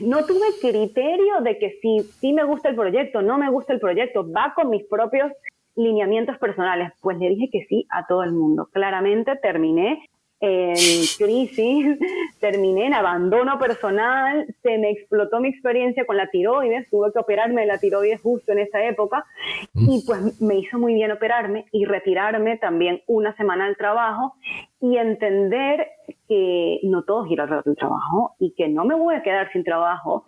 No 0.00 0.24
tuve 0.24 0.46
criterio 0.62 1.42
de 1.42 1.58
que 1.58 1.78
si 1.82 2.00
sí 2.18 2.32
me 2.32 2.44
gusta 2.44 2.70
el 2.70 2.74
proyecto, 2.74 3.20
no 3.20 3.36
me 3.36 3.50
gusta 3.50 3.74
el 3.74 3.80
proyecto, 3.80 4.26
va 4.32 4.54
con 4.54 4.70
mis 4.70 4.84
propios 4.84 5.30
lineamientos 5.76 6.38
personales. 6.38 6.90
Pues 7.02 7.18
le 7.18 7.28
dije 7.28 7.50
que 7.52 7.66
sí 7.68 7.86
a 7.90 8.06
todo 8.06 8.22
el 8.22 8.32
mundo. 8.32 8.70
Claramente 8.72 9.36
terminé 9.36 10.08
en 10.44 10.76
crisis, 11.18 11.98
terminé 12.40 12.86
en 12.86 12.94
abandono 12.94 13.58
personal, 13.58 14.46
se 14.62 14.78
me 14.78 14.90
explotó 14.90 15.40
mi 15.40 15.48
experiencia 15.48 16.04
con 16.04 16.16
la 16.16 16.28
tiroides, 16.28 16.88
tuve 16.90 17.12
que 17.12 17.18
operarme 17.18 17.62
de 17.62 17.66
la 17.66 17.78
tiroides 17.78 18.20
justo 18.20 18.52
en 18.52 18.58
esa 18.58 18.84
época 18.84 19.24
mm. 19.72 19.90
y 19.90 20.02
pues 20.06 20.40
me 20.40 20.56
hizo 20.58 20.78
muy 20.78 20.94
bien 20.94 21.12
operarme 21.12 21.66
y 21.72 21.84
retirarme 21.84 22.58
también 22.58 23.02
una 23.06 23.34
semana 23.36 23.66
del 23.66 23.76
trabajo 23.76 24.34
y 24.80 24.98
entender 24.98 25.86
que 26.28 26.80
no 26.82 27.04
todo 27.04 27.24
gira 27.24 27.44
alrededor 27.44 27.64
del 27.64 27.76
trabajo 27.76 28.34
y 28.38 28.54
que 28.54 28.68
no 28.68 28.84
me 28.84 28.94
voy 28.94 29.14
a 29.14 29.22
quedar 29.22 29.50
sin 29.52 29.64
trabajo 29.64 30.24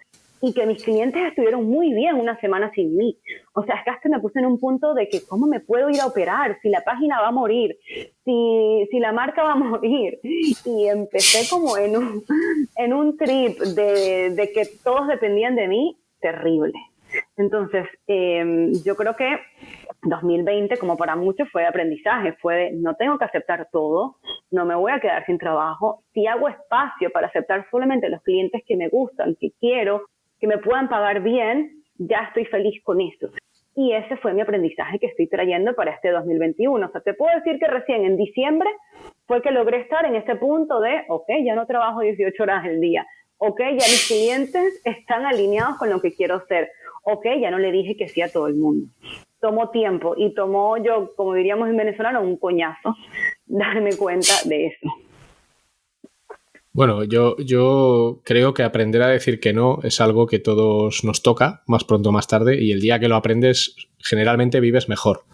y 0.47 0.53
que 0.53 0.65
mis 0.65 0.85
clientes 0.85 1.21
estuvieron 1.27 1.69
muy 1.69 1.93
bien 1.93 2.15
una 2.15 2.39
semana 2.41 2.71
sin 2.73 2.97
mí. 2.97 3.19
O 3.53 3.65
sea, 3.65 3.75
es 3.75 3.85
que 3.85 3.91
hasta 3.91 4.09
me 4.09 4.21
puse 4.21 4.39
en 4.39 4.47
un 4.47 4.61
punto 4.61 4.95
de 4.95 5.09
que 5.09 5.27
cómo 5.27 5.49
me 5.49 5.59
puedo 5.59 5.91
ir 5.91 6.01
a 6.01 6.07
operar 6.07 6.57
si 6.63 6.69
la 6.69 6.83
página 6.83 7.21
va 7.21 7.29
a 7.29 7.33
morir, 7.33 7.77
si, 8.25 8.87
si 8.91 9.01
la 9.01 9.13
marca 9.13 9.43
va 9.43 9.53
a 9.53 9.57
morir. 9.57 10.21
Y 10.23 10.87
empecé 10.87 11.51
como 11.51 11.77
en 11.77 11.97
un, 11.97 12.23
en 12.77 12.93
un 12.93 13.17
trip 13.17 13.59
de, 13.59 14.31
de 14.31 14.53
que 14.53 14.69
todos 14.85 15.09
dependían 15.09 15.57
de 15.57 15.67
mí, 15.67 15.99
terrible. 16.21 16.79
Entonces, 17.37 17.87
em, 18.07 18.73
yo 18.85 18.95
creo 18.95 19.15
que 19.17 19.39
2020, 20.03 20.77
como 20.77 20.97
para 20.97 21.17
muchos, 21.17 21.51
fue 21.51 21.63
de 21.63 21.69
aprendizaje, 21.69 22.35
fue 22.41 22.55
de 22.57 22.73
no 22.73 22.95
tengo 22.95 23.19
que 23.19 23.25
aceptar 23.25 23.69
todo, 23.73 24.17
no 24.51 24.65
me 24.65 24.77
voy 24.77 24.93
a 24.93 25.01
quedar 25.01 25.25
sin 25.27 25.39
trabajo, 25.39 26.05
si 26.13 26.27
hago 26.27 26.49
espacio 26.49 27.11
para 27.11 27.29
aceptar 27.29 27.67
solamente 27.71 28.09
los 28.09 28.23
clientes 28.23 28.63
que 28.67 28.77
me 28.77 28.89
gustan, 28.89 29.37
que 29.41 29.51
quiero, 29.59 30.03
que 30.41 30.47
me 30.47 30.59
puedan 30.59 30.89
pagar 30.89 31.23
bien, 31.23 31.83
ya 31.99 32.25
estoy 32.29 32.45
feliz 32.47 32.83
con 32.83 33.01
eso. 33.01 33.29
Y 33.75 33.93
ese 33.93 34.17
fue 34.17 34.33
mi 34.33 34.41
aprendizaje 34.41 34.99
que 34.99 35.07
estoy 35.07 35.29
trayendo 35.29 35.75
para 35.75 35.93
este 35.93 36.11
2021. 36.11 36.87
O 36.87 36.91
sea, 36.91 37.03
te 37.03 37.13
puedo 37.13 37.35
decir 37.37 37.59
que 37.59 37.67
recién 37.67 38.05
en 38.05 38.17
diciembre 38.17 38.71
fue 39.27 39.43
que 39.43 39.51
logré 39.51 39.81
estar 39.81 40.05
en 40.07 40.17
ese 40.17 40.37
punto 40.37 40.81
de, 40.81 41.05
ok, 41.09 41.29
ya 41.45 41.55
no 41.55 41.67
trabajo 41.67 42.01
18 42.01 42.43
horas 42.43 42.65
al 42.65 42.81
día, 42.81 43.07
ok, 43.39 43.61
ya 43.61 43.75
mis 43.75 44.07
clientes 44.09 44.81
están 44.85 45.27
alineados 45.27 45.77
con 45.77 45.91
lo 45.91 46.01
que 46.01 46.15
quiero 46.15 46.37
hacer, 46.37 46.71
ok, 47.03 47.27
ya 47.41 47.51
no 47.51 47.59
le 47.59 47.71
dije 47.71 47.97
que 47.97 48.09
sí 48.09 48.23
a 48.23 48.33
todo 48.33 48.47
el 48.47 48.55
mundo. 48.55 48.89
Tomó 49.41 49.71
tiempo 49.71 50.15
y 50.17 50.33
tomó 50.35 50.79
yo, 50.79 51.15
como 51.15 51.35
diríamos 51.35 51.69
en 51.69 51.77
venezolano, 51.77 52.23
un 52.23 52.39
coñazo, 52.39 52.97
darme 53.47 53.97
cuenta 53.97 54.33
de 54.47 54.69
eso. 54.69 54.89
Bueno, 56.77 57.05
yo, 57.05 57.39
yo 57.39 58.21
creo 58.23 58.53
que 58.53 58.63
aprender 58.63 59.01
a 59.01 59.09
decir 59.09 59.41
que 59.41 59.55
no 59.55 59.79
es 59.83 59.99
algo 59.99 60.27
que 60.27 60.39
todos 60.39 61.05
nos 61.05 61.23
toca, 61.23 61.63
más 61.67 61.85
pronto 61.85 62.11
o 62.11 62.13
más 62.13 62.29
tarde, 62.29 62.63
y 62.63 62.71
el 62.71 62.83
día 62.83 63.01
que 63.01 63.09
lo 63.09 63.17
aprendes, 63.17 63.75
generalmente 63.99 64.61
vives 64.61 64.87
mejor. 64.87 65.25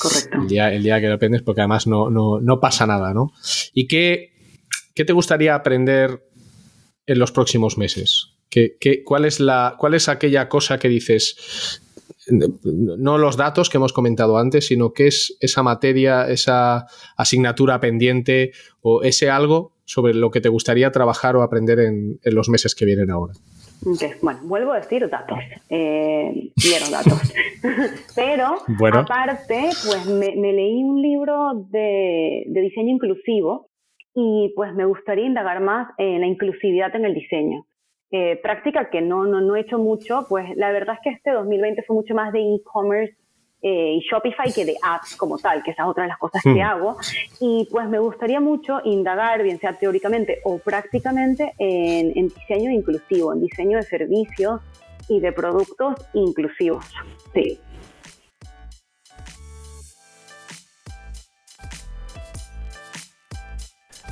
Correcto. 0.00 0.38
El 0.40 0.48
día, 0.48 0.72
el 0.72 0.82
día 0.82 0.98
que 0.98 1.08
lo 1.08 1.16
aprendes, 1.16 1.42
porque 1.42 1.60
además 1.60 1.86
no, 1.86 2.08
no, 2.08 2.40
no 2.40 2.60
pasa 2.60 2.86
nada, 2.86 3.12
¿no? 3.12 3.34
¿Y 3.74 3.88
qué, 3.88 4.32
qué 4.94 5.04
te 5.04 5.12
gustaría 5.12 5.54
aprender 5.54 6.24
en 7.04 7.18
los 7.18 7.30
próximos 7.30 7.76
meses? 7.76 8.30
¿Qué, 8.48 8.78
qué, 8.80 9.04
cuál, 9.04 9.26
es 9.26 9.38
la, 9.38 9.74
¿Cuál 9.76 9.92
es 9.92 10.08
aquella 10.08 10.48
cosa 10.48 10.78
que 10.78 10.88
dices, 10.88 11.82
no 12.30 13.18
los 13.18 13.36
datos 13.36 13.68
que 13.68 13.76
hemos 13.76 13.92
comentado 13.92 14.38
antes, 14.38 14.68
sino 14.68 14.94
qué 14.94 15.08
es 15.08 15.36
esa 15.40 15.62
materia, 15.62 16.26
esa 16.26 16.86
asignatura 17.18 17.80
pendiente 17.80 18.52
o 18.80 19.02
ese 19.02 19.28
algo 19.28 19.75
sobre 19.86 20.12
lo 20.12 20.30
que 20.30 20.40
te 20.40 20.50
gustaría 20.50 20.90
trabajar 20.90 21.36
o 21.36 21.42
aprender 21.42 21.80
en, 21.80 22.18
en 22.22 22.34
los 22.34 22.48
meses 22.48 22.74
que 22.74 22.84
vienen 22.84 23.10
ahora. 23.10 23.32
Bueno, 24.20 24.40
vuelvo 24.44 24.72
a 24.72 24.80
decir 24.80 25.08
datos. 25.08 25.38
Eh, 25.68 26.50
quiero 26.56 26.90
datos. 26.90 27.32
Pero, 28.14 28.56
bueno. 28.78 29.00
aparte, 29.00 29.70
pues 29.86 30.06
me, 30.06 30.34
me, 30.36 30.52
leí 30.52 30.82
un 30.82 31.00
libro 31.00 31.66
de, 31.70 32.44
de 32.46 32.60
diseño 32.60 32.94
inclusivo 32.94 33.68
y 34.14 34.52
pues 34.56 34.74
me 34.74 34.86
gustaría 34.86 35.26
indagar 35.26 35.60
más 35.60 35.88
en 35.98 36.20
la 36.20 36.26
inclusividad 36.26 36.94
en 36.96 37.04
el 37.04 37.14
diseño. 37.14 37.66
Eh, 38.10 38.38
práctica 38.42 38.88
que 38.90 39.02
no, 39.02 39.26
no, 39.26 39.40
no 39.40 39.56
he 39.56 39.60
hecho 39.60 39.78
mucho, 39.78 40.26
pues 40.28 40.44
la 40.56 40.70
verdad 40.72 40.94
es 40.96 41.00
que 41.02 41.10
este 41.10 41.32
2020 41.32 41.82
fue 41.86 41.96
mucho 41.96 42.14
más 42.14 42.32
de 42.32 42.40
e-commerce 42.40 43.14
eh, 43.62 43.94
y 43.94 44.00
Shopify 44.00 44.52
que 44.52 44.64
de 44.64 44.76
apps 44.82 45.16
como 45.16 45.38
tal, 45.38 45.62
que 45.62 45.72
esa 45.72 45.82
es 45.82 45.88
otra 45.88 46.04
de 46.04 46.08
las 46.08 46.18
cosas 46.18 46.42
que 46.42 46.62
hago. 46.62 46.96
Y 47.40 47.68
pues 47.70 47.88
me 47.88 47.98
gustaría 47.98 48.40
mucho 48.40 48.80
indagar, 48.84 49.42
bien 49.42 49.58
sea 49.58 49.76
teóricamente 49.78 50.40
o 50.44 50.58
prácticamente, 50.58 51.54
en, 51.58 52.12
en 52.16 52.28
diseño 52.28 52.70
inclusivo, 52.70 53.32
en 53.32 53.40
diseño 53.40 53.78
de 53.78 53.84
servicios 53.84 54.60
y 55.08 55.20
de 55.20 55.32
productos 55.32 55.94
inclusivos. 56.14 56.84
Sí. 57.34 57.58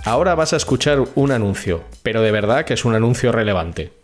Ahora 0.06 0.34
vas 0.34 0.52
a 0.52 0.56
escuchar 0.56 1.02
un 1.14 1.32
anuncio, 1.32 1.82
pero 2.02 2.20
de 2.20 2.30
verdad 2.30 2.66
que 2.66 2.74
es 2.74 2.84
un 2.84 2.94
anuncio 2.94 3.32
relevante. 3.32 4.03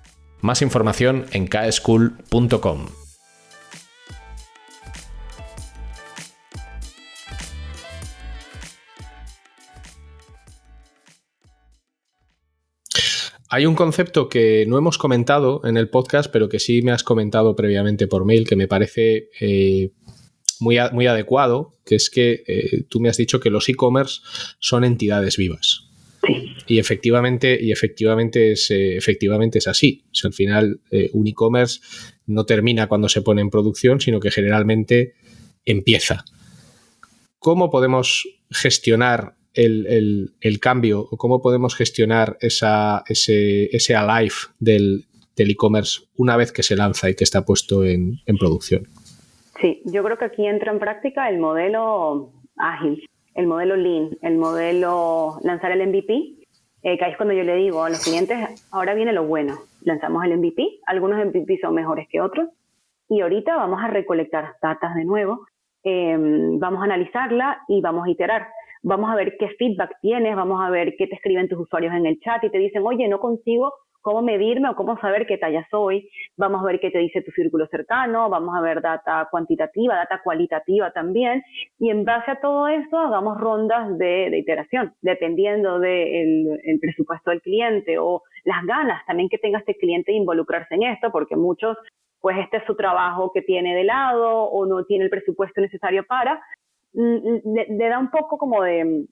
Más 0.41 0.61
información 0.61 1.25
en 1.31 1.47
kschool.com. 1.47 2.87
Hay 13.53 13.65
un 13.65 13.75
concepto 13.75 14.29
que 14.29 14.65
no 14.65 14.77
hemos 14.77 14.97
comentado 14.97 15.59
en 15.65 15.75
el 15.75 15.89
podcast, 15.89 16.31
pero 16.31 16.47
que 16.47 16.57
sí 16.57 16.81
me 16.81 16.91
has 16.91 17.03
comentado 17.03 17.53
previamente 17.53 18.07
por 18.07 18.23
mail, 18.23 18.47
que 18.47 18.55
me 18.55 18.69
parece 18.69 19.29
eh, 19.41 19.91
muy, 20.61 20.77
muy, 20.93 21.07
adecuado, 21.07 21.77
que 21.85 21.95
es 21.95 22.09
que 22.09 22.43
eh, 22.47 22.85
tú 22.87 23.01
me 23.01 23.09
has 23.09 23.17
dicho 23.17 23.41
que 23.41 23.49
los 23.49 23.67
e-commerce 23.67 24.21
son 24.59 24.85
entidades 24.85 25.35
vivas. 25.35 25.90
Y 26.67 26.79
efectivamente, 26.79 27.57
y 27.61 27.71
efectivamente, 27.71 28.53
es, 28.53 28.69
eh, 28.71 28.95
efectivamente 28.95 29.57
es 29.57 29.67
así. 29.67 30.03
O 30.11 30.15
sea, 30.15 30.29
al 30.29 30.33
final, 30.33 30.79
eh, 30.91 31.09
un 31.13 31.27
e-commerce 31.27 31.79
no 32.27 32.45
termina 32.45 32.87
cuando 32.87 33.09
se 33.09 33.21
pone 33.21 33.41
en 33.41 33.49
producción, 33.49 33.99
sino 33.99 34.19
que 34.19 34.31
generalmente 34.31 35.13
empieza. 35.65 36.23
¿Cómo 37.39 37.69
podemos 37.69 38.27
gestionar 38.49 39.35
el, 39.53 39.87
el, 39.87 40.33
el 40.39 40.59
cambio 40.59 41.07
o 41.09 41.17
cómo 41.17 41.41
podemos 41.41 41.75
gestionar 41.75 42.37
esa, 42.39 43.03
ese, 43.07 43.75
ese 43.75 43.95
alive 43.95 44.35
del 44.59 45.05
e-commerce 45.35 46.01
una 46.15 46.37
vez 46.37 46.51
que 46.51 46.63
se 46.63 46.75
lanza 46.75 47.09
y 47.09 47.15
que 47.15 47.23
está 47.23 47.43
puesto 47.43 47.83
en, 47.83 48.19
en 48.25 48.37
producción? 48.37 48.87
Sí, 49.59 49.81
yo 49.85 50.03
creo 50.03 50.17
que 50.17 50.25
aquí 50.25 50.45
entra 50.45 50.71
en 50.71 50.79
práctica 50.79 51.29
el 51.29 51.39
modelo 51.39 52.31
ágil 52.57 53.03
el 53.35 53.47
modelo 53.47 53.75
Lean, 53.75 54.09
el 54.21 54.37
modelo 54.37 55.37
lanzar 55.43 55.71
el 55.71 55.87
MVP, 55.87 56.13
eh, 56.83 56.97
que 56.97 57.05
ahí 57.05 57.11
es 57.11 57.17
cuando 57.17 57.33
yo 57.33 57.43
le 57.43 57.55
digo 57.55 57.83
a 57.83 57.89
los 57.89 58.03
clientes, 58.03 58.37
ahora 58.71 58.93
viene 58.93 59.13
lo 59.13 59.25
bueno, 59.25 59.57
lanzamos 59.81 60.23
el 60.25 60.37
MVP, 60.37 60.79
algunos 60.85 61.25
MVP 61.25 61.59
son 61.61 61.75
mejores 61.75 62.07
que 62.09 62.21
otros, 62.21 62.49
y 63.07 63.21
ahorita 63.21 63.55
vamos 63.55 63.81
a 63.83 63.87
recolectar 63.87 64.55
datos 64.61 64.93
de 64.95 65.05
nuevo, 65.05 65.45
eh, 65.83 66.15
vamos 66.17 66.81
a 66.81 66.85
analizarla 66.85 67.61
y 67.67 67.81
vamos 67.81 68.05
a 68.05 68.09
iterar. 68.09 68.47
Vamos 68.83 69.11
a 69.11 69.15
ver 69.15 69.35
qué 69.37 69.49
feedback 69.59 69.97
tienes, 70.01 70.35
vamos 70.35 70.59
a 70.63 70.69
ver 70.69 70.95
qué 70.97 71.05
te 71.05 71.15
escriben 71.15 71.47
tus 71.47 71.59
usuarios 71.59 71.93
en 71.93 72.07
el 72.07 72.19
chat 72.19 72.43
y 72.43 72.49
te 72.49 72.57
dicen, 72.57 72.83
oye, 72.83 73.07
no 73.07 73.19
consigo 73.19 73.73
cómo 74.01 74.21
medirme 74.21 74.69
o 74.69 74.75
cómo 74.75 74.99
saber 74.99 75.25
qué 75.25 75.37
talla 75.37 75.65
soy. 75.69 76.09
Vamos 76.37 76.61
a 76.61 76.65
ver 76.65 76.79
qué 76.79 76.91
te 76.91 76.99
dice 76.99 77.21
tu 77.21 77.31
círculo 77.31 77.67
cercano, 77.67 78.29
vamos 78.29 78.55
a 78.55 78.61
ver 78.61 78.81
data 78.81 79.27
cuantitativa, 79.31 79.95
data 79.95 80.21
cualitativa 80.23 80.91
también. 80.91 81.43
Y 81.79 81.89
en 81.89 82.03
base 82.03 82.31
a 82.31 82.39
todo 82.39 82.67
esto, 82.67 82.97
hagamos 82.97 83.39
rondas 83.39 83.97
de, 83.97 84.29
de 84.29 84.37
iteración, 84.37 84.93
dependiendo 85.01 85.79
del 85.79 86.59
el 86.63 86.79
presupuesto 86.79 87.31
del 87.31 87.41
cliente 87.41 87.97
o 87.99 88.23
las 88.43 88.65
ganas 88.65 89.05
también 89.05 89.29
que 89.29 89.37
tenga 89.37 89.59
este 89.59 89.75
cliente 89.75 90.11
de 90.11 90.17
involucrarse 90.17 90.75
en 90.75 90.83
esto, 90.83 91.11
porque 91.11 91.35
muchos, 91.35 91.77
pues 92.19 92.37
este 92.39 92.57
es 92.57 92.63
su 92.65 92.75
trabajo 92.75 93.31
que 93.33 93.41
tiene 93.41 93.75
de 93.75 93.83
lado 93.83 94.43
o 94.43 94.65
no 94.65 94.83
tiene 94.85 95.05
el 95.05 95.09
presupuesto 95.09 95.61
necesario 95.61 96.05
para. 96.05 96.41
Mm, 96.93 97.15
mm, 97.15 97.55
le, 97.55 97.67
le 97.69 97.89
da 97.89 97.99
un 97.99 98.09
poco 98.09 98.37
como 98.37 98.61
de 98.63 99.05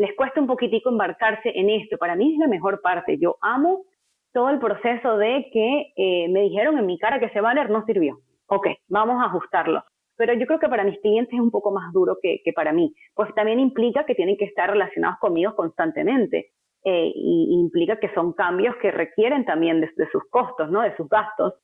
les 0.00 0.16
cuesta 0.16 0.40
un 0.40 0.46
poquitico 0.46 0.88
embarcarse 0.88 1.52
en 1.54 1.68
esto. 1.68 1.98
Para 1.98 2.16
mí 2.16 2.32
es 2.32 2.38
la 2.38 2.48
mejor 2.48 2.80
parte. 2.80 3.18
Yo 3.18 3.36
amo 3.42 3.84
todo 4.32 4.50
el 4.50 4.58
proceso 4.58 5.16
de 5.16 5.48
que 5.52 5.92
eh, 5.96 6.28
me 6.28 6.42
dijeron 6.42 6.78
en 6.78 6.86
mi 6.86 6.98
cara 6.98 7.18
que 7.18 7.26
ese 7.26 7.40
banner 7.40 7.70
no 7.70 7.84
sirvió. 7.84 8.18
Ok, 8.46 8.66
vamos 8.88 9.22
a 9.22 9.26
ajustarlo. 9.26 9.82
Pero 10.16 10.34
yo 10.34 10.46
creo 10.46 10.58
que 10.58 10.68
para 10.68 10.84
mis 10.84 11.00
clientes 11.00 11.32
es 11.32 11.40
un 11.40 11.50
poco 11.50 11.70
más 11.72 11.92
duro 11.92 12.18
que, 12.20 12.42
para 12.54 12.72
mí, 12.72 12.92
pues 13.14 13.34
también 13.34 13.58
implica 13.58 14.04
que 14.04 14.14
tienen 14.14 14.36
que 14.36 14.44
estar 14.44 14.68
relacionados 14.70 15.18
conmigo 15.18 15.54
constantemente. 15.54 16.50
Eh, 16.84 17.12
y 17.14 17.58
implica 17.60 17.98
que 17.98 18.12
son 18.14 18.32
cambios 18.32 18.74
que 18.76 18.90
requieren 18.90 19.44
también 19.44 19.80
de, 19.80 19.90
de 19.96 20.08
sus 20.10 20.22
costos, 20.30 20.70
¿no? 20.70 20.82
de 20.82 20.96
sus 20.96 21.08
gastos. 21.08 21.54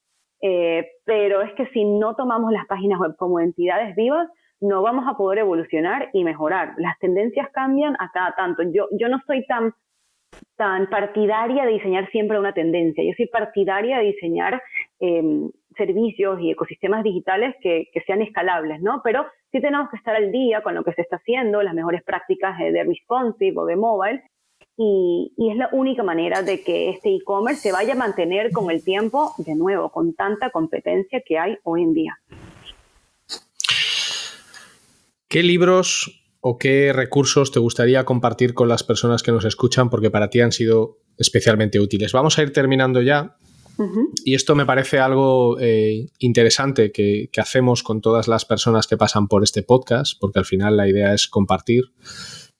Eh, 0.42 0.86
pero 1.04 1.42
es 1.42 1.52
que 1.54 1.66
si 1.68 1.84
no 1.84 2.14
tomamos 2.14 2.52
las 2.52 2.66
páginas 2.66 3.00
web 3.00 3.16
como 3.16 3.40
entidades 3.40 3.94
vivas, 3.96 4.28
no 4.60 4.82
vamos 4.82 5.04
a 5.06 5.16
poder 5.16 5.40
evolucionar 5.40 6.10
y 6.12 6.24
mejorar. 6.24 6.74
Las 6.78 6.98
tendencias 6.98 7.48
cambian 7.52 7.94
a 7.98 8.10
cada 8.12 8.34
tanto. 8.34 8.62
Yo, 8.62 8.88
yo 8.98 9.08
no 9.08 9.20
soy 9.26 9.44
tan, 9.46 9.72
tan 10.56 10.88
partidaria 10.88 11.64
de 11.64 11.72
diseñar 11.72 12.10
siempre 12.10 12.38
una 12.38 12.52
tendencia, 12.52 13.04
yo 13.04 13.12
soy 13.16 13.26
partidaria 13.26 13.98
de 13.98 14.06
diseñar 14.06 14.62
em, 15.00 15.50
servicios 15.76 16.40
y 16.40 16.50
ecosistemas 16.50 17.04
digitales 17.04 17.54
que, 17.60 17.88
sean 18.06 18.22
escalables, 18.22 18.80
¿no? 18.80 19.02
Pero 19.04 19.26
sí 19.52 19.60
tenemos 19.60 19.90
que 19.90 19.96
estar 19.96 20.16
al 20.16 20.32
día 20.32 20.62
con 20.62 20.74
lo 20.74 20.84
que 20.84 20.92
se 20.92 21.02
está 21.02 21.16
haciendo, 21.16 21.62
las 21.62 21.74
mejores 21.74 22.02
prácticas 22.02 22.58
de 22.58 22.84
responsive 22.84 23.58
o 23.58 23.66
de 23.66 23.76
mobile, 23.76 24.22
y, 24.78 25.32
es 25.38 25.56
la 25.56 25.70
única 25.72 26.02
manera 26.02 26.42
de 26.42 26.62
que 26.62 26.90
este 26.90 27.14
e-commerce 27.14 27.60
se 27.60 27.72
vaya 27.72 27.94
a 27.94 27.96
mantener 27.96 28.52
con 28.52 28.70
el 28.70 28.84
tiempo, 28.84 29.32
de 29.38 29.54
nuevo, 29.54 29.90
con 29.90 30.14
tanta 30.14 30.50
competencia 30.50 31.22
que 31.24 31.38
hay 31.38 31.56
hoy 31.62 31.82
en 31.82 31.94
día. 31.94 32.18
¿Qué 35.28 35.42
libros 35.42 36.25
o 36.48 36.58
qué 36.58 36.92
recursos 36.92 37.50
te 37.50 37.58
gustaría 37.58 38.04
compartir 38.04 38.54
con 38.54 38.68
las 38.68 38.84
personas 38.84 39.24
que 39.24 39.32
nos 39.32 39.44
escuchan 39.44 39.90
porque 39.90 40.12
para 40.12 40.30
ti 40.30 40.40
han 40.40 40.52
sido 40.52 40.98
especialmente 41.18 41.80
útiles? 41.80 42.12
Vamos 42.12 42.38
a 42.38 42.42
ir 42.42 42.52
terminando 42.52 43.02
ya. 43.02 43.36
Y 44.24 44.34
esto 44.34 44.54
me 44.54 44.64
parece 44.64 45.00
algo 45.00 45.58
eh, 45.60 46.06
interesante 46.20 46.92
que, 46.92 47.28
hacemos 47.36 47.82
con 47.82 48.00
todas 48.00 48.28
las 48.28 48.44
personas 48.44 48.86
que 48.86 48.96
pasan 48.96 49.26
por 49.26 49.42
este 49.42 49.64
podcast, 49.64 50.18
porque 50.20 50.38
al 50.38 50.44
final 50.44 50.76
la 50.76 50.88
idea 50.88 51.12
es 51.12 51.26
compartir. 51.26 51.86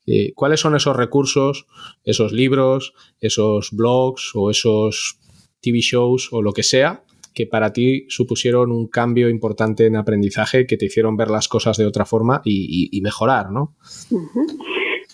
Eh, 0.05 0.33
¿Cuáles 0.35 0.59
son 0.59 0.75
esos 0.75 0.97
recursos, 0.97 1.65
esos 2.03 2.33
libros, 2.33 2.93
esos 3.21 3.71
blogs 3.71 4.31
o 4.35 4.51
esos 4.51 5.17
TV 5.61 5.79
shows 5.79 6.27
o 6.33 6.41
lo 6.41 6.51
que 6.51 6.63
sea 6.63 7.05
que 7.37 7.45
para 7.45 7.71
ti 7.71 8.07
supusieron 8.09 8.71
un 8.71 8.87
cambio 8.87 9.29
importante 9.29 9.85
en 9.85 9.95
aprendizaje, 9.95 10.65
que 10.65 10.75
te 10.75 10.85
hicieron 10.85 11.15
ver 11.15 11.29
las 11.29 11.47
cosas 11.47 11.77
de 11.77 11.85
otra 11.85 12.03
forma 12.03 12.41
y, 12.43 12.99
mejorar, 13.03 13.51
¿no? 13.51 13.75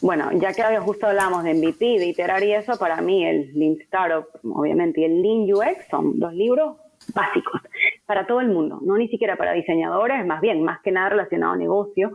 Bueno, 0.02 0.30
ya 0.34 0.54
que 0.54 0.80
justo 0.80 1.08
hablamos 1.08 1.44
de 1.44 1.54
MVP, 1.54 2.00
de 2.00 2.08
iterar 2.08 2.44
y 2.44 2.54
eso, 2.54 2.78
para 2.78 3.02
mí 3.02 3.26
el 3.26 3.54
Lean 3.54 3.78
Startup, 3.82 4.26
obviamente, 4.44 5.02
y 5.02 5.04
el 5.06 5.22
Lean 5.22 5.54
UX 5.54 5.88
son 5.90 6.20
dos 6.20 6.34
libros 6.34 6.78
básicos 7.14 7.62
para 8.06 8.26
todo 8.26 8.40
el 8.40 8.48
mundo, 8.48 8.80
no 8.82 8.98
ni 8.98 9.08
siquiera 9.10 9.36
para 9.36 9.54
diseñadores, 9.54 10.26
más 10.26 10.40
bien, 10.42 10.64
más 10.64 10.82
que 10.82 10.92
nada 10.92 11.10
relacionado 11.10 11.54
a 11.54 11.58
negocio 11.58 12.12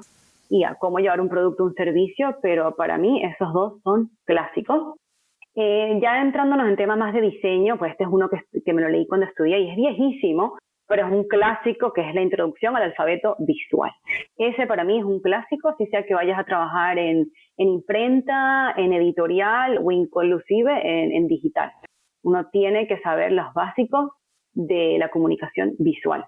y 0.48 0.64
a 0.64 0.74
cómo 0.74 0.98
llevar 0.98 1.20
un 1.20 1.28
producto 1.28 1.64
un 1.64 1.74
servicio, 1.74 2.36
pero 2.40 2.74
para 2.76 2.96
mí 2.98 3.22
esos 3.24 3.52
dos 3.52 3.74
son 3.84 4.10
clásicos. 4.24 4.94
Eh, 5.60 5.98
ya 6.00 6.22
entrándonos 6.22 6.68
en 6.68 6.76
temas 6.76 6.96
más 6.96 7.12
de 7.12 7.20
diseño, 7.20 7.78
pues 7.78 7.90
este 7.90 8.04
es 8.04 8.10
uno 8.12 8.28
que, 8.28 8.72
me 8.72 8.80
lo 8.80 8.88
leí 8.88 9.08
cuando 9.08 9.26
estudié 9.26 9.58
y 9.58 9.70
es 9.70 9.74
viejísimo, 9.76 10.56
pero 10.86 11.04
es 11.04 11.12
un 11.12 11.26
clásico 11.26 11.92
que 11.92 12.08
es 12.08 12.14
la 12.14 12.22
introducción 12.22 12.76
al 12.76 12.84
alfabeto 12.84 13.34
visual. 13.40 13.90
Ese 14.36 14.68
para 14.68 14.84
mí 14.84 15.00
es 15.00 15.04
un 15.04 15.20
clásico, 15.20 15.74
si 15.76 15.86
sea 15.86 16.04
que 16.04 16.14
vayas 16.14 16.38
a 16.38 16.44
trabajar 16.44 16.96
en, 17.00 17.26
en 17.56 17.68
imprenta, 17.70 18.72
en 18.76 18.92
editorial 18.92 19.80
o 19.82 19.90
inclusive 19.90 20.70
en, 20.84 21.10
en, 21.10 21.26
digital. 21.26 21.72
Uno 22.22 22.46
tiene 22.52 22.86
que 22.86 23.00
saber 23.00 23.32
los 23.32 23.52
básicos 23.52 24.12
de 24.52 24.96
la 25.00 25.10
comunicación 25.10 25.74
visual. 25.80 26.24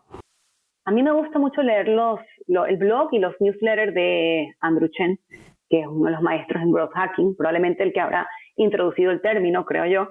A 0.87 0.91
mí 0.91 1.05
me 1.05 1.13
gusta 1.13 1.39
mucho 1.39 1.63
leer 1.63 1.87
los, 1.87 2.19
el 2.49 2.77
blog 2.79 3.11
y 3.13 3.21
los 3.21 3.37
newsletters 3.39 3.95
de 3.95 4.53
Andrew 4.61 4.89
Chen, 4.89 5.21
que 5.69 5.83
es 5.83 5.87
uno 5.87 6.07
de 6.07 6.11
los 6.11 6.23
maestros 6.23 6.61
en 6.65 6.73
growth 6.73 6.95
hacking, 6.95 7.37
probablemente 7.37 7.85
el 7.85 7.93
que 7.93 8.01
habrá 8.01 8.27
introducido 8.57 9.11
el 9.11 9.21
término, 9.21 9.65
creo 9.65 9.87
yo. 9.87 10.09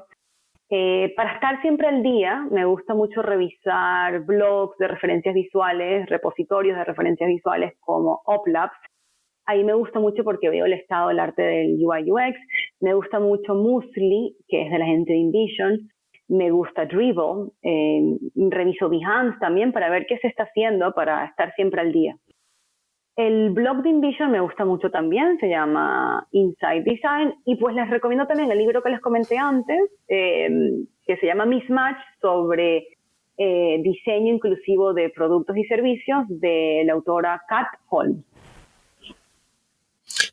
Eh, 0.71 1.13
para 1.15 1.33
estar 1.33 1.59
siempre 1.61 1.87
al 1.87 2.03
día, 2.03 2.45
me 2.51 2.63
gusta 2.65 2.93
mucho 2.93 3.23
revisar 3.23 4.23
blogs 4.25 4.77
de 4.77 4.87
referencias 4.87 5.33
visuales, 5.33 6.07
repositorios 6.07 6.77
de 6.77 6.83
referencias 6.83 7.27
visuales 7.27 7.73
como 7.79 8.21
OpLabs. 8.25 8.77
Ahí 9.47 9.63
me 9.63 9.73
gusta 9.73 9.99
mucho 9.99 10.23
porque 10.23 10.49
veo 10.49 10.65
el 10.65 10.73
estado 10.73 11.07
del 11.07 11.19
arte 11.19 11.41
del 11.41 11.77
UI 11.83 12.11
UX. 12.11 12.37
Me 12.81 12.93
gusta 12.93 13.19
mucho 13.19 13.55
Musli, 13.55 14.35
que 14.47 14.61
es 14.61 14.71
de 14.71 14.77
la 14.77 14.85
gente 14.85 15.13
de 15.13 15.17
InVision. 15.17 15.89
Me 16.27 16.51
gusta 16.51 16.85
Dribble. 16.85 17.49
Eh, 17.63 18.17
reviso 18.35 18.89
Behance 18.89 19.39
también 19.39 19.71
para 19.71 19.89
ver 19.89 20.05
qué 20.05 20.19
se 20.19 20.27
está 20.27 20.43
haciendo 20.43 20.93
para 20.93 21.25
estar 21.25 21.51
siempre 21.55 21.81
al 21.81 21.91
día. 21.91 22.15
El 23.15 23.49
blog 23.51 23.83
de 23.83 23.89
InVision 23.89 24.31
me 24.31 24.39
gusta 24.39 24.63
mucho 24.63 24.89
también, 24.89 25.37
se 25.39 25.49
llama 25.49 26.25
Inside 26.31 26.83
Design, 26.83 27.33
y 27.45 27.57
pues 27.57 27.75
les 27.75 27.89
recomiendo 27.89 28.25
también 28.25 28.51
el 28.51 28.57
libro 28.57 28.81
que 28.81 28.89
les 28.89 29.01
comenté 29.01 29.37
antes, 29.37 29.89
em, 30.07 30.85
que 31.05 31.17
se 31.17 31.25
llama 31.25 31.45
Mismatch, 31.45 31.97
sobre 32.21 32.87
eh, 33.37 33.79
diseño 33.81 34.33
inclusivo 34.33 34.93
de 34.93 35.09
productos 35.09 35.55
y 35.57 35.63
servicios, 35.65 36.25
de 36.27 36.83
la 36.85 36.93
autora 36.93 37.41
Kat 37.47 37.67
Holmes. 37.89 38.23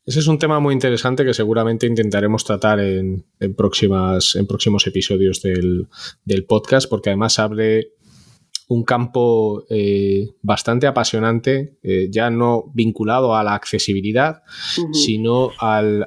Ese 0.07 0.21
es 0.21 0.29
un 0.29 0.39
tema 0.39 0.61
muy 0.61 0.73
interesante 0.73 1.25
que 1.25 1.35
seguramente 1.35 1.87
intentaremos 1.87 2.45
tratar 2.45 2.79
en, 2.79 3.25
próximas, 3.57 4.37
en 4.37 4.47
próximos 4.47 4.87
episodios 4.87 5.43
del, 5.43 5.89
del, 6.25 6.45
podcast, 6.45 6.89
porque 6.89 7.11
además 7.11 7.41
abre 7.41 7.89
un 8.69 8.83
campo 8.83 9.65
eh, 9.71 10.31
bastante 10.43 10.89
apasionante, 10.89 11.79
eh, 11.83 12.09
ya 12.11 12.31
no 12.31 12.65
vinculado 12.75 13.37
a 13.37 13.45
la 13.45 13.55
accesibilidad, 13.55 14.43
sino, 14.93 15.51
al, 15.59 16.05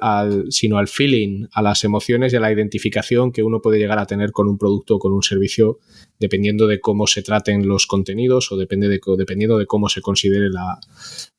sino 0.49 0.77
al 0.77 0.89
feeling, 0.89 1.45
a 1.53 1.61
las 1.61 1.85
emociones 1.85 2.33
y 2.33 2.35
a 2.35 2.41
la 2.41 2.51
identificación 2.51 3.31
que 3.31 3.43
uno 3.43 3.61
puede 3.61 3.79
llegar 3.79 3.97
a 3.97 4.05
tener 4.05 4.33
con 4.33 4.49
un 4.49 4.57
producto 4.57 4.95
o 4.95 4.99
con 4.99 5.13
un 5.13 5.23
servicio, 5.23 5.79
dependiendo 6.19 6.67
de 6.67 6.81
cómo 6.81 7.07
se 7.07 7.21
traten 7.21 7.65
los 7.65 7.87
contenidos 7.87 8.51
o 8.51 8.57
depende 8.57 8.89
de, 8.89 8.99
dependiendo 9.17 9.57
de 9.57 9.65
cómo 9.65 9.87
se 9.87 10.01
considere 10.01 10.49
la, 10.49 10.79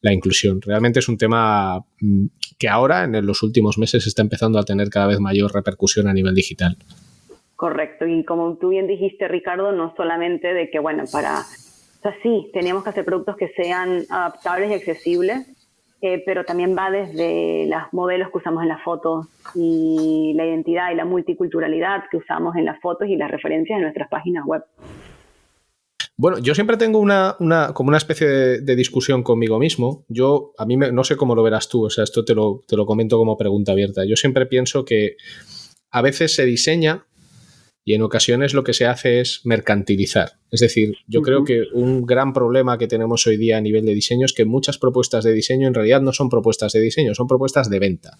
la 0.01 0.15
inclusión. 0.15 0.63
Realmente 0.63 1.01
es 1.01 1.09
un 1.09 1.19
tema 1.19 1.85
mm, 2.01 2.27
que 2.59 2.69
ahora, 2.69 3.05
en 3.05 3.27
los 3.27 3.43
últimos 3.43 3.77
meses, 3.77 4.07
está 4.07 4.23
empezando 4.23 4.59
a 4.59 4.65
tener 4.65 4.89
cada 4.89 5.09
vez 5.09 5.21
mayor 5.21 5.53
repercusión 5.53 6.09
a 6.09 6.15
nivel 6.15 6.35
digital. 6.35 6.79
Correcto, 7.61 8.07
y 8.07 8.25
como 8.25 8.57
tú 8.57 8.71
bien 8.71 8.87
dijiste, 8.87 9.29
Ricardo, 9.29 9.71
no 9.71 9.93
solamente 9.95 10.55
de 10.55 10.71
que, 10.71 10.79
bueno, 10.79 11.05
para, 11.13 11.41
o 11.41 12.01
sea, 12.01 12.17
sí, 12.23 12.49
tenemos 12.55 12.83
que 12.83 12.89
hacer 12.89 13.05
productos 13.05 13.37
que 13.37 13.49
sean 13.49 14.03
adaptables 14.09 14.71
y 14.71 14.73
accesibles, 14.73 15.47
eh, 16.01 16.23
pero 16.25 16.47
también 16.47 16.75
va 16.75 16.91
desde 16.91 17.67
los 17.67 17.83
modelos 17.93 18.31
que 18.31 18.39
usamos 18.39 18.63
en 18.63 18.69
las 18.71 18.83
fotos 18.83 19.27
y 19.55 20.33
la 20.37 20.47
identidad 20.47 20.91
y 20.91 20.95
la 20.95 21.05
multiculturalidad 21.05 22.05
que 22.11 22.17
usamos 22.17 22.57
en 22.57 22.65
las 22.65 22.81
fotos 22.81 23.09
y 23.09 23.17
las 23.17 23.31
referencias 23.31 23.77
en 23.77 23.83
nuestras 23.83 24.09
páginas 24.09 24.47
web. 24.47 24.65
Bueno, 26.17 26.39
yo 26.39 26.55
siempre 26.55 26.79
tengo 26.79 26.99
una, 26.99 27.37
una 27.41 27.75
como 27.75 27.89
una 27.89 27.99
especie 27.99 28.27
de, 28.27 28.75
discusión 28.75 29.23
conmigo 29.23 29.59
mismo. 29.59 30.07
Yo, 30.09 30.55
a 30.57 30.65
mí 30.65 30.79
no 30.79 31.05
sé 31.05 31.15
cómo 31.15 31.35
lo 31.35 31.43
verás 31.43 31.69
tú, 31.69 31.85
o 31.85 31.91
sea, 31.91 32.05
esto 32.05 32.25
te 32.25 32.35
lo, 32.35 32.63
te 32.67 32.79
lo 32.79 32.87
comento 32.87 33.19
como 33.19 33.37
pregunta 33.37 33.73
abierta. 33.73 34.07
Yo 34.07 34.17
siempre 34.17 34.47
pienso 34.47 34.87
que 34.87 35.17
a 35.91 36.01
veces 36.01 36.35
se 36.35 36.47
diseña 36.47 37.05
y 37.85 37.95
en 37.95 38.03
ocasiones 38.03 38.55
lo 38.55 38.63
que 38.65 38.75
se 38.75 38.87
hace 38.87 39.21
es 39.21 39.41
mercantilizar. 39.45 40.33
Es 40.51 40.61
decir, 40.61 40.97
yo 41.07 41.23
creo 41.23 41.45
que 41.45 41.65
un 41.73 42.05
gran 42.05 42.33
problema 42.33 42.79
que 42.79 42.87
tenemos 42.87 43.27
hoy 43.27 43.37
día 43.37 43.57
a 43.57 43.61
nivel 43.61 43.87
de 43.87 43.95
diseño 43.95 44.27
es 44.27 44.33
que 44.33 44.45
muchas 44.45 44.79
propuestas 44.79 45.25
de 45.25 45.33
diseño 45.33 45.69
en 45.69 45.75
realidad 45.75 46.03
no 46.03 46.13
son 46.13 46.29
propuestas 46.29 46.73
de 46.73 46.81
diseño, 46.81 47.15
son 47.15 47.27
propuestas 47.27 47.71
de 47.71 47.79
venta, 47.79 48.19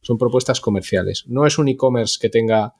son 0.00 0.18
propuestas 0.18 0.60
comerciales. 0.60 1.24
No 1.26 1.46
es 1.46 1.58
un 1.58 1.68
e-commerce 1.68 2.18
que 2.20 2.28
tenga 2.28 2.74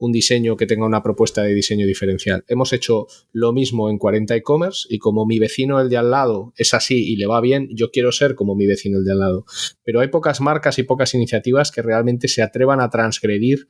un 0.00 0.12
diseño 0.12 0.56
que 0.56 0.66
tenga 0.66 0.86
una 0.86 1.02
propuesta 1.02 1.42
de 1.42 1.54
diseño 1.54 1.86
diferencial. 1.86 2.42
Hemos 2.48 2.72
hecho 2.72 3.06
lo 3.32 3.52
mismo 3.52 3.90
en 3.90 3.98
40 3.98 4.34
e-commerce 4.34 4.86
y 4.88 4.98
como 4.98 5.26
mi 5.26 5.38
vecino 5.38 5.78
el 5.78 5.90
de 5.90 5.98
al 5.98 6.10
lado 6.10 6.52
es 6.56 6.72
así 6.74 7.12
y 7.12 7.16
le 7.16 7.26
va 7.26 7.40
bien, 7.40 7.68
yo 7.72 7.90
quiero 7.90 8.10
ser 8.10 8.34
como 8.34 8.54
mi 8.54 8.66
vecino 8.66 8.98
el 8.98 9.04
de 9.04 9.12
al 9.12 9.20
lado. 9.20 9.44
Pero 9.84 10.00
hay 10.00 10.08
pocas 10.08 10.40
marcas 10.40 10.78
y 10.78 10.84
pocas 10.84 11.14
iniciativas 11.14 11.70
que 11.70 11.82
realmente 11.82 12.28
se 12.28 12.42
atrevan 12.42 12.80
a 12.80 12.88
transgredir 12.88 13.68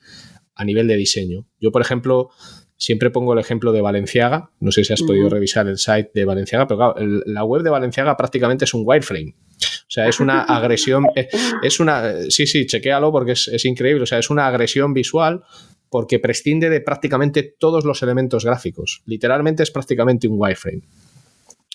a 0.61 0.65
nivel 0.65 0.87
de 0.87 0.97
diseño. 0.97 1.47
Yo, 1.59 1.73
por 1.73 1.81
ejemplo, 1.81 2.29
siempre 2.77 3.09
pongo 3.09 3.33
el 3.33 3.39
ejemplo 3.39 3.73
de 3.73 3.81
Valenciaga. 3.81 4.51
No 4.61 4.71
sé 4.73 4.85
si 4.85 4.93
has 4.93 5.03
podido 5.03 5.31
revisar 5.31 5.67
el 5.67 5.79
site 5.79 6.11
de 6.13 6.27
Valenciaga, 6.27 6.67
pero 6.67 6.77
claro, 6.77 6.95
la 7.25 7.45
web 7.45 7.63
de 7.63 7.71
Valenciaga 7.71 8.15
prácticamente 8.15 8.67
es 8.67 8.75
un 8.75 8.83
wireframe. 8.85 9.35
O 9.35 9.91
sea, 9.91 10.07
es 10.07 10.21
una 10.21 10.43
agresión, 10.57 11.07
eh, 11.17 11.29
es 11.63 11.81
una, 11.81 12.13
sí, 12.29 12.47
sí, 12.47 12.67
chequéalo 12.67 13.11
porque 13.11 13.33
es, 13.33 13.49
es 13.49 13.65
increíble. 13.65 14.03
O 14.03 14.07
sea, 14.07 14.19
es 14.19 14.29
una 14.29 14.47
agresión 14.47 14.93
visual 14.93 15.45
porque 15.89 16.19
prescinde 16.19 16.69
de 16.69 16.83
prácticamente 16.83 17.43
todos 17.43 17.87
los 17.87 18.03
elementos 18.03 18.45
gráficos. 18.45 19.03
Literalmente 19.07 19.63
es 19.63 19.71
prácticamente 19.71 20.29
un 20.29 20.37
wireframe. 20.39 20.83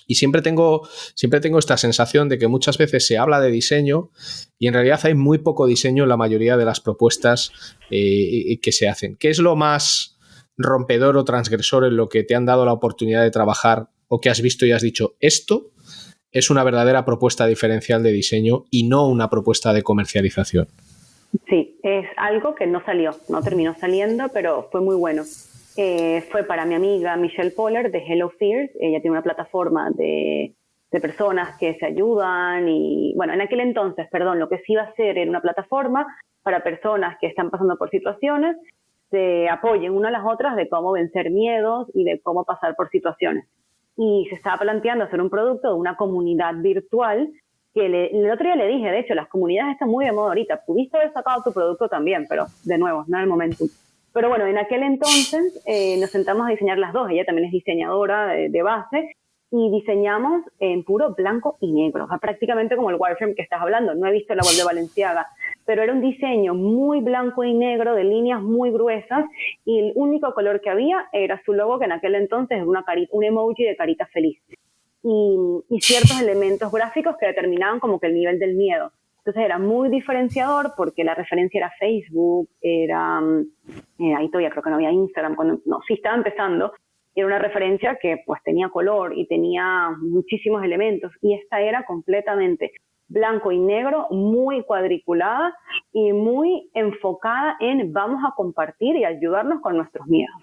Y 0.08 0.16
siempre 0.16 0.42
tengo, 0.42 0.88
siempre 1.14 1.40
tengo 1.40 1.60
esta 1.60 1.78
sensación 1.78 2.30
de 2.30 2.38
que 2.38 2.48
muchas 2.48 2.78
veces 2.78 3.08
se 3.08 3.18
habla 3.18 3.40
de 3.42 3.52
diseño 3.52 4.12
y 4.60 4.68
en 4.68 4.74
realidad 4.74 5.00
hay 5.04 5.16
muy 5.16 5.40
poco 5.40 5.66
diseño 5.66 6.04
en 6.04 6.10
la 6.10 6.18
mayoría 6.18 6.58
de 6.58 6.66
las 6.66 6.80
propuestas 6.80 7.52
eh, 7.90 8.60
que 8.62 8.72
se 8.72 8.88
hacen. 8.88 9.16
¿Qué 9.18 9.30
es 9.30 9.40
lo 9.40 9.56
más 9.56 10.18
rompedor 10.58 11.18
o 11.18 11.26
transgresor 11.26 11.86
en 11.86 11.98
lo 11.98 12.10
que 12.10 12.24
te 12.24 12.36
han 12.36 12.46
dado 12.46 12.66
la 12.66 12.74
oportunidad 12.74 13.24
de 13.24 13.32
trabajar 13.32 13.90
o 14.08 14.22
que 14.22 14.30
has 14.30 14.42
visto 14.42 14.66
y 14.66 14.72
has 14.72 14.82
dicho 14.82 15.16
esto? 15.20 15.72
Es 16.32 16.50
una 16.50 16.64
verdadera 16.64 17.06
propuesta 17.06 17.48
diferencial 17.48 18.04
de 18.04 18.12
diseño 18.12 18.66
y 18.70 18.84
no 18.84 19.08
una 19.08 19.30
propuesta 19.30 19.74
de 19.74 19.84
comercialización. 19.84 20.68
Sí, 21.50 21.80
es 21.84 22.06
algo 22.18 22.56
que 22.56 22.68
no 22.68 22.84
salió, 22.86 23.12
no 23.30 23.42
terminó 23.42 23.76
saliendo, 23.80 24.30
pero 24.34 24.68
fue 24.72 24.82
muy 24.82 24.96
bueno. 24.96 25.24
Eh, 25.78 26.22
fue 26.32 26.44
para 26.44 26.66
mi 26.66 26.74
amiga 26.74 27.18
Michelle 27.18 27.52
Poller 27.52 27.92
de 27.92 28.00
Hello 28.00 28.30
Fears. 28.30 28.72
Ella 28.80 29.02
tiene 29.02 29.12
una 29.12 29.24
plataforma 29.24 29.92
de, 29.92 30.54
personas 31.02 31.58
que 31.60 31.76
se 31.78 31.86
ayudan 31.86 32.70
y, 32.70 33.14
bueno, 33.18 33.34
en 33.34 33.42
aquel 33.42 33.60
entonces, 33.60 34.08
perdón, 34.10 34.40
lo 34.40 34.48
que 34.48 34.60
sí 34.60 34.72
iba 34.72 34.84
a 34.84 34.94
ser 34.94 35.18
era 35.18 35.30
una 35.30 35.42
plataforma 35.42 36.08
para 36.42 36.64
personas 36.64 37.18
que 37.20 37.28
están 37.28 37.50
pasando 37.50 37.76
por 37.76 37.90
situaciones, 37.90 38.56
se 39.12 39.50
apoyen 39.50 39.92
una 39.92 40.08
a 40.08 40.12
las 40.12 40.24
otras 40.26 40.56
de 40.56 40.70
cómo 40.70 40.94
vencer 40.94 41.32
miedos 41.32 41.90
y 41.94 42.06
de 42.06 42.22
cómo 42.22 42.46
pasar 42.46 42.78
por 42.78 42.90
situaciones. 42.90 43.46
Y 43.98 44.26
se 44.30 44.36
estaba 44.36 44.60
planteando 44.60 45.04
hacer 45.04 45.20
un 45.20 45.30
producto 45.30 45.68
de 45.68 45.74
una 45.74 45.98
comunidad 45.98 46.54
virtual 46.56 47.30
que 47.74 47.88
el 47.88 48.32
otro 48.32 48.46
día 48.46 48.56
le 48.56 48.68
dije, 48.68 48.90
de 48.90 49.00
hecho, 49.00 49.16
las 49.16 49.28
comunidades 49.28 49.74
están 49.74 49.90
muy 49.90 50.06
de 50.06 50.14
moda 50.14 50.30
ahorita. 50.30 50.62
Pudiste 50.66 50.96
haber 50.96 51.12
sacado 51.12 51.44
tu 51.44 51.52
producto 51.52 51.90
también, 51.90 52.26
pero 52.30 52.46
de 52.64 52.78
nuevo, 52.78 53.04
no 53.06 53.18
es 53.18 53.24
el 53.24 53.30
momento. 53.30 53.66
Pero 54.16 54.30
bueno, 54.30 54.48
en 54.48 54.58
aquel 54.58 54.82
entonces 54.82 55.62
eh, 55.66 55.98
nos 56.00 56.10
sentamos 56.10 56.48
a 56.48 56.52
diseñar 56.52 56.78
las 56.78 56.94
dos. 56.94 57.10
Ella 57.10 57.26
también 57.26 57.48
es 57.48 57.52
diseñadora 57.52 58.28
de, 58.28 58.62
base 58.62 59.12
y 59.52 59.70
diseñamos 59.72 60.42
en 60.60 60.86
puro 60.86 61.14
blanco 61.14 61.58
y 61.60 61.74
negro, 61.74 62.08
prácticamente 62.22 62.78
como 62.78 62.92
el 62.92 62.96
wireframe 62.98 63.36
que 63.36 63.42
estás 63.42 63.62
hablando. 63.62 63.94
No 63.94 64.08
he 64.08 64.14
visto 64.14 64.34
la 64.34 64.42
web 64.42 64.56
de 64.56 64.64
Valenciaga, 64.64 65.28
pero 65.66 65.84
era 65.84 65.92
un 65.92 66.00
diseño 66.00 66.54
muy 66.54 67.02
blanco 67.02 67.44
y 67.44 67.54
negro, 67.54 67.94
de 67.94 68.06
líneas 68.06 68.42
muy 68.42 68.72
gruesas, 68.72 69.26
y 69.66 69.80
el 69.80 69.92
único 69.96 70.34
color 70.34 70.62
que 70.62 70.70
había 70.70 71.10
era 71.12 71.42
su 71.44 71.52
logo, 71.52 71.78
que 71.78 71.86
en 71.86 71.92
aquel 71.92 72.16
entonces 72.16 72.56
era 72.56 72.66
una 72.66 72.84
carita, 72.84 73.12
un 73.14 73.26
emoji 73.26 73.66
de 73.66 73.76
carita 73.76 74.06
feliz 74.08 74.40
y, 75.04 75.82
ciertos 75.82 76.22
elementos 76.22 76.72
gráficos 76.72 77.18
que 77.20 77.28
determinaban 77.28 77.82
como 77.82 78.00
que 78.00 78.08
el 78.08 78.16
nivel 78.16 78.40
del 78.40 78.56
miedo. 78.56 78.94
Entonces 79.26 79.44
era 79.44 79.58
muy 79.58 79.90
diferenciador 79.90 80.74
porque 80.78 81.04
la 81.04 81.16
referencia 81.16 81.58
era 81.58 81.74
Facebook, 81.80 82.48
era, 82.62 83.20
mm, 83.20 83.40
eh, 83.98 84.16
ahí 84.16 84.30
todavía 84.30 84.52
creo 84.52 84.62
que 84.62 84.70
no 84.70 84.76
había 84.76 84.92
Instagram, 84.92 85.36
cuando, 85.36 85.62
no, 85.66 85.80
sí 85.88 85.96
estaba 85.96 86.16
empezando, 86.16 86.74
era 87.16 87.26
una 87.26 87.40
referencia 87.40 87.98
que 88.00 88.22
pues 88.24 88.40
tenía 88.44 88.70
color 88.70 89.18
y 89.18 89.26
tenía 89.26 89.90
muchísimos 90.00 90.64
elementos 90.64 91.12
y 91.24 91.34
esta 91.34 91.60
era 91.60 91.86
completamente 91.86 92.74
blanco 93.08 93.52
y 93.52 93.58
negro, 93.58 94.06
muy 94.12 94.64
cuadriculada 94.64 95.56
y 95.92 96.14
muy 96.14 96.70
enfocada 96.76 97.58
en 97.60 97.92
vamos 97.94 98.24
a 98.24 98.36
compartir 98.36 98.96
y 98.96 99.06
ayudarnos 99.06 99.60
con 99.62 99.76
nuestros 99.76 100.06
miedos. 100.06 100.36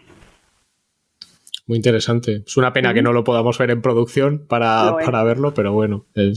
Muy 1.68 1.76
interesante. 1.76 2.42
Es 2.44 2.56
una 2.56 2.72
pena 2.72 2.92
que 2.92 3.02
no 3.02 3.12
lo 3.12 3.22
podamos 3.22 3.56
ver 3.58 3.70
en 3.70 3.80
producción 3.80 4.44
para, 4.48 4.92
verlo, 5.22 5.54
pero 5.54 5.72
bueno. 5.72 6.06
Eh. 6.16 6.32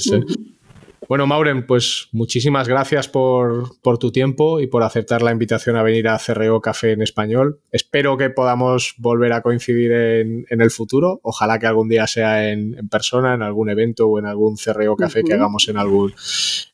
Bueno, 1.08 1.28
Mauren, 1.28 1.68
pues 1.68 2.08
muchísimas 2.12 2.68
gracias 2.68 3.08
por, 3.08 3.70
tu 4.00 4.12
tiempo 4.12 4.60
y 4.60 4.68
por 4.68 4.82
aceptar 4.82 5.22
la 5.22 5.32
invitación 5.32 5.76
a 5.76 5.84
venir 5.84 6.08
a 6.08 6.18
CRO 6.18 6.62
Café 6.62 6.94
en 6.94 7.04
español. 7.04 7.60
Espero 7.72 8.18
que 8.18 8.32
podamos 8.32 8.96
volver 8.98 9.34
a 9.34 9.42
coincidir 9.42 9.92
en, 9.92 10.46
el 10.50 10.72
futuro. 10.72 11.20
Ojalá 11.22 11.60
que 11.60 11.68
algún 11.68 11.90
día 11.90 12.08
sea 12.08 12.50
en, 12.52 12.90
persona, 12.90 13.36
en 13.36 13.44
algún 13.44 13.70
evento 13.70 14.08
o 14.08 14.18
en 14.18 14.26
algún 14.26 14.56
CRO 14.58 14.96
Café 14.96 15.24
que 15.24 15.34
hagamos 15.34 15.68
en 15.68 15.78
algún, 15.78 16.14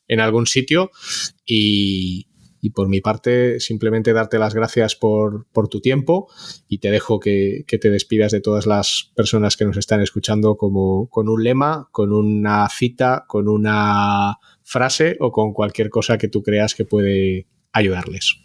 en 0.08 0.20
algún 0.20 0.46
sitio. 0.46 0.90
Y, 1.44 2.26
y 2.64 2.70
por 2.70 2.88
mi 2.88 3.00
parte, 3.00 3.58
simplemente 3.58 4.12
darte 4.12 4.38
las 4.38 4.54
gracias 4.54 4.94
por, 4.94 5.46
tu 5.68 5.80
tiempo 5.80 6.28
y 6.68 6.78
te 6.78 6.92
dejo 6.92 7.18
que, 7.18 7.64
te 7.66 7.90
despidas 7.90 8.30
de 8.30 8.40
todas 8.40 8.66
las 8.66 9.12
personas 9.16 9.56
que 9.56 9.64
nos 9.64 9.76
están 9.76 10.00
escuchando 10.00 10.56
como 10.56 11.08
con 11.10 11.28
un 11.28 11.42
lema, 11.42 11.88
con 11.90 12.12
una 12.12 12.68
cita, 12.68 13.24
con 13.26 13.48
una 13.48 14.36
frase 14.62 15.16
o 15.18 15.32
con 15.32 15.52
cualquier 15.52 15.90
cosa 15.90 16.18
que 16.18 16.28
tú 16.28 16.42
creas 16.42 16.76
que 16.76 16.84
puede 16.84 17.48
ayudarles. 17.72 18.36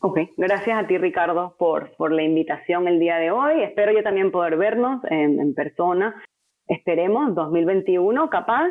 Ok, 0.00 0.18
gracias 0.36 0.82
a 0.82 0.88
ti 0.88 0.98
Ricardo 0.98 1.54
por, 1.56 1.94
por 1.96 2.10
la 2.10 2.24
invitación 2.24 2.88
el 2.88 2.98
día 2.98 3.16
de 3.18 3.30
hoy. 3.30 3.62
Espero 3.62 3.92
yo 3.92 4.02
también 4.02 4.32
poder 4.32 4.56
vernos 4.56 5.00
en, 5.08 5.38
en 5.38 5.54
persona. 5.54 6.20
Esperemos, 6.66 7.36
2021 7.36 8.30
capaz. 8.30 8.70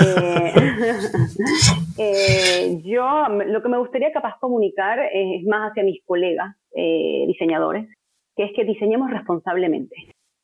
Eh, 0.00 0.52
eh, 1.98 2.80
yo 2.84 3.28
lo 3.46 3.62
que 3.62 3.68
me 3.68 3.78
gustaría 3.78 4.12
capaz 4.12 4.38
comunicar 4.40 4.98
es 5.12 5.44
más 5.46 5.70
hacia 5.70 5.82
mis 5.82 6.02
colegas 6.04 6.56
eh, 6.74 7.24
diseñadores, 7.26 7.88
que 8.36 8.44
es 8.44 8.52
que 8.54 8.64
diseñemos 8.64 9.10
responsablemente. 9.10 9.94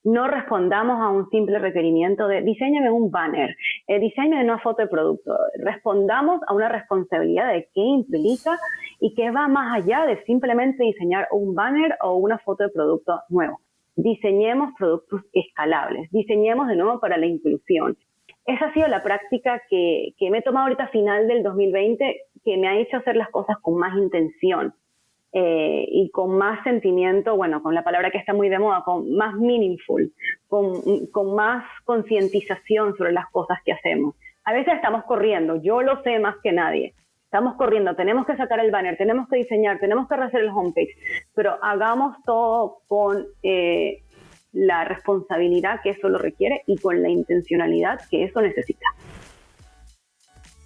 No 0.03 0.29
respondamos 0.29 0.99
a 0.99 1.11
un 1.11 1.29
simple 1.29 1.59
requerimiento 1.59 2.27
de 2.27 2.41
diseñame 2.41 2.91
un 2.91 3.11
banner, 3.11 3.55
eh, 3.87 3.99
diseñame 3.99 4.45
una 4.45 4.59
foto 4.59 4.81
de 4.81 4.89
producto. 4.89 5.37
Respondamos 5.59 6.41
a 6.47 6.55
una 6.55 6.71
responsabilidad 6.71 7.53
de 7.53 7.69
qué 7.75 7.83
implica 7.83 8.59
y 8.99 9.15
que 9.15 9.31
va 9.31 9.47
más 9.49 9.77
allá 9.77 10.07
de 10.07 10.25
simplemente 10.25 10.85
diseñar 10.85 11.29
un 11.33 11.55
banner 11.55 11.97
o 12.03 12.15
una 12.15 12.39
foto 12.39 12.65
de 12.65 12.71
producto 12.71 13.21
nuevo. 13.29 13.61
Diseñemos 13.95 14.73
productos 14.79 15.21
escalables, 15.35 16.11
diseñemos 16.11 16.69
de 16.69 16.77
nuevo 16.77 16.99
para 16.99 17.19
la 17.19 17.27
inclusión, 17.27 17.99
esa 18.47 18.67
ha 18.67 18.73
sido 18.73 18.89
la 18.89 19.03
práctica 19.03 19.63
que, 19.69 20.15
me 20.31 20.39
he 20.39 20.43
tomado 20.43 20.67
ahorita 20.67 20.89
final 20.89 21.29
del 21.29 21.43
2020, 21.43 22.23
que 22.45 22.57
me 22.57 22.69
ha 22.69 22.79
hecho 22.79 22.97
hacer 22.97 23.17
las 23.17 23.31
cosas 23.31 23.57
con 23.61 23.77
más 23.79 23.97
intención 23.97 24.75
eh, 25.33 25.87
y 25.89 26.11
con 26.11 26.37
más 26.37 26.63
sentimiento, 26.65 27.37
bueno, 27.37 27.63
con 27.63 27.75
la 27.75 27.85
palabra 27.85 28.11
que 28.11 28.19
está 28.19 28.33
muy 28.33 28.49
de 28.49 28.59
moda, 28.59 28.83
con 28.85 29.15
más 29.15 29.35
meaningful, 29.35 30.13
con, 30.49 31.07
con 31.13 31.35
más 31.35 31.65
concientización 31.85 32.97
sobre 32.97 33.13
las 33.13 33.29
cosas 33.31 33.59
que 33.65 33.73
hacemos. 33.73 34.15
A 34.45 34.53
veces 34.53 34.75
estamos 34.75 35.05
corriendo, 35.05 35.57
yo 35.63 35.83
lo 35.83 36.03
sé 36.03 36.19
más 36.19 36.37
que 36.43 36.53
nadie. 36.53 36.95
Estamos 37.25 37.55
corriendo, 37.55 37.95
tenemos 37.95 38.27
que 38.27 38.37
sacar 38.37 38.59
el 38.59 38.73
banner, 38.73 38.97
tenemos 38.97 39.29
que 39.29 39.37
diseñar, 39.37 39.79
tenemos 39.79 40.09
que 40.09 40.17
hacer 40.17 40.41
el 40.41 40.49
homepage, 40.49 40.97
pero 41.33 41.59
hagamos 41.63 42.17
todo 42.25 42.79
con 42.89 43.25
eh, 43.45 44.03
la 44.53 44.85
responsabilidad 44.85 45.81
que 45.83 45.91
eso 45.91 46.09
lo 46.09 46.19
requiere 46.19 46.63
y 46.67 46.77
con 46.77 47.03
la 47.03 47.09
intencionalidad 47.09 48.01
que 48.11 48.25
eso 48.25 48.41
necesita. 48.41 48.87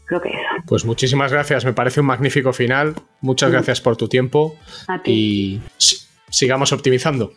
Creo 0.06 0.20
que 0.20 0.28
eso. 0.28 0.38
Pues 0.66 0.84
muchísimas 0.84 1.32
gracias, 1.32 1.64
me 1.64 1.72
parece 1.72 2.00
un 2.00 2.06
magnífico 2.06 2.52
final. 2.52 2.94
Muchas 3.20 3.50
gracias 3.50 3.80
por 3.80 3.96
tu 3.96 4.08
tiempo 4.08 4.56
y 5.04 5.60
sigamos 6.28 6.72
optimizando. 6.72 7.32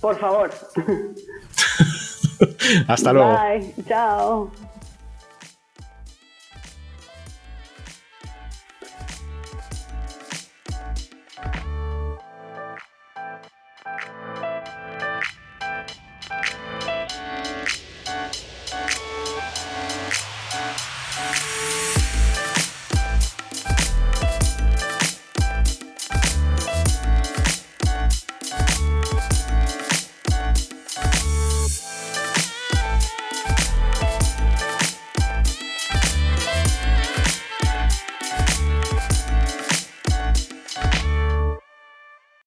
Por 0.00 0.18
favor. 0.18 0.50
Hasta 2.88 3.12
luego. 3.12 3.38
Bye, 3.38 3.74
chao. 3.86 4.50